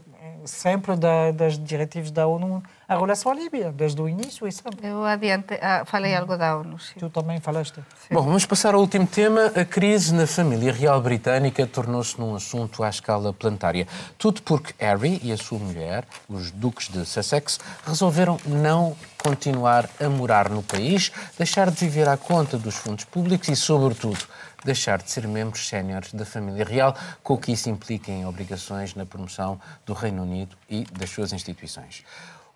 sempre 0.45 0.97
da, 0.97 1.31
das 1.33 1.59
diretivas 1.59 2.11
da 2.11 2.27
ONU 2.27 2.63
em 2.89 2.99
relação 2.99 3.33
à 3.33 3.35
Líbia, 3.35 3.73
desde 3.73 4.01
o 4.01 4.09
início 4.09 4.47
e 4.47 4.53
sempre. 4.53 4.87
Eu 4.87 5.05
adiante, 5.05 5.59
ah, 5.61 5.85
falei 5.87 6.15
algo 6.15 6.37
da 6.37 6.57
ONU. 6.57 6.79
Sim. 6.79 6.95
Tu 6.99 7.09
também 7.11 7.41
falaste. 7.41 7.77
Sim. 7.77 8.15
Bom, 8.15 8.23
vamos 8.23 8.45
passar 8.45 8.75
ao 8.75 8.81
último 8.81 9.07
tema. 9.07 9.47
A 9.57 9.65
crise 9.65 10.13
na 10.13 10.27
família 10.27 10.73
real 10.73 11.01
britânica 11.01 11.67
tornou-se 11.67 12.19
num 12.21 12.35
assunto 12.35 12.83
à 12.83 12.89
escala 12.89 13.33
planetária. 13.33 13.87
Tudo 14.19 14.43
porque 14.43 14.75
Harry 14.79 15.21
e 15.23 15.33
a 15.33 15.37
sua 15.37 15.59
mulher, 15.59 16.05
os 16.29 16.51
duques 16.51 16.89
de 16.89 17.05
Sussex, 17.07 17.59
resolveram 17.87 18.39
não 18.47 18.97
continuar 19.23 19.89
a 19.99 20.09
morar 20.09 20.51
no 20.51 20.63
país, 20.63 21.11
deixar 21.39 21.71
de 21.71 21.77
viver 21.79 22.07
à 22.09 22.17
conta 22.17 22.59
dos 22.59 22.75
fundos 22.75 23.05
públicos 23.05 23.49
e, 23.49 23.57
sobretudo, 23.57 24.19
deixar 24.65 25.03
de 25.03 25.11
ser 25.11 25.29
membros 25.29 25.69
séniores 25.69 26.13
da 26.13 26.25
família 26.25 26.65
real, 26.65 26.97
com 27.23 27.35
o 27.35 27.39
que 27.39 27.53
isso 27.53 27.69
implica 27.69 28.11
em 28.11 28.27
obrigações 28.27 28.95
na 28.95 29.05
promoção 29.05 29.61
do 29.85 29.93
Reino 29.93 30.23
Unido 30.23 30.57
e 30.69 30.85
das 30.85 31.11
suas 31.11 31.33
instituições. 31.33 32.05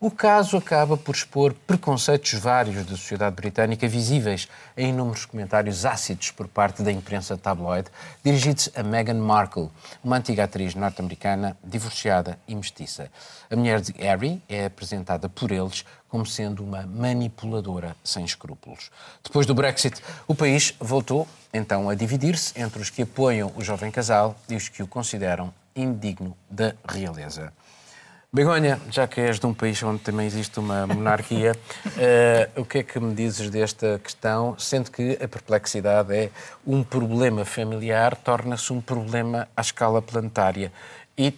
O 0.00 0.12
caso 0.12 0.56
acaba 0.56 0.96
por 0.96 1.12
expor 1.12 1.52
preconceitos 1.66 2.32
vários 2.34 2.86
da 2.86 2.96
sociedade 2.96 3.34
britânica 3.34 3.88
visíveis 3.88 4.48
em 4.76 4.90
inúmeros 4.90 5.26
comentários 5.26 5.84
ácidos 5.84 6.30
por 6.30 6.46
parte 6.46 6.84
da 6.84 6.92
imprensa 6.92 7.36
tabloide 7.36 7.90
dirigidos 8.22 8.70
a 8.76 8.84
Meghan 8.84 9.20
Markle, 9.20 9.68
uma 10.04 10.18
antiga 10.18 10.44
atriz 10.44 10.76
norte-americana 10.76 11.56
divorciada 11.64 12.38
e 12.46 12.54
mestiça. 12.54 13.10
A 13.50 13.56
mulher 13.56 13.80
de 13.80 13.90
Harry 14.00 14.40
é 14.48 14.66
apresentada 14.66 15.28
por 15.28 15.50
eles 15.50 15.84
como 16.08 16.24
sendo 16.24 16.62
uma 16.62 16.86
manipuladora 16.86 17.96
sem 18.04 18.24
escrúpulos. 18.24 18.92
Depois 19.24 19.46
do 19.46 19.54
Brexit, 19.54 20.00
o 20.28 20.34
país 20.34 20.76
voltou 20.78 21.26
então 21.52 21.90
a 21.90 21.96
dividir-se 21.96 22.52
entre 22.56 22.80
os 22.80 22.88
que 22.88 23.02
apoiam 23.02 23.52
o 23.56 23.64
jovem 23.64 23.90
casal 23.90 24.36
e 24.48 24.54
os 24.54 24.68
que 24.68 24.80
o 24.80 24.86
consideram 24.86 25.52
indigno 25.74 26.36
da 26.48 26.72
realeza. 26.88 27.52
Begonha, 28.30 28.78
já 28.90 29.08
que 29.08 29.22
és 29.22 29.40
de 29.40 29.46
um 29.46 29.54
país 29.54 29.82
onde 29.82 30.00
também 30.00 30.26
existe 30.26 30.60
uma 30.60 30.86
monarquia, 30.86 31.52
uh, 31.86 32.60
o 32.60 32.64
que 32.64 32.78
é 32.78 32.82
que 32.82 33.00
me 33.00 33.14
dizes 33.14 33.48
desta 33.48 33.98
questão, 34.04 34.54
sendo 34.58 34.90
que 34.90 35.12
a 35.14 35.26
perplexidade 35.26 36.14
é 36.14 36.30
um 36.66 36.84
problema 36.84 37.46
familiar, 37.46 38.14
torna-se 38.16 38.70
um 38.70 38.82
problema 38.82 39.48
à 39.56 39.62
escala 39.62 40.02
planetária 40.02 40.70
e 41.16 41.32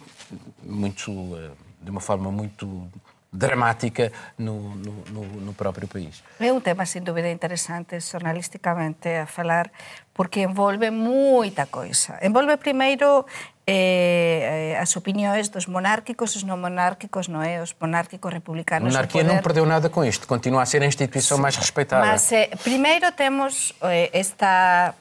muito, 0.61 1.11
uh, 1.11 1.51
de 1.81 1.89
uma 1.89 2.01
forma 2.01 2.29
muito 2.29 2.89
dramática 3.31 4.11
no, 4.37 4.75
no, 4.75 5.23
no, 5.23 5.53
próprio 5.53 5.87
país. 5.87 6.21
É 6.37 6.51
um 6.51 6.59
tema, 6.59 6.85
sem 6.85 7.01
dúvida, 7.01 7.31
interessante 7.31 7.97
jornalisticamente 8.01 9.07
a 9.07 9.25
falar, 9.25 9.71
porque 10.13 10.43
envolve 10.43 10.91
moita 10.91 11.65
coisa. 11.67 12.19
Envolve 12.21 12.57
primeiro 12.57 13.25
eh, 13.67 14.75
eh, 14.75 14.81
as 14.81 14.91
opinións 14.97 15.47
dos 15.49 15.71
monárquicos, 15.71 16.35
os 16.35 16.43
non 16.43 16.59
monárquicos, 16.59 17.31
non 17.31 17.45
é? 17.45 17.63
Os 17.63 17.71
monárquicos 17.79 18.27
republicanos. 18.27 18.91
A 18.91 18.99
monarquía 18.99 19.23
non 19.23 19.39
perdeu 19.39 19.63
nada 19.63 19.87
con 19.87 20.03
isto, 20.03 20.27
continua 20.27 20.65
a 20.65 20.67
ser 20.67 20.83
a 20.83 20.89
institución 20.89 21.39
sí. 21.39 21.43
máis 21.43 21.55
respeitada. 21.55 22.03
Mas, 22.03 22.27
eh, 22.35 22.51
primeiro 22.65 23.15
temos 23.15 23.71
eh, 23.87 24.11
esta 24.11 24.93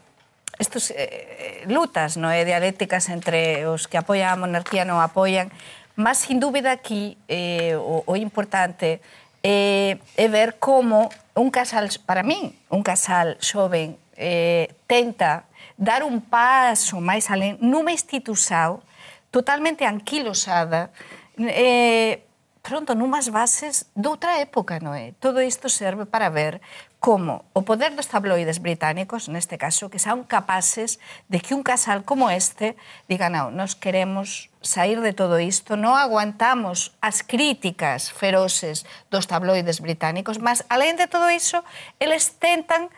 estos 0.60 0.92
eh, 0.92 1.64
eh 1.64 1.72
lutas, 1.72 2.20
non 2.20 2.30
é? 2.30 2.46
Dialécticas 2.46 3.08
entre 3.10 3.66
os 3.66 3.88
que 3.88 3.98
apoian 3.98 4.30
a 4.30 4.36
monarquía 4.38 4.84
e 4.84 4.88
non 4.88 5.02
apoian. 5.02 5.50
Mas, 5.98 6.22
sin 6.22 6.38
dúbida, 6.38 6.70
aquí 6.70 7.18
eh, 7.26 7.74
o, 7.74 8.06
o 8.06 8.14
importante 8.14 9.02
é, 9.42 9.96
eh, 9.96 10.24
é 10.24 10.26
ver 10.28 10.60
como 10.60 11.08
un 11.34 11.50
casal, 11.50 11.88
para 12.04 12.22
min, 12.22 12.52
un 12.68 12.84
casal 12.84 13.40
xoven 13.40 13.96
eh, 14.20 14.68
tenta 14.84 15.48
dar 15.80 16.04
un 16.04 16.20
paso 16.20 17.00
máis 17.00 17.32
alén 17.32 17.56
nunha 17.64 17.96
institución 17.96 18.84
totalmente 19.32 19.88
anquilosada, 19.88 20.92
eh, 21.40 22.20
pronto 22.60 22.92
numas 22.94 23.32
bases 23.32 23.88
doutra 23.96 24.44
época, 24.44 24.76
non 24.84 24.92
é? 24.92 25.16
Todo 25.16 25.40
isto 25.40 25.72
serve 25.72 26.04
para 26.04 26.28
ver 26.28 26.60
como 27.00 27.48
o 27.56 27.64
poder 27.64 27.96
dos 27.96 28.12
tabloides 28.12 28.60
británicos, 28.60 29.32
neste 29.32 29.56
caso, 29.56 29.88
que 29.88 29.96
son 29.96 30.28
capaces 30.28 31.00
de 31.32 31.40
que 31.40 31.56
un 31.56 31.64
casal 31.64 32.04
como 32.04 32.28
este 32.28 32.76
diga, 33.08 33.32
non, 33.32 33.56
nos 33.56 33.72
queremos 33.72 34.52
sair 34.60 35.00
de 35.00 35.16
todo 35.16 35.40
isto, 35.40 35.80
non 35.80 35.96
aguantamos 35.96 36.92
as 37.00 37.24
críticas 37.24 38.12
feroces 38.12 38.84
dos 39.08 39.24
tabloides 39.24 39.80
británicos, 39.80 40.36
mas, 40.44 40.60
além 40.68 40.92
de 41.00 41.08
todo 41.08 41.32
iso, 41.32 41.64
eles 41.96 42.36
tentan 42.36 42.92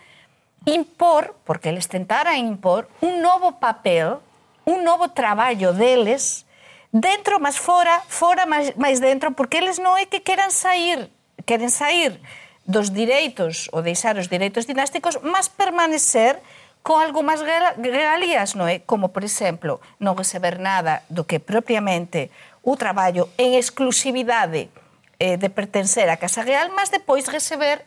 impor, 0.64 1.35
porque 1.44 1.68
eles 1.68 1.88
tentaran 1.88 2.37
impor, 2.38 2.88
un 3.01 3.22
novo 3.22 3.59
papel, 3.59 4.18
un 4.64 4.85
novo 4.85 5.11
traballo 5.11 5.72
deles, 5.72 6.46
dentro, 6.92 7.40
mas 7.40 7.59
fora, 7.59 8.03
fora, 8.07 8.46
mas, 8.46 8.77
mas 8.77 9.01
dentro, 9.01 9.33
porque 9.33 9.59
eles 9.59 9.81
non 9.83 9.98
é 9.98 10.07
que 10.07 10.22
queran 10.22 10.53
sair, 10.53 11.11
queren 11.48 11.72
sair 11.72 12.20
dos 12.68 12.94
direitos 12.94 13.66
ou 13.75 13.83
deixar 13.83 14.14
os 14.20 14.31
direitos 14.31 14.68
dinásticos, 14.68 15.18
mas 15.27 15.51
permanecer 15.51 16.38
con 16.83 16.98
algunhas 16.98 17.42
regalías, 17.79 18.55
non 18.59 18.66
é? 18.66 18.79
Eh, 18.79 18.81
como, 18.83 19.14
por 19.14 19.22
exemplo, 19.22 19.79
non 20.03 20.18
receber 20.18 20.59
nada 20.59 21.03
do 21.11 21.27
que 21.27 21.38
propiamente 21.38 22.31
o 22.62 22.75
traballo 22.79 23.31
en 23.38 23.55
exclusividade 23.55 24.70
eh, 25.18 25.38
de 25.38 25.48
pertencer 25.51 26.11
á 26.11 26.18
Casa 26.18 26.42
Real, 26.42 26.70
mas 26.75 26.90
depois 26.90 27.27
receber 27.31 27.83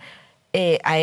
eh, 0.56 0.80
a 0.84 0.96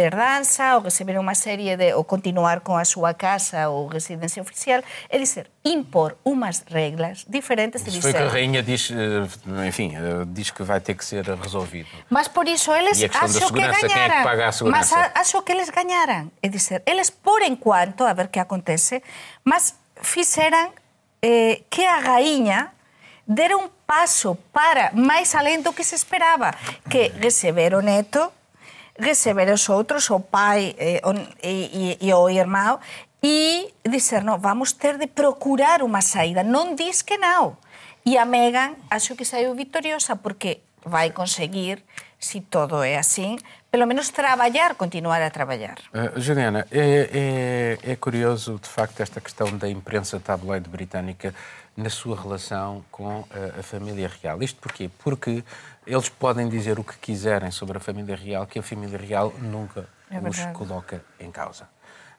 herdanza 0.00 0.76
ou 0.76 0.80
receber 0.80 1.20
unha 1.20 1.36
serie 1.36 1.76
de 1.76 1.92
ou 1.92 2.08
continuar 2.08 2.64
con 2.64 2.80
a 2.80 2.88
súa 2.88 3.12
casa 3.12 3.68
ou 3.68 3.84
residencia 3.84 4.40
oficial, 4.40 4.80
é 5.12 5.20
dizer, 5.20 5.52
impor 5.60 6.16
umas 6.24 6.64
regras 6.64 7.28
diferentes 7.28 7.84
de 7.84 7.92
dizer... 7.92 8.00
Foi 8.00 8.16
que 8.16 8.24
a 8.24 8.32
rainha 8.32 8.64
diz, 8.64 8.88
eh, 8.88 9.28
enfim, 9.68 9.92
eh, 9.92 10.24
diz 10.32 10.48
que 10.48 10.64
vai 10.64 10.80
ter 10.80 10.96
que 10.96 11.04
ser 11.04 11.20
resolvido. 11.36 11.92
Mas 12.08 12.32
por 12.32 12.48
iso 12.48 12.72
eles 12.72 12.96
a 12.96 13.28
acho 13.28 13.52
que 13.52 13.60
ganharam. 13.60 14.24
É 14.24 14.48
que? 14.48 14.64
Mas 14.72 14.88
acho 14.92 15.36
que 15.44 15.52
eles 15.52 15.68
ganharam. 15.68 16.32
É 16.40 16.48
dizer, 16.48 16.80
eles 16.88 17.12
por 17.12 17.44
enquanto, 17.44 18.08
a 18.08 18.16
ver 18.16 18.32
que 18.32 18.40
acontece, 18.40 19.04
mas 19.44 19.76
fixeran 20.00 20.72
eh, 21.20 21.60
que 21.68 21.84
a 21.84 22.00
rainha 22.00 22.72
dera 23.28 23.52
un 23.60 23.68
paso 23.84 24.40
para 24.48 24.96
máis 24.96 25.36
além 25.36 25.60
do 25.60 25.76
que 25.76 25.84
se 25.84 25.92
esperaba, 25.92 26.56
que 26.88 27.12
receber 27.20 27.76
o 27.76 27.84
neto 27.84 28.32
receber 28.98 29.50
os 29.52 29.68
outros, 29.68 30.08
o 30.10 30.20
pai 30.20 30.74
eh, 30.78 31.02
e, 31.42 31.98
e, 32.00 32.08
e 32.08 32.14
o 32.14 32.28
irmão, 32.30 32.78
e 33.24 33.72
dizer, 33.82 34.22
non, 34.22 34.38
vamos 34.38 34.76
ter 34.76 34.98
de 35.00 35.08
procurar 35.08 35.80
unha 35.80 36.04
saída. 36.04 36.44
Non 36.44 36.76
dis 36.76 37.00
que 37.00 37.16
non. 37.16 37.56
E 38.04 38.20
a 38.20 38.28
Megan, 38.28 38.76
acho 38.92 39.16
que 39.16 39.24
saiu 39.24 39.56
victoriosa 39.56 40.20
porque 40.20 40.60
vai 40.84 41.10
conseguir, 41.10 41.80
se 42.20 42.44
todo 42.44 42.84
é 42.84 43.00
assim, 43.00 43.40
pelo 43.70 43.86
menos 43.86 44.10
trabalhar, 44.10 44.76
continuar 44.76 45.22
a 45.22 45.30
trabalhar. 45.30 45.80
Uh, 45.88 46.20
Juliana, 46.20 46.68
é, 46.70 47.78
é, 47.82 47.92
é 47.92 47.96
curioso, 47.96 48.60
de 48.62 48.68
facto, 48.68 49.00
esta 49.00 49.20
questão 49.20 49.56
da 49.56 49.68
imprensa 49.68 50.20
tabloide 50.20 50.68
britânica 50.68 51.34
na 51.76 51.90
sua 51.90 52.20
relação 52.20 52.84
com 52.90 53.24
a, 53.32 53.60
a 53.60 53.62
família 53.62 54.10
real. 54.22 54.42
Isto 54.42 54.60
porquê? 54.60 54.90
Porque 55.02 55.42
eles 55.86 56.08
podem 56.08 56.48
dizer 56.48 56.78
o 56.78 56.84
que 56.84 56.96
quiserem 56.98 57.50
sobre 57.50 57.76
a 57.78 57.80
família 57.80 58.16
real, 58.16 58.46
que 58.46 58.58
a 58.58 58.62
família 58.62 58.98
real 58.98 59.32
nunca 59.38 59.86
é 60.10 60.18
os 60.18 60.44
coloca 60.56 61.04
em 61.18 61.30
causa. 61.30 61.68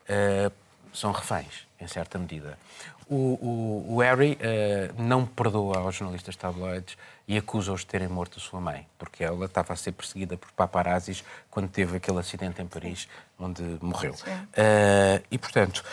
Uh, 0.10 0.52
são 0.94 1.12
reféns, 1.12 1.68
em 1.80 1.88
certa 1.88 2.18
medida. 2.18 2.58
O, 3.08 3.16
o, 3.16 3.96
o 3.96 4.00
Harry 4.00 4.34
uh, 4.34 5.02
não 5.02 5.26
perdoa 5.26 5.80
aos 5.80 5.96
jornalistas 5.96 6.36
tabloides 6.36 6.98
e 7.28 7.38
acusa-os 7.38 7.82
de 7.82 7.88
terem 7.88 8.08
morto 8.08 8.40
a 8.40 8.42
sua 8.42 8.60
mãe, 8.60 8.88
porque 8.98 9.24
ela 9.24 9.46
estava 9.46 9.74
a 9.74 9.76
ser 9.76 9.92
perseguida 9.92 10.38
por 10.38 10.52
paparazzis 10.52 11.24
quando 11.50 11.70
teve 11.70 11.98
aquele 11.98 12.20
acidente 12.20 12.62
em 12.62 12.68
Paris, 12.68 13.08
onde 13.38 13.62
morreu. 13.82 14.14
Uh, 14.14 15.24
e, 15.30 15.38
portanto, 15.38 15.84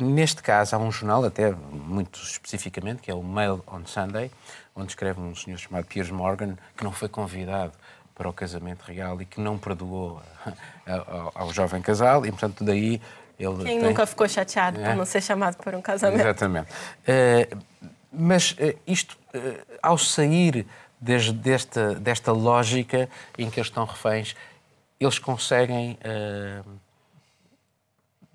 neste 0.00 0.42
caso, 0.42 0.76
há 0.76 0.78
um 0.78 0.92
jornal, 0.92 1.24
até 1.24 1.50
muito 1.50 2.20
especificamente, 2.20 3.02
que 3.02 3.10
é 3.10 3.14
o 3.14 3.22
Mail 3.22 3.64
on 3.66 3.86
Sunday, 3.86 4.30
onde 4.76 4.90
escreve 4.92 5.20
um 5.20 5.34
senhor 5.34 5.58
chamado 5.58 5.86
Piers 5.86 6.10
Morgan, 6.10 6.56
que 6.76 6.84
não 6.84 6.92
foi 6.92 7.08
convidado 7.08 7.72
para 8.14 8.28
o 8.28 8.32
casamento 8.32 8.82
real 8.82 9.20
e 9.20 9.24
que 9.24 9.40
não 9.40 9.58
perdoou 9.58 10.20
ao, 10.86 11.32
ao 11.34 11.52
jovem 11.52 11.82
casal, 11.82 12.24
e 12.26 12.30
portanto, 12.30 12.62
daí 12.64 13.00
ele. 13.38 13.56
Quem 13.64 13.78
tem... 13.78 13.82
nunca 13.82 14.06
ficou 14.06 14.28
chateado 14.28 14.80
é? 14.80 14.88
por 14.88 14.96
não 14.96 15.04
ser 15.04 15.22
chamado 15.22 15.56
para 15.56 15.76
um 15.76 15.82
casamento? 15.82 16.20
Exatamente. 16.20 16.68
Uh, 16.70 17.58
mas 18.12 18.52
uh, 18.52 18.78
isto, 18.86 19.18
ao 19.82 19.98
sair 19.98 20.66
desde, 21.00 21.32
desta, 21.32 21.94
desta 21.96 22.32
lógica 22.32 23.08
em 23.36 23.50
que 23.50 23.58
eles 23.58 23.68
estão 23.68 23.84
reféns, 23.84 24.34
eles 24.98 25.18
conseguem 25.18 25.98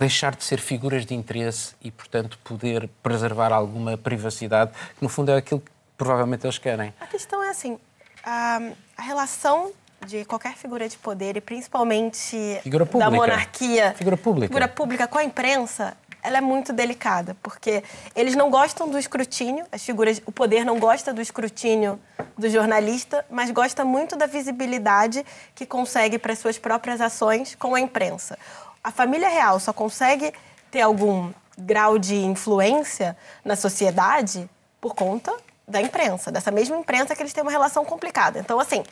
deixar 0.01 0.36
de 0.36 0.43
ser 0.43 0.59
figuras 0.59 1.05
de 1.05 1.13
interesse 1.13 1.76
e, 1.80 1.91
portanto, 1.91 2.38
poder 2.43 2.89
preservar 3.03 3.51
alguma 3.51 3.95
privacidade, 3.97 4.72
que 4.97 5.03
no 5.03 5.07
fundo 5.07 5.30
é 5.30 5.38
aquilo 5.38 5.61
que 5.61 5.72
provavelmente 6.02 6.47
eles 6.47 6.58
querem. 6.58 6.91
A 6.99 7.06
questão 7.06 7.43
é 7.43 7.49
assim, 7.49 7.78
a, 8.24 8.60
a 8.97 9.02
relação 9.04 9.72
de 10.08 10.26
qualquer 10.26 10.56
figura 10.56 10.89
de 10.89 10.97
poder 10.97 11.38
e 11.38 11.41
principalmente 11.41 12.60
da 12.97 13.12
monarquia, 13.12 13.93
Figura 13.95 14.18
pública. 14.18 14.47
figura 14.47 14.68
pública 14.68 15.08
com 15.08 15.20
a 15.20 15.24
imprensa, 15.24 15.95
ela 16.24 16.39
é 16.39 16.41
muito 16.41 16.74
delicada, 16.74 17.38
porque 17.43 17.84
eles 18.16 18.36
não 18.36 18.49
gostam 18.49 18.89
do 18.89 18.97
escrutínio, 18.97 19.64
as 19.72 19.84
figuras, 19.84 20.20
o 20.26 20.32
poder 20.32 20.66
não 20.66 20.80
gosta 20.80 21.14
do 21.14 21.22
escrutínio 21.22 21.99
do 22.36 22.49
jornalista, 22.49 23.24
mas 23.30 23.52
gosta 23.52 23.86
muito 23.86 24.16
da 24.16 24.26
visibilidade 24.26 25.24
que 25.54 25.68
consegue 25.68 26.18
para 26.18 26.36
suas 26.36 26.58
próprias 26.58 26.99
ações 26.99 27.54
com 27.54 27.76
a 27.76 27.80
imprensa. 27.80 28.39
A 28.84 28.89
família 28.89 29.30
real 29.30 29.60
só 29.60 29.72
consegue 29.72 30.34
ter 30.72 30.82
algum 30.82 31.32
grau 31.56 31.99
de 31.99 32.16
influência 32.16 33.16
na 33.45 33.56
sociedade 33.56 34.49
por 34.80 34.95
conta 34.95 35.32
da 35.68 35.82
imprensa, 35.82 36.32
dessa 36.32 36.51
mesma 36.51 36.76
imprensa 36.78 37.16
que 37.16 37.22
eles 37.22 37.34
têm 37.34 37.43
uma 37.43 37.51
relação 37.51 37.86
complicada. 37.86 38.39
Então, 38.39 38.59
assim, 38.59 38.84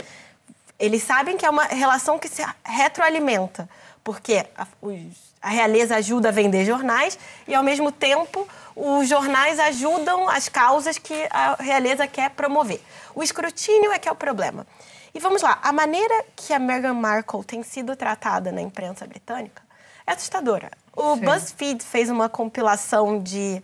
eles 0.78 1.04
sabem 1.04 1.38
que 1.38 1.46
é 1.46 1.50
uma 1.50 1.64
relação 1.64 2.18
que 2.18 2.28
se 2.28 2.44
retroalimenta, 2.64 3.70
porque 4.04 4.46
a, 4.58 4.66
os- 4.82 5.30
a 5.42 5.50
realeza 5.50 5.96
ajuda 5.96 6.30
a 6.30 6.32
vender 6.32 6.66
jornais 6.66 7.18
e, 7.48 7.54
ao 7.56 7.64
mesmo 7.64 7.92
tempo, 7.92 8.48
os 8.76 9.08
jornais 9.08 9.60
ajudam 9.60 10.28
as 10.30 10.48
causas 10.50 10.98
que 10.98 11.28
a 11.30 11.56
realeza 11.62 12.08
quer 12.08 12.30
promover. 12.32 12.82
O 13.16 13.24
escrutínio 13.24 13.92
é 13.92 14.00
que 14.00 14.08
é 14.08 14.12
o 14.12 14.16
problema. 14.16 14.66
E 15.14 15.20
vamos 15.20 15.42
lá, 15.42 15.58
a 15.62 15.72
maneira 15.74 16.24
que 16.36 16.54
a 16.54 16.60
Meghan 16.60 16.94
Markle 16.94 17.44
tem 17.44 17.64
sido 17.64 17.96
tratada 17.96 18.52
na 18.52 18.62
imprensa 18.62 19.08
britânica 19.08 19.62
é 20.06 20.12
assustadora. 20.14 20.72
O 20.96 21.16
BuzzFeed 21.16 21.84
fez 21.84 22.10
uma 22.10 22.30
compilação 22.30 23.22
de 23.22 23.62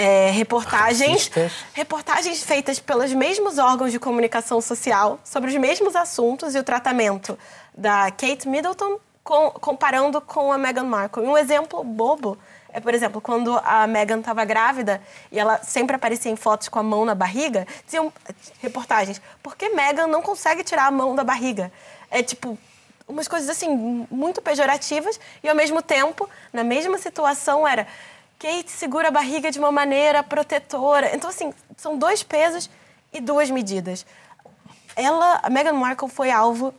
eh, 0.00 0.30
reportagens 0.30 1.10
Racistas. 1.28 1.52
reportagens 1.72 2.42
feitas 2.44 2.78
pelos 2.78 3.12
mesmos 3.12 3.58
órgãos 3.58 3.90
de 3.90 3.98
comunicação 3.98 4.60
social 4.60 5.18
sobre 5.24 5.50
os 5.50 5.56
mesmos 5.56 5.96
assuntos 5.96 6.54
e 6.54 6.58
o 6.58 6.62
tratamento 6.62 7.36
da 7.76 8.10
Kate 8.12 8.46
Middleton 8.48 8.98
com- 9.24 9.50
comparando 9.50 10.20
com 10.20 10.52
a 10.52 10.56
Meghan 10.56 10.84
Markle. 10.84 11.24
E 11.24 11.26
um 11.26 11.36
exemplo 11.36 11.82
bobo 11.82 12.38
é, 12.70 12.80
por 12.80 12.94
exemplo, 12.94 13.18
quando 13.20 13.58
a 13.64 13.86
Meghan 13.86 14.20
estava 14.20 14.44
grávida 14.44 15.00
e 15.32 15.38
ela 15.38 15.58
sempre 15.64 15.96
aparecia 15.96 16.30
em 16.30 16.36
fotos 16.36 16.68
com 16.68 16.78
a 16.78 16.82
mão 16.82 17.02
na 17.04 17.14
barriga, 17.14 17.66
diziam 17.84 18.12
reportagens, 18.60 19.20
por 19.42 19.56
que 19.56 19.70
Meghan 19.70 20.06
não 20.06 20.20
consegue 20.22 20.62
tirar 20.62 20.86
a 20.86 20.90
mão 20.90 21.14
da 21.16 21.24
barriga? 21.24 21.72
É 22.10 22.22
tipo, 22.22 22.58
umas 23.08 23.26
coisas 23.26 23.48
assim 23.48 24.06
muito 24.10 24.42
pejorativas 24.42 25.18
e 25.42 25.48
ao 25.48 25.56
mesmo 25.56 25.80
tempo, 25.80 26.28
na 26.52 26.62
mesma 26.62 26.98
situação 26.98 27.66
era 27.66 27.86
Kate 28.38 28.70
segura 28.70 29.08
a 29.08 29.10
barriga 29.10 29.50
de 29.50 29.58
uma 29.58 29.72
maneira 29.72 30.22
protetora. 30.22 31.14
Então 31.14 31.28
assim, 31.28 31.52
são 31.76 31.98
dois 31.98 32.22
pesos 32.22 32.70
e 33.12 33.20
duas 33.20 33.50
medidas. 33.50 34.06
Ela, 34.94 35.40
a 35.42 35.50
Meghan 35.50 35.72
Markle 35.72 36.08
foi 36.08 36.30
alvo 36.30 36.74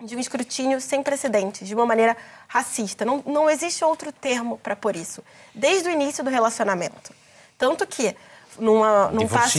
de 0.00 0.14
um 0.14 0.18
escrutínio 0.20 0.80
sem 0.80 1.02
precedentes, 1.02 1.66
de 1.66 1.74
uma 1.74 1.86
maneira 1.86 2.16
racista. 2.48 3.04
Não, 3.04 3.22
não 3.26 3.48
existe 3.48 3.84
outro 3.84 4.12
termo 4.12 4.58
para 4.58 4.76
pôr 4.76 4.94
isso. 4.96 5.22
Desde 5.54 5.88
o 5.88 5.92
início 5.92 6.22
do 6.22 6.30
relacionamento. 6.30 7.14
Tanto 7.58 7.86
que 7.86 8.14
numa, 8.58 9.10
num 9.10 9.26
passo, 9.26 9.58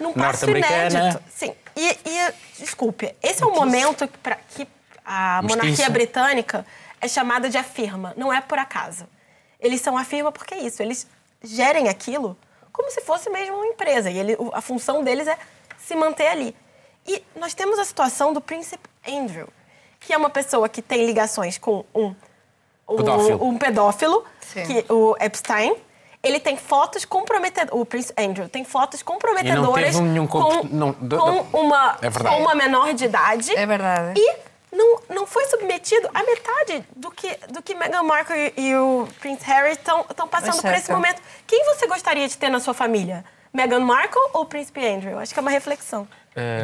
num 0.00 0.12
passo 0.12 0.48
inédito. 0.50 1.22
Sim. 1.30 1.54
E, 1.74 1.90
e, 1.90 2.34
desculpe, 2.58 3.14
esse 3.22 3.42
é 3.42 3.46
o 3.46 3.54
momento 3.54 4.08
que, 4.08 4.18
pra, 4.18 4.36
que 4.36 4.66
a 5.04 5.42
monarquia 5.42 5.90
britânica 5.90 6.66
é 7.00 7.08
chamada 7.08 7.50
de 7.50 7.58
afirma. 7.58 8.14
Não 8.16 8.32
é 8.32 8.40
por 8.40 8.58
acaso. 8.58 9.06
Eles 9.60 9.80
são 9.80 9.96
afirma 9.96 10.30
porque 10.32 10.54
é 10.54 10.58
isso. 10.60 10.82
Eles 10.82 11.06
gerem 11.42 11.88
aquilo 11.88 12.36
como 12.72 12.90
se 12.90 13.00
fosse 13.00 13.30
mesmo 13.30 13.56
uma 13.56 13.66
empresa. 13.66 14.10
E 14.10 14.18
ele, 14.18 14.36
a 14.52 14.60
função 14.60 15.02
deles 15.02 15.26
é 15.26 15.38
se 15.78 15.94
manter 15.96 16.26
ali. 16.28 16.54
E 17.06 17.22
nós 17.36 17.54
temos 17.54 17.78
a 17.78 17.84
situação 17.84 18.32
do 18.32 18.40
príncipe 18.40 18.88
Andrew, 19.08 19.48
que 20.00 20.12
é 20.12 20.16
uma 20.16 20.28
pessoa 20.30 20.68
que 20.68 20.82
tem 20.82 21.06
ligações 21.06 21.56
com 21.56 21.84
um, 21.94 22.14
o- 22.86 22.96
Pedófilo. 22.96 23.44
um 23.44 23.56
pedófilo, 23.58 24.24
Sim. 24.40 24.64
que, 24.66 24.92
o 24.92 25.16
Epstein. 25.20 25.74
Ele 26.22 26.40
tem 26.40 26.56
fotos 26.56 27.04
comprometedoras. 27.04 27.80
O 27.80 27.86
príncipe 27.86 28.20
Andrew 28.20 28.48
tem 28.48 28.64
fotos 28.64 29.00
comprometedoras 29.02 29.94
teve 29.94 30.00
nenhum 30.00 30.26
com, 30.26 30.40
comp- 30.42 30.70
não, 30.72 30.90
do- 30.92 31.18
com 31.18 31.60
uma, 31.60 31.96
É 32.02 32.10
verdade. 32.10 32.34
com 32.36 32.42
uma 32.42 32.54
menor 32.54 32.92
de 32.94 33.04
idade. 33.04 33.56
É 33.56 33.64
verdade. 33.64 34.18
E 34.20 34.36
não, 34.76 35.00
não 35.08 35.26
foi 35.26 35.44
submetido 35.46 36.08
a 36.14 36.22
metade 36.22 36.84
do 36.94 37.10
que, 37.10 37.34
do 37.52 37.62
que 37.62 37.74
Meghan 37.74 38.02
Markle 38.02 38.52
e, 38.56 38.68
e 38.68 38.76
o 38.76 39.08
Prince 39.20 39.44
Harry 39.44 39.72
estão 39.72 40.04
passando 40.28 40.60
por 40.60 40.72
esse 40.72 40.90
momento. 40.92 41.20
Quem 41.46 41.64
você 41.64 41.86
gostaria 41.86 42.28
de 42.28 42.36
ter 42.36 42.48
na 42.50 42.60
sua 42.60 42.74
família? 42.74 43.24
Meghan 43.52 43.80
Markle 43.80 44.20
ou 44.34 44.42
o 44.42 44.46
Príncipe 44.46 44.86
Andrew? 44.86 45.18
Acho 45.18 45.32
que 45.32 45.38
é 45.38 45.42
uma 45.42 45.50
reflexão. 45.50 46.06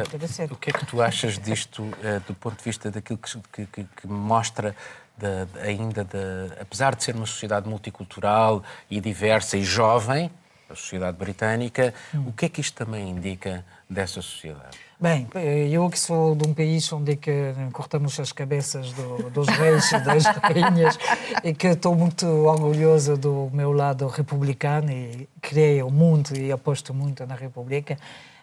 Interessante. 0.05 0.53
o 0.53 0.55
que 0.55 0.69
é 0.69 0.73
que 0.73 0.85
tu 0.85 1.01
achas 1.01 1.39
disto 1.39 1.89
eh, 2.03 2.19
do 2.27 2.35
ponto 2.35 2.55
de 2.57 2.63
vista 2.63 2.91
daquilo 2.91 3.17
que, 3.17 3.39
que- 3.51 3.65
que- 3.65 3.87
que 4.01 4.07
mostra 4.07 4.75
da- 5.17 5.45
da- 5.45 5.61
ainda, 5.61 6.03
de, 6.03 6.17
apesar 6.61 6.93
de 6.95 7.03
ser 7.03 7.15
uma 7.15 7.25
sociedade 7.25 7.67
multicultural 7.67 8.61
e 8.89 9.01
diversa 9.01 9.57
e 9.57 9.63
jovem, 9.63 10.29
a 10.73 10.75
sociedade 10.75 11.17
britânica, 11.17 11.93
o 12.27 12.31
que 12.33 12.45
é 12.45 12.49
que 12.49 12.59
isto 12.61 12.75
também 12.75 13.09
indica 13.09 13.63
dessa 13.89 14.21
sociedade? 14.21 14.77
Bem, 14.99 15.27
eh, 15.35 15.67
eu 15.69 15.89
que 15.89 15.99
sou 15.99 16.33
de 16.35 16.47
um 16.47 16.53
país 16.53 16.91
onde 16.93 17.13
é 17.13 17.15
que 17.15 17.53
cortamos 17.73 18.19
as 18.19 18.31
cabeças 18.31 18.91
do- 18.93 19.29
dos 19.31 19.47
reis 19.47 19.91
e 19.91 19.99
das 19.99 20.23
rainhas 20.41 20.97
e 21.43 21.53
que 21.53 21.67
estou 21.67 21.93
muito 21.95 22.25
orgulhosa 22.25 23.17
do 23.17 23.49
meu 23.51 23.71
lado 23.73 24.07
republicano 24.07 24.91
e 24.91 25.27
creio 25.41 25.89
muito 25.89 26.35
e 26.35 26.51
aposto 26.51 26.93
muito 26.93 27.25
na 27.25 27.35
República 27.35 27.97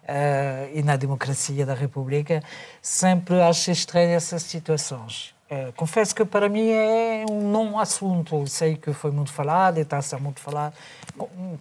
eh, 0.07 0.71
e 0.75 0.83
na 0.83 0.97
democracia 0.97 1.65
da 1.65 1.75
República, 1.75 2.43
sempre 2.83 3.41
acho 3.41 3.71
estranho 3.71 4.11
essas 4.11 4.43
situações. 4.43 5.35
Eh, 5.51 5.73
confesso 5.77 6.15
que 6.15 6.25
para 6.25 6.49
mim 6.49 6.69
é 6.71 7.25
um 7.29 7.51
não 7.51 7.79
assunto. 7.79 8.47
Sei 8.47 8.77
que 8.77 8.93
foi 8.93 9.11
muito 9.11 9.33
falado 9.33 9.79
e 9.79 9.81
está 9.81 9.99
a 9.99 10.03
ser 10.03 10.21
muito 10.21 10.41
falado. 10.41 10.75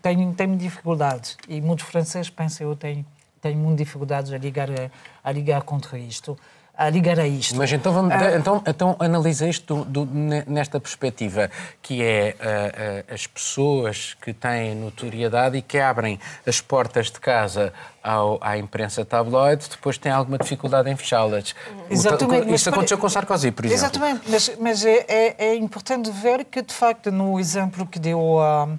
Tenho, 0.02 0.32
tenho 0.34 0.56
dificuldades. 0.56 1.36
E 1.48 1.60
muitos 1.60 1.86
franceses 1.86 2.30
pensam 2.30 2.70
eu 2.70 2.76
tenho, 2.76 3.04
tenho 3.42 3.58
muitas 3.58 3.78
dificuldades 3.88 4.32
a 4.32 4.38
ligar, 4.38 4.70
a, 4.70 4.92
a 5.24 5.32
ligar 5.32 5.64
contra 5.64 5.98
isto. 5.98 6.38
A 6.82 6.89
ligar 6.89 7.19
a 7.19 7.27
isto. 7.27 7.57
Mas 7.57 7.69
então, 7.73 7.91
vamos, 7.91 8.13
Ah. 8.13 8.38
então, 8.38 8.63
então 8.65 8.95
analisa 8.99 9.45
isto 9.49 9.84
do- 9.84 10.05
do- 10.05 10.13
ne- 10.15 10.45
nesta 10.47 10.80
perspectiva, 10.80 11.51
que 11.82 12.01
é 12.01 12.38
ah, 12.39 13.03
ah, 13.09 13.13
as 13.13 13.27
pessoas 13.27 14.15
que 14.21 14.32
têm 14.32 14.75
notoriedade 14.75 15.57
e 15.57 15.61
que 15.61 15.77
abrem 15.77 16.17
as 16.47 16.61
portas 16.61 17.07
de 17.07 17.19
casa 17.19 17.73
ao- 18.01 18.38
à 18.41 18.57
imprensa 18.57 19.03
tabloide, 19.03 19.67
depois 19.69 19.97
têm 19.97 20.09
alguma 20.09 20.38
dificuldade 20.38 20.89
em 20.89 20.95
fechá-las. 20.95 21.53
Exatamente, 21.89 22.53
Isso 22.53 22.63
para- 22.63 22.73
aconteceu 22.77 22.97
com 22.97 23.09
Sarkozy, 23.09 23.51
por 23.51 23.65
exemplo. 23.65 23.84
Exatamente, 23.84 24.21
mas, 24.30 24.51
mas 24.57 24.86
é, 24.86 25.05
é- 25.09 25.36
é 25.49 25.55
importante 25.55 26.09
ver 26.11 26.45
que, 26.45 26.61
de 26.61 26.73
facto, 26.73 27.11
no 27.11 27.38
exemplo 27.41 27.86
que 27.86 27.99
deu 27.99 28.39
a, 28.39 28.69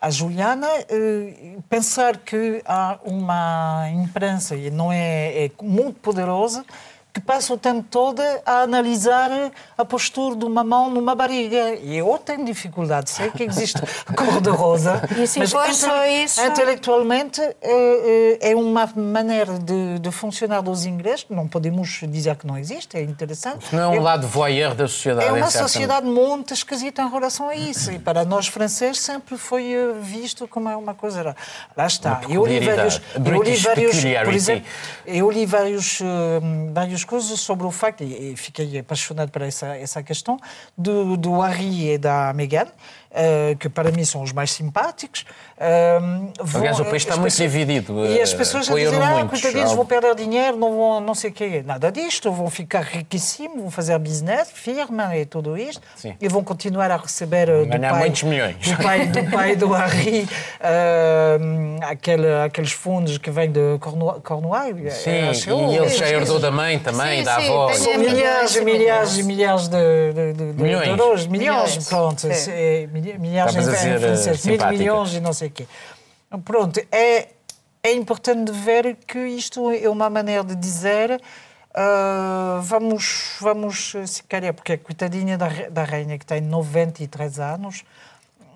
a 0.00 0.10
Juliana, 0.10 0.68
eh, 0.88 1.56
pensar 1.68 2.18
que 2.18 2.62
há 2.64 3.00
uma 3.04 3.88
imprensa, 3.92 4.54
e 4.54 4.70
não 4.70 4.92
é, 4.92 5.46
é 5.46 5.50
muito 5.60 5.98
poderosa, 5.98 6.64
que 7.18 7.26
passa 7.26 7.52
o 7.52 7.58
tempo 7.58 7.84
todo 7.90 8.22
a 8.46 8.62
analisar 8.62 9.30
a 9.76 9.84
postura 9.84 10.36
de 10.36 10.44
uma 10.44 10.62
mão 10.62 10.88
numa 10.90 11.14
barriga. 11.14 11.74
E 11.82 11.96
eu 11.96 12.16
tenho 12.18 12.44
dificuldade, 12.44 13.10
sei 13.10 13.30
que 13.30 13.42
existe 13.42 13.80
cor 14.16 14.40
de 14.40 14.50
rosa, 14.50 15.02
mas 15.36 15.36
inte- 15.52 16.22
isso- 16.24 16.40
intelectualmente 16.46 17.40
eh, 17.40 18.38
eh, 18.42 18.50
é 18.50 18.56
uma 18.56 18.86
maneira 18.94 19.58
de, 19.58 19.98
de 19.98 20.10
funcionar 20.12 20.60
dos 20.62 20.84
ingleses, 20.86 21.26
não 21.28 21.48
podemos 21.48 22.00
dizer 22.04 22.36
que 22.36 22.46
não 22.46 22.56
existe, 22.56 22.96
é 22.96 23.02
interessante. 23.02 23.74
Não 23.74 23.94
é 23.94 23.98
um 23.98 24.02
lado 24.02 24.26
voyeur 24.28 24.74
da 24.74 24.86
sociedade. 24.86 25.26
é 25.26 25.32
uma 25.32 25.50
sociedade 25.50 26.06
muito 26.06 26.54
esquisita 26.54 27.02
em 27.02 27.10
relação 27.10 27.48
a 27.48 27.54
isso. 27.56 27.90
E 27.90 27.98
para 27.98 28.24
nós 28.24 28.46
franceses 28.46 29.00
sempre 29.00 29.36
foi 29.36 29.72
eh, 29.72 29.92
visto 30.00 30.46
como 30.46 30.68
uma 30.68 30.94
coisa. 30.94 31.18
rara. 31.18 31.36
Lá 31.76 31.86
está. 31.86 32.20
Eu 32.28 32.46
li 32.46 32.60
vários, 32.60 33.00
eu 33.14 33.42
li 33.42 33.56
vários, 33.56 33.96
por 34.24 34.34
exemplo, 34.34 34.64
eu 35.06 35.30
li 35.30 35.46
vários, 35.46 36.00
eh, 36.00 36.04
várias 36.72 37.04
coisas 37.08 37.40
sobre 37.40 37.66
o 37.66 37.70
facto, 37.70 38.04
e 38.04 38.32
e 38.32 38.36
fiquei 38.36 38.78
apaixonado 38.78 39.30
por 39.30 39.42
essa, 39.42 39.76
essa 39.76 40.02
questão, 40.02 40.38
do, 40.76 41.16
do 41.16 41.40
Harry 41.40 41.92
e 41.92 41.98
da 41.98 42.32
Meghan, 42.34 42.68
eh, 43.10 43.56
que 43.58 43.68
para 43.68 43.90
mim 43.90 44.04
são 44.04 44.22
os 44.22 44.32
mais 44.32 44.50
simpáticos. 44.50 45.24
Eh, 45.58 45.98
vão- 46.40 46.60
Aliás, 46.60 46.78
o 46.80 46.84
país 46.84 47.02
está 47.02 47.16
muito 47.16 47.32
pessoas- 47.32 47.50
dividido, 47.52 48.06
E 48.06 48.20
as 48.20 48.32
eh, 48.32 48.36
pessoas 48.36 48.70
a 48.70 48.74
dizem, 48.74 48.98
ah, 49.02 49.24
coitadinhos, 49.28 49.72
vão 49.72 49.84
perder 49.86 50.14
dinheiro, 50.14 50.56
não 50.56 50.76
vão, 50.76 51.00
não 51.00 51.14
sei 51.14 51.30
o 51.30 51.32
quê. 51.32 51.62
Nada 51.66 51.90
disto, 51.90 52.30
vão 52.32 52.48
ficar 52.50 52.82
riquíssimos, 52.82 53.60
vão 53.60 53.70
fazer 53.70 53.98
business, 53.98 54.50
firma 54.52 55.16
e 55.16 55.24
tudo 55.26 55.56
isto. 55.56 55.82
Sim. 55.96 56.14
E 56.20 56.28
vão 56.28 56.44
continuar 56.44 56.90
a 56.90 56.96
receber 56.96 57.48
eh, 57.48 57.64
do 57.64 57.78
pai, 57.80 57.98
muitos 57.98 58.22
milhões. 58.22 58.56
do 58.68 58.76
pai 58.82 59.06
do, 59.06 59.30
pai 59.30 59.56
do 59.56 59.68
Harry 59.72 60.28
eh, 60.60 61.38
aquele, 61.82 62.26
aqueles 62.44 62.72
fundos 62.72 63.18
que 63.18 63.30
vêm 63.30 63.50
de 63.50 63.78
Cornouailles. 64.22 64.94
Sim, 64.94 65.10
eh, 65.10 65.32
e 65.72 65.76
ele 65.76 65.88
já 65.88 66.08
herdou 66.08 66.38
da 66.38 66.50
mãe 66.50 66.78
também, 66.78 67.18
Sim, 67.18 67.24
da 67.24 67.40
sim, 67.40 67.48
avó. 67.48 67.72
São 67.72 67.92
É 67.92 67.98
milhares 67.98 68.56
e 68.56 68.60
milhões, 68.64 68.78
milhares 68.80 69.18
e 69.18 69.22
milhões. 69.22 69.38
milhares 69.38 69.68
de, 69.68 70.12
de, 70.12 70.32
de, 70.32 70.52
de 70.52 70.62
Milhões. 70.62 70.82
de 70.84 70.88
euros. 70.90 71.26
Milhões, 71.26 71.58
Milhões, 71.76 71.88
pronto. 71.88 72.26
É, 72.28 72.86
milhares 73.18 73.54
em 73.54 73.60
dizer, 73.60 74.00
francês, 74.00 74.46
eh, 74.46 74.50
mil 74.50 74.68
milhões 74.68 75.14
e 75.14 75.20
não 75.20 75.32
sei 75.32 75.48
o 75.48 75.50
quê. 75.50 75.66
Pronto, 76.44 76.80
é, 76.92 77.28
é 77.82 77.92
importante 77.92 78.52
ver 78.52 78.96
que 79.06 79.18
isto 79.18 79.70
é 79.70 79.88
uma 79.88 80.10
maneira 80.10 80.44
de 80.44 80.54
dizer 80.54 81.20
uh, 81.78 82.60
vamos, 82.62 83.36
vamos, 83.40 83.94
se 84.06 84.22
calhar, 84.24 84.52
porque 84.52 84.72
a 84.72 84.78
coitadinha 84.78 85.38
da, 85.38 85.48
da 85.70 85.84
rainha 85.84 86.18
que 86.18 86.26
tem 86.26 86.40
93 86.40 87.40
anos 87.40 87.84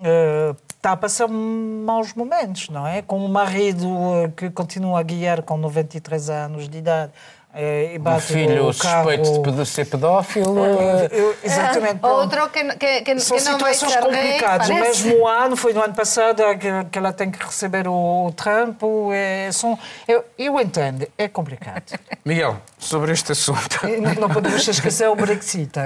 uh, 0.01 0.55
está 0.69 0.91
a 0.91 0.97
passar 0.97 1.27
maus 1.27 2.13
momentos, 2.13 2.69
não 2.69 2.85
é? 2.85 3.01
Com 3.01 3.25
o 3.25 3.29
marido 3.29 3.87
que 4.35 4.49
continua 4.49 4.99
a 4.99 5.03
guiar 5.03 5.41
com 5.43 5.57
93 5.57 6.29
anos 6.29 6.67
de 6.67 6.77
idade, 6.77 7.11
é, 7.55 7.99
o 8.03 8.19
filho 8.19 8.65
o 8.65 8.73
suspeito 8.73 9.51
de 9.51 9.65
ser 9.67 9.85
pedófilo. 9.85 10.65
Eu, 11.11 11.35
exatamente. 11.43 11.99
É, 12.03 12.07
outro 12.07 12.49
que, 12.49 12.63
que, 12.63 13.01
que, 13.01 13.19
São 13.19 13.37
que 13.37 13.43
não 13.43 13.53
situações 13.53 13.95
complicadas. 13.95 14.69
O 14.69 14.73
mesmo 14.73 15.27
ano, 15.27 15.55
foi 15.55 15.71
no 15.71 15.83
ano 15.83 15.93
passado, 15.93 16.41
que, 16.57 16.67
que 16.91 16.97
ela 16.97 17.13
tem 17.13 17.29
que 17.29 17.45
receber 17.45 17.87
o, 17.87 18.25
o 18.25 18.31
Trump. 18.31 18.81
É, 19.13 19.51
são, 19.51 19.77
eu, 20.07 20.25
eu 20.35 20.59
entendo, 20.59 21.07
é 21.15 21.27
complicado. 21.27 21.83
Miguel, 22.25 22.57
sobre 22.79 23.11
este 23.11 23.33
assunto. 23.33 23.87
Não, 24.01 24.15
não 24.15 24.29
podemos 24.29 24.67
esquecer 24.67 25.07
o 25.07 25.15
Brexit. 25.15 25.77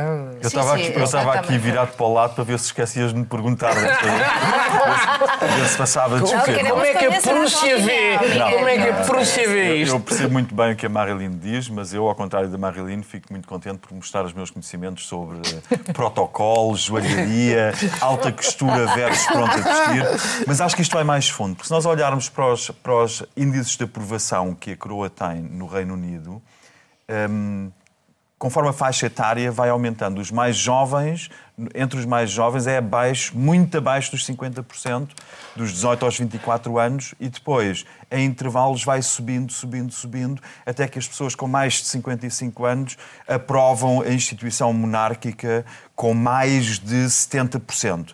Eu 0.42 0.48
estava 0.48 0.74
aqui, 0.74 0.94
eu 0.96 1.04
estava 1.04 1.34
aqui 1.34 1.58
virado 1.58 1.98
para 1.98 2.06
o 2.06 2.14
lado 2.14 2.34
para 2.34 2.46
ver 2.46 2.58
se 2.60 2.68
esquecias 2.68 3.12
de 3.12 3.20
me 3.20 3.26
perguntar. 3.26 3.74
ver 3.74 5.68
se 5.68 5.78
passava 5.78 6.22
de 6.22 6.32
Como 6.70 6.82
é 6.82 6.94
que 6.94 7.06
a 7.06 7.22
Prússia 7.22 7.78
vê? 7.80 8.18
Como 8.54 8.68
é 8.70 8.78
que 8.78 8.90
a 8.90 8.94
Prússia 9.04 9.50
vê 9.50 9.76
isto? 9.76 9.96
Eu 9.96 10.00
percebo 10.00 10.32
muito 10.32 10.56
bem 10.56 10.72
o 10.72 10.76
que 10.78 10.86
a 10.86 10.90
Marilyn 10.90 11.32
diz 11.32 11.57
mas 11.70 11.94
eu, 11.94 12.08
ao 12.08 12.16
contrário 12.16 12.50
da 12.50 12.58
Marilyn, 12.58 13.02
fico 13.02 13.28
muito 13.32 13.48
contente 13.48 13.80
por 13.80 13.94
mostrar 13.94 14.26
os 14.26 14.34
meus 14.34 14.52
conhecimentos 14.52 15.08
sobre 15.08 15.40
protocolo, 15.94 16.76
joalharia, 16.76 17.74
alta 18.02 18.32
costura 18.32 18.86
versus 18.94 19.26
pronto 19.28 19.52
a 19.52 19.56
vestir. 19.56 20.46
Mas 20.46 20.62
acho 20.62 20.76
que 20.76 20.82
isto 20.82 20.94
vai 20.94 21.04
mais 21.04 21.30
fundo, 21.30 21.56
porque 21.56 21.68
se 21.68 21.74
nós 21.74 21.86
olharmos 21.86 22.30
para 22.30 22.54
os, 22.54 22.70
para 22.70 23.04
os 23.04 23.24
índices 23.36 23.76
de 23.76 23.86
aprovação 23.86 24.54
que 24.54 24.72
a 24.72 24.78
coroa 24.78 25.10
tem 25.10 25.42
no 25.42 25.66
Reino 25.66 25.94
Unido, 25.94 26.42
hum, 27.30 27.72
conforme 28.38 28.70
a 28.70 28.74
faixa 28.74 29.08
etária 29.08 29.52
vai 29.52 29.70
aumentando. 29.70 30.22
Os 30.22 30.32
mais 30.32 30.56
jovens, 30.56 31.30
entre 31.74 32.00
os 32.00 32.06
mais 32.06 32.30
jovens, 32.30 32.68
é 32.68 32.78
abaixo, 32.78 33.36
muito 33.36 33.78
abaixo 33.78 34.12
dos 34.12 34.26
50%, 34.26 35.10
dos 35.56 35.72
18 35.72 36.06
aos 36.06 36.18
24 36.18 36.78
anos, 36.78 37.16
e 37.20 37.30
depois, 37.30 37.86
em 38.12 38.26
intervalos, 38.26 38.84
vai 38.84 39.02
subindo, 39.02 39.52
subindo, 39.52 39.92
subindo, 39.92 40.42
até 40.66 40.88
que 40.88 41.00
as 41.00 41.08
pessoas 41.08 41.34
com 41.34 41.48
mais 41.48 41.74
de 41.74 41.86
55 41.86 42.66
anos 42.66 42.98
aprovam 43.28 44.02
a 44.02 44.10
instituição 44.10 44.72
monárquica 44.72 45.66
com 45.96 46.14
mais 46.14 46.78
de 46.80 47.06
70% 47.06 48.14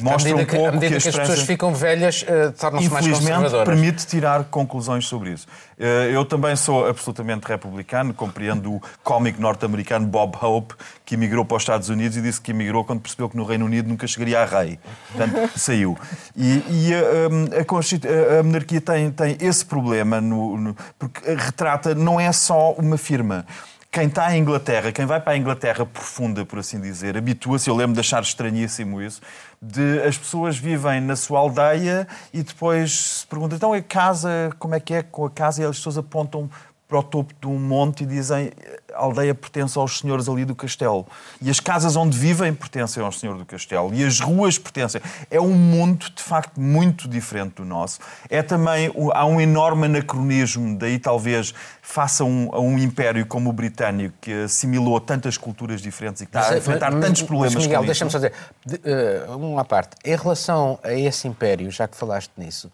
mostra 0.00 0.34
um 0.34 0.44
pouco 0.44 0.66
à 0.66 0.72
medida 0.72 0.96
que, 0.96 1.02
que 1.02 1.08
as 1.08 1.16
pessoas 1.16 1.42
ficam 1.42 1.74
velhas, 1.74 2.22
uh, 2.22 2.52
tornam-se 2.52 2.88
mais 2.88 3.06
conservadoras. 3.06 3.64
permite 3.64 4.06
tirar 4.06 4.44
conclusões 4.44 5.06
sobre 5.06 5.32
isso. 5.32 5.46
Uh, 5.78 6.10
eu 6.12 6.24
também 6.24 6.54
sou 6.56 6.86
absolutamente 6.86 7.46
republicano, 7.46 8.12
compreendo 8.12 8.74
o 8.74 8.82
cómico 9.02 9.40
norte-americano 9.40 10.06
Bob 10.06 10.36
Hope, 10.40 10.74
que 11.04 11.14
emigrou 11.14 11.44
para 11.44 11.56
os 11.56 11.62
Estados 11.62 11.88
Unidos 11.88 12.16
e 12.16 12.22
disse 12.22 12.40
que 12.40 12.50
emigrou 12.50 12.84
quando 12.84 13.00
percebeu 13.00 13.28
que 13.28 13.36
no 13.36 13.44
Reino 13.44 13.64
Unido 13.64 13.88
nunca 13.88 14.06
chegaria 14.06 14.40
a 14.40 14.44
rei. 14.44 14.78
Portanto, 15.12 15.50
saiu. 15.58 15.96
E, 16.36 16.62
e 16.68 16.94
a, 16.94 18.36
a, 18.36 18.40
a, 18.40 18.42
monarquia 18.42 18.80
tem, 18.80 19.10
tem 19.10 19.36
esse 19.40 19.64
problema, 19.64 20.20
no, 20.20 20.56
no, 20.56 20.76
porque 20.98 21.34
retrata, 21.34 21.94
não 21.94 22.20
é 22.20 22.30
só 22.32 22.72
uma 22.72 22.96
firma 22.98 23.46
quem 23.90 24.06
está 24.06 24.36
em 24.36 24.40
Inglaterra, 24.40 24.92
quem 24.92 25.04
vai 25.04 25.20
para 25.20 25.32
a 25.32 25.36
Inglaterra 25.36 25.84
profunda, 25.84 26.46
por 26.46 26.60
assim 26.60 26.80
dizer, 26.80 27.16
habitua-se, 27.16 27.68
eu 27.68 27.74
lembro 27.74 27.94
de 27.94 28.00
achar 28.00 28.22
estranhíssimo 28.22 29.02
isso, 29.02 29.20
de 29.60 30.00
as 30.02 30.16
pessoas 30.16 30.56
vivem 30.56 31.00
na 31.00 31.16
sua 31.16 31.40
aldeia 31.40 32.06
e 32.32 32.42
depois 32.42 32.92
se 32.92 33.26
perguntam, 33.26 33.56
então 33.56 33.72
a 33.72 33.82
casa, 33.82 34.50
como 34.60 34.76
é 34.76 34.80
que 34.80 34.94
é 34.94 35.02
com 35.02 35.26
a 35.26 35.30
casa? 35.30 35.62
E 35.62 35.64
as 35.64 35.76
pessoas 35.76 35.98
apontam 35.98 36.48
para 36.86 36.98
o 36.98 37.02
topo 37.02 37.34
de 37.40 37.46
um 37.48 37.58
monte 37.58 38.04
e 38.04 38.06
dizem 38.06 38.52
a 38.94 38.98
aldeia 38.98 39.34
pertence 39.34 39.78
aos 39.78 39.98
senhores 39.98 40.28
ali 40.28 40.44
do 40.44 40.54
castelo. 40.54 41.06
E 41.40 41.50
as 41.50 41.60
casas 41.60 41.96
onde 41.96 42.16
vivem 42.16 42.52
pertencem 42.54 43.02
ao 43.02 43.12
senhor 43.12 43.36
do 43.36 43.44
castelo. 43.44 43.92
E 43.94 44.04
as 44.04 44.20
ruas 44.20 44.58
pertencem. 44.58 45.00
É 45.30 45.40
um 45.40 45.52
mundo, 45.52 46.06
de 46.14 46.22
facto, 46.22 46.60
muito 46.60 47.08
diferente 47.08 47.56
do 47.56 47.64
nosso. 47.64 48.00
É 48.28 48.42
também, 48.42 48.92
há 49.12 49.26
um 49.26 49.40
enorme 49.40 49.86
anacronismo, 49.86 50.76
daí 50.76 50.98
talvez 50.98 51.54
faça 51.82 52.24
um, 52.24 52.48
a 52.52 52.60
um 52.60 52.78
império 52.78 53.26
como 53.26 53.50
o 53.50 53.52
britânico, 53.52 54.14
que 54.20 54.44
assimilou 54.44 55.00
tantas 55.00 55.36
culturas 55.36 55.80
diferentes 55.80 56.22
e 56.22 56.26
que 56.26 56.36
está 56.36 56.54
a 56.54 56.58
enfrentar 56.58 56.92
mas, 56.92 57.04
tantos 57.04 57.22
problemas 57.22 57.54
mas, 57.54 57.66
Miguel, 57.66 57.84
deixa-me 57.84 58.10
só 58.10 58.18
dizer, 58.18 58.32
de, 58.64 58.76
uh, 58.76 59.36
uma 59.36 59.64
parte, 59.64 59.96
em 60.04 60.16
relação 60.16 60.78
a 60.82 60.92
esse 60.92 61.26
império, 61.26 61.70
já 61.70 61.88
que 61.88 61.96
falaste 61.96 62.30
nisso, 62.36 62.70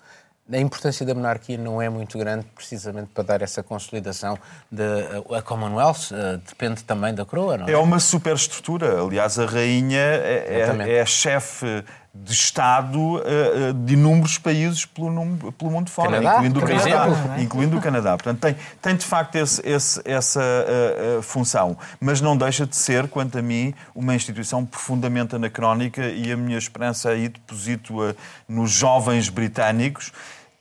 a 0.53 0.59
importância 0.59 1.05
da 1.05 1.15
monarquia 1.15 1.59
não 1.59 1.83
é 1.83 1.89
muito 1.89 2.17
grande, 2.17 2.47
precisamente 2.55 3.09
para 3.13 3.25
dar 3.25 3.43
essa 3.43 3.63
consolidação. 3.63 4.39
De, 4.71 4.83
a 5.37 5.43
Commonwealth 5.43 6.13
uh, 6.13 6.39
depende 6.47 6.85
também 6.85 7.13
da 7.15 7.25
coroa, 7.25 7.59
não 7.59 7.67
é? 7.67 7.73
É 7.73 7.79
uma 7.79 7.99
superestrutura. 7.99 9.03
Aliás, 9.03 9.39
a 9.39 9.47
rainha 9.47 9.99
é, 9.99 10.73
é, 10.79 10.99
é 10.99 11.07
chefe 11.07 11.85
de 12.15 12.33
Estado 12.33 12.99
uh, 12.99 13.73
de 13.85 13.95
inúmeros 13.95 14.39
países 14.39 14.87
pelo, 14.87 15.11
pelo 15.59 15.71
mundo 15.71 15.91
fora, 15.91 16.13
Canadá, 16.13 16.37
incluindo, 16.37 16.59
o 16.59 16.63
Canadá, 16.63 17.09
exemplo, 17.09 17.33
é? 17.33 17.43
incluindo 17.43 17.77
o 17.77 17.81
Canadá. 17.81 18.17
Portanto, 18.17 18.41
tem, 18.41 18.57
tem 18.81 18.97
de 18.97 19.05
facto 19.05 19.35
esse, 19.35 19.61
esse, 19.69 20.01
essa 20.05 20.41
uh, 20.41 21.23
função, 21.23 21.77
mas 22.01 22.21
não 22.21 22.37
deixa 22.37 22.65
de 22.67 22.77
ser, 22.77 23.09
quanto 23.09 23.39
a 23.39 23.43
mim, 23.43 23.75
uma 23.95 24.15
instituição 24.15 24.65
profundamente 24.65 25.35
anacrónica 25.35 26.07
e 26.07 26.33
a 26.33 26.37
minha 26.37 26.57
esperança 26.57 27.11
aí 27.11 27.29
deposito-a 27.29 28.15
nos 28.49 28.71
jovens 28.71 29.29
britânicos 29.29 30.13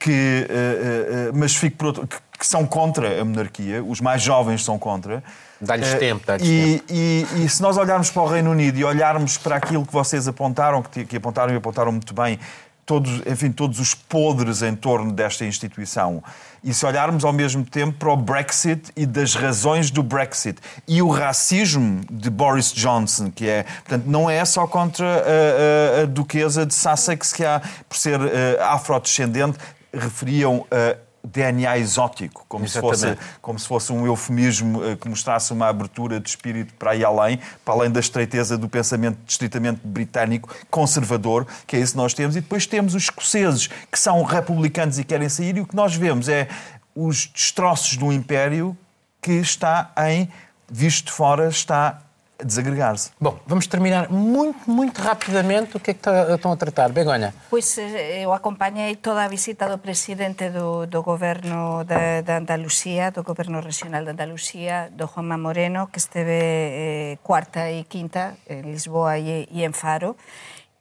que, 0.05 0.47
uh, 0.47 1.31
uh, 1.31 1.33
mas 1.33 1.55
fico 1.55 1.77
por 1.77 1.87
outro, 1.87 2.07
que, 2.07 2.17
que, 2.37 2.45
são 2.45 2.63
contra 2.63 3.19
a 3.19 3.25
monarquia, 3.25 3.83
os 3.83 3.99
mais 3.99 4.21
jovens 4.21 4.63
são 4.63 4.77
contra. 4.77 5.23
Dá-lhes 5.59 5.91
uh, 5.91 5.97
tempo, 5.97 6.23
dá-lhes 6.23 6.47
e, 6.47 6.79
tempo. 6.79 6.83
E, 6.91 7.43
e, 7.43 7.49
se 7.49 7.59
nós 7.59 7.75
olharmos 7.75 8.11
para 8.11 8.21
o 8.21 8.27
Reino 8.27 8.51
Unido 8.51 8.77
e 8.77 8.83
olharmos 8.83 9.35
para 9.39 9.55
aquilo 9.55 9.83
que 9.83 9.91
vocês 9.91 10.27
apontaram, 10.27 10.83
que, 10.83 11.05
que 11.05 11.17
apontaram 11.17 11.51
e 11.55 11.57
apontaram 11.57 11.91
muito 11.91 12.13
bem, 12.13 12.39
todos, 12.85 13.23
enfim, 13.25 13.51
todos 13.51 13.79
os 13.79 13.95
podres 13.95 14.61
em 14.61 14.75
torno 14.75 15.11
desta 15.11 15.43
instituição. 15.43 16.23
E 16.63 16.71
se 16.71 16.85
olharmos 16.85 17.25
ao 17.25 17.33
mesmo 17.33 17.65
tempo 17.65 17.97
para 17.97 18.11
o 18.11 18.15
Brexit 18.15 18.91
e 18.95 19.07
das 19.07 19.33
razões 19.33 19.89
do 19.89 20.03
Brexit 20.03 20.59
e 20.87 21.01
o 21.01 21.09
racismo 21.09 22.01
de 22.11 22.29
Boris 22.29 22.71
Johnson, 22.71 23.31
que 23.31 23.49
é, 23.49 23.63
portanto, 23.63 24.05
não 24.05 24.29
é 24.29 24.45
só 24.45 24.67
contra 24.67 25.07
a, 25.07 25.99
a, 25.99 26.03
a 26.03 26.05
duquesa 26.05 26.63
de 26.63 26.75
Sussex, 26.75 27.33
que 27.33 27.43
há, 27.43 27.59
por 27.89 27.97
ser 27.97 28.19
uh, 28.19 28.27
afrodescendente, 28.61 29.57
referiam 29.95 30.65
a 30.71 30.97
DNA 31.25 31.77
exótico, 31.79 32.45
como 32.47 32.67
se, 32.67 32.79
fosse, 32.79 33.17
como 33.41 33.57
se 33.57 33.67
fosse 33.67 33.91
um 33.91 34.05
eufemismo 34.05 34.83
eh, 34.83 34.95
que 34.95 35.09
mostrasse 35.09 35.51
uma 35.51 35.67
abertura 35.67 36.19
de 36.19 36.29
espírito 36.29 36.73
para 36.75 36.91
aí 36.91 37.03
além, 37.03 37.39
para 37.63 37.73
além 37.73 37.89
da 37.89 37.99
estreiteza 37.99 38.57
do 38.57 38.69
pensamento 38.69 39.17
distritamente 39.25 39.81
britânico, 39.83 40.53
conservador, 40.69 41.47
que 41.65 41.75
é 41.75 41.79
isso 41.79 41.93
que 41.93 41.97
nós 41.97 42.13
temos. 42.13 42.35
E 42.35 42.41
depois 42.41 42.65
temos 42.67 42.93
os 42.93 43.03
escoceses, 43.03 43.67
que 43.67 43.97
são 43.97 44.21
republicanos 44.23 44.99
e 44.99 45.03
querem 45.03 45.29
sair, 45.29 45.57
e 45.57 45.61
o 45.61 45.65
que 45.65 45.75
nós 45.75 45.95
vemos 45.95 46.29
é 46.29 46.47
os 46.95 47.25
destroços 47.25 47.97
do 47.97 48.11
império 48.13 48.77
que 49.21 49.33
está 49.33 49.91
em, 50.07 50.29
visto 50.69 51.07
de 51.07 51.11
fora, 51.11 51.47
está 51.47 52.01
desagregar-se. 52.43 53.11
Bom, 53.19 53.39
vamos 53.47 53.67
terminar 53.67 54.11
muito, 54.11 54.69
muito 54.69 55.01
rapidamente. 55.01 55.77
O 55.77 55.79
que 55.79 55.91
é 55.91 55.93
que 55.93 56.09
estão 56.33 56.51
a 56.51 56.57
tratar? 56.57 56.89
Begonha? 56.91 57.33
Pois 57.49 57.77
eh, 57.77 58.23
eu 58.23 58.33
acompanhei 58.33 58.95
toda 58.95 59.23
a 59.23 59.27
visita 59.27 59.67
do 59.69 59.77
presidente 59.77 60.49
do, 60.49 60.85
do 60.85 61.01
governo 61.01 61.83
da, 61.83 62.21
da 62.21 62.37
Andalucía, 62.37 63.11
do 63.11 63.23
governo 63.23 63.61
regional 63.61 64.03
de 64.03 64.11
Andalucía, 64.11 64.89
do 64.91 65.07
Juanma 65.07 65.37
Moreno, 65.37 65.87
que 65.87 65.99
esteve 65.99 66.39
eh, 66.41 67.17
cuarta 67.23 67.71
e 67.71 67.85
quinta 67.85 68.35
en 68.47 68.67
Lisboa 68.71 69.17
e, 69.17 69.47
e 69.51 69.63
en 69.63 69.73
Faro. 69.73 70.17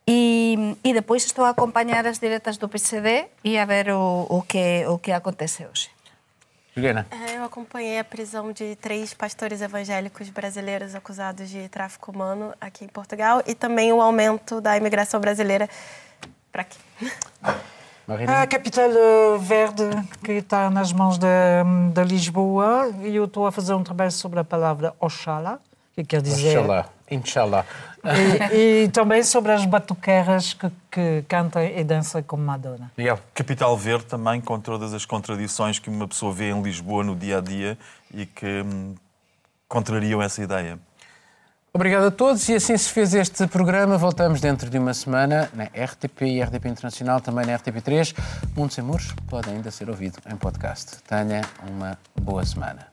E, 0.07 0.77
e 0.85 0.93
depois 0.93 1.25
estou 1.25 1.47
a 1.47 1.57
acompanhar 1.57 2.07
as 2.07 2.21
diretas 2.21 2.59
do 2.59 2.69
PCD 2.69 3.33
e 3.43 3.57
a 3.57 3.65
ver 3.65 3.89
o, 3.89 4.27
o, 4.29 4.43
que, 4.43 4.85
o 4.87 4.99
que 4.99 5.13
acontece 5.13 5.65
hoje. 5.65 5.94
Juliana. 6.75 7.07
É, 7.11 7.37
eu 7.37 7.45
acompanhei 7.45 7.99
a 8.01 8.05
prisão 8.05 8.51
de 8.53 8.75
três 8.77 9.15
pastores 9.15 9.63
evangélicos 9.63 10.29
brasileiros 10.29 10.95
acusados 10.95 11.49
de 11.49 11.69
tráfico 11.69 12.11
humano 12.11 12.53
aqui 12.61 12.85
em 12.85 12.89
Portugal 12.89 13.43
e 13.47 13.55
também 13.55 13.93
o 13.93 14.01
aumento 14.01 14.61
da 14.61 14.77
imigração 14.77 15.21
brasileira 15.21 15.69
para 16.51 16.63
aqui. 16.63 16.79
A 18.27 18.47
capital 18.47 18.91
eh, 18.91 19.39
verde 19.39 19.85
que 20.23 20.33
está 20.33 20.69
nas 20.69 20.93
mãos 20.93 21.17
da, 21.17 21.63
da 21.93 22.05
Lisboa 22.05 22.93
e 23.03 23.17
eu 23.17 23.25
estou 23.25 23.47
a 23.47 23.53
fazer 23.53 23.73
um 23.73 23.83
trabalho 23.83 24.13
sobre 24.13 24.41
a 24.41 24.45
palavra 24.45 24.93
Oxalá, 25.01 25.59
que 25.95 26.05
quer 26.05 26.21
dizer... 26.21 26.59
Oxalá, 26.59 26.87
Inshallah. 27.15 27.65
E, 28.53 28.85
e, 28.85 28.89
também 28.89 29.23
sobre 29.23 29.53
as 29.53 29.65
batuqueiras 29.65 30.53
que, 30.53 30.71
que 30.91 31.25
cantam 31.27 31.63
e 31.63 31.83
dançam 31.83 32.23
como 32.23 32.43
Madonna. 32.43 32.93
Miguel. 32.97 33.19
Capital 33.35 33.77
Verde 33.77 34.05
também, 34.05 34.41
com 34.41 34.61
todas 34.61 34.93
as 34.93 35.07
contradições 35.07 35.79
que 35.79 35.89
uma 35.89 36.07
pessoa 36.07 36.33
vê 36.33 36.51
em 36.51 36.63
Lisboa 36.63 37.03
no 37.03 37.17
dia 37.17 37.39
a 37.39 37.41
dia 37.41 37.79
e 38.13 38.27
que 38.27 38.63
hum, 38.63 38.95
contrariam 39.69 40.21
essa 40.21 40.43
ideia. 40.43 40.79
Obrigado 41.73 42.05
a 42.05 42.11
todos 42.11 42.49
e 42.49 42.55
assim 42.55 42.77
se 42.77 42.89
fez 42.91 43.15
este 43.15 43.49
programa. 43.49 43.99
Voltamos 43.99 44.41
dentro 44.41 44.71
de 44.71 44.79
uma 44.79 44.95
semana 44.95 45.51
na 45.53 45.65
RTP 45.65 46.23
e 46.23 46.41
RTP 46.41 46.67
Internacional, 46.67 47.21
também 47.21 47.45
na 47.45 47.59
RTP3. 47.59 48.15
Mundo 48.55 48.73
Sem 48.73 48.85
Muros 48.85 49.13
pode 49.29 49.51
ainda 49.51 49.73
ser 49.73 49.91
ouvido 49.91 50.19
em 50.33 50.37
podcast. 50.37 51.03
Tenha 51.03 51.41
uma 51.69 51.99
boa 52.15 52.45
semana. 52.45 52.87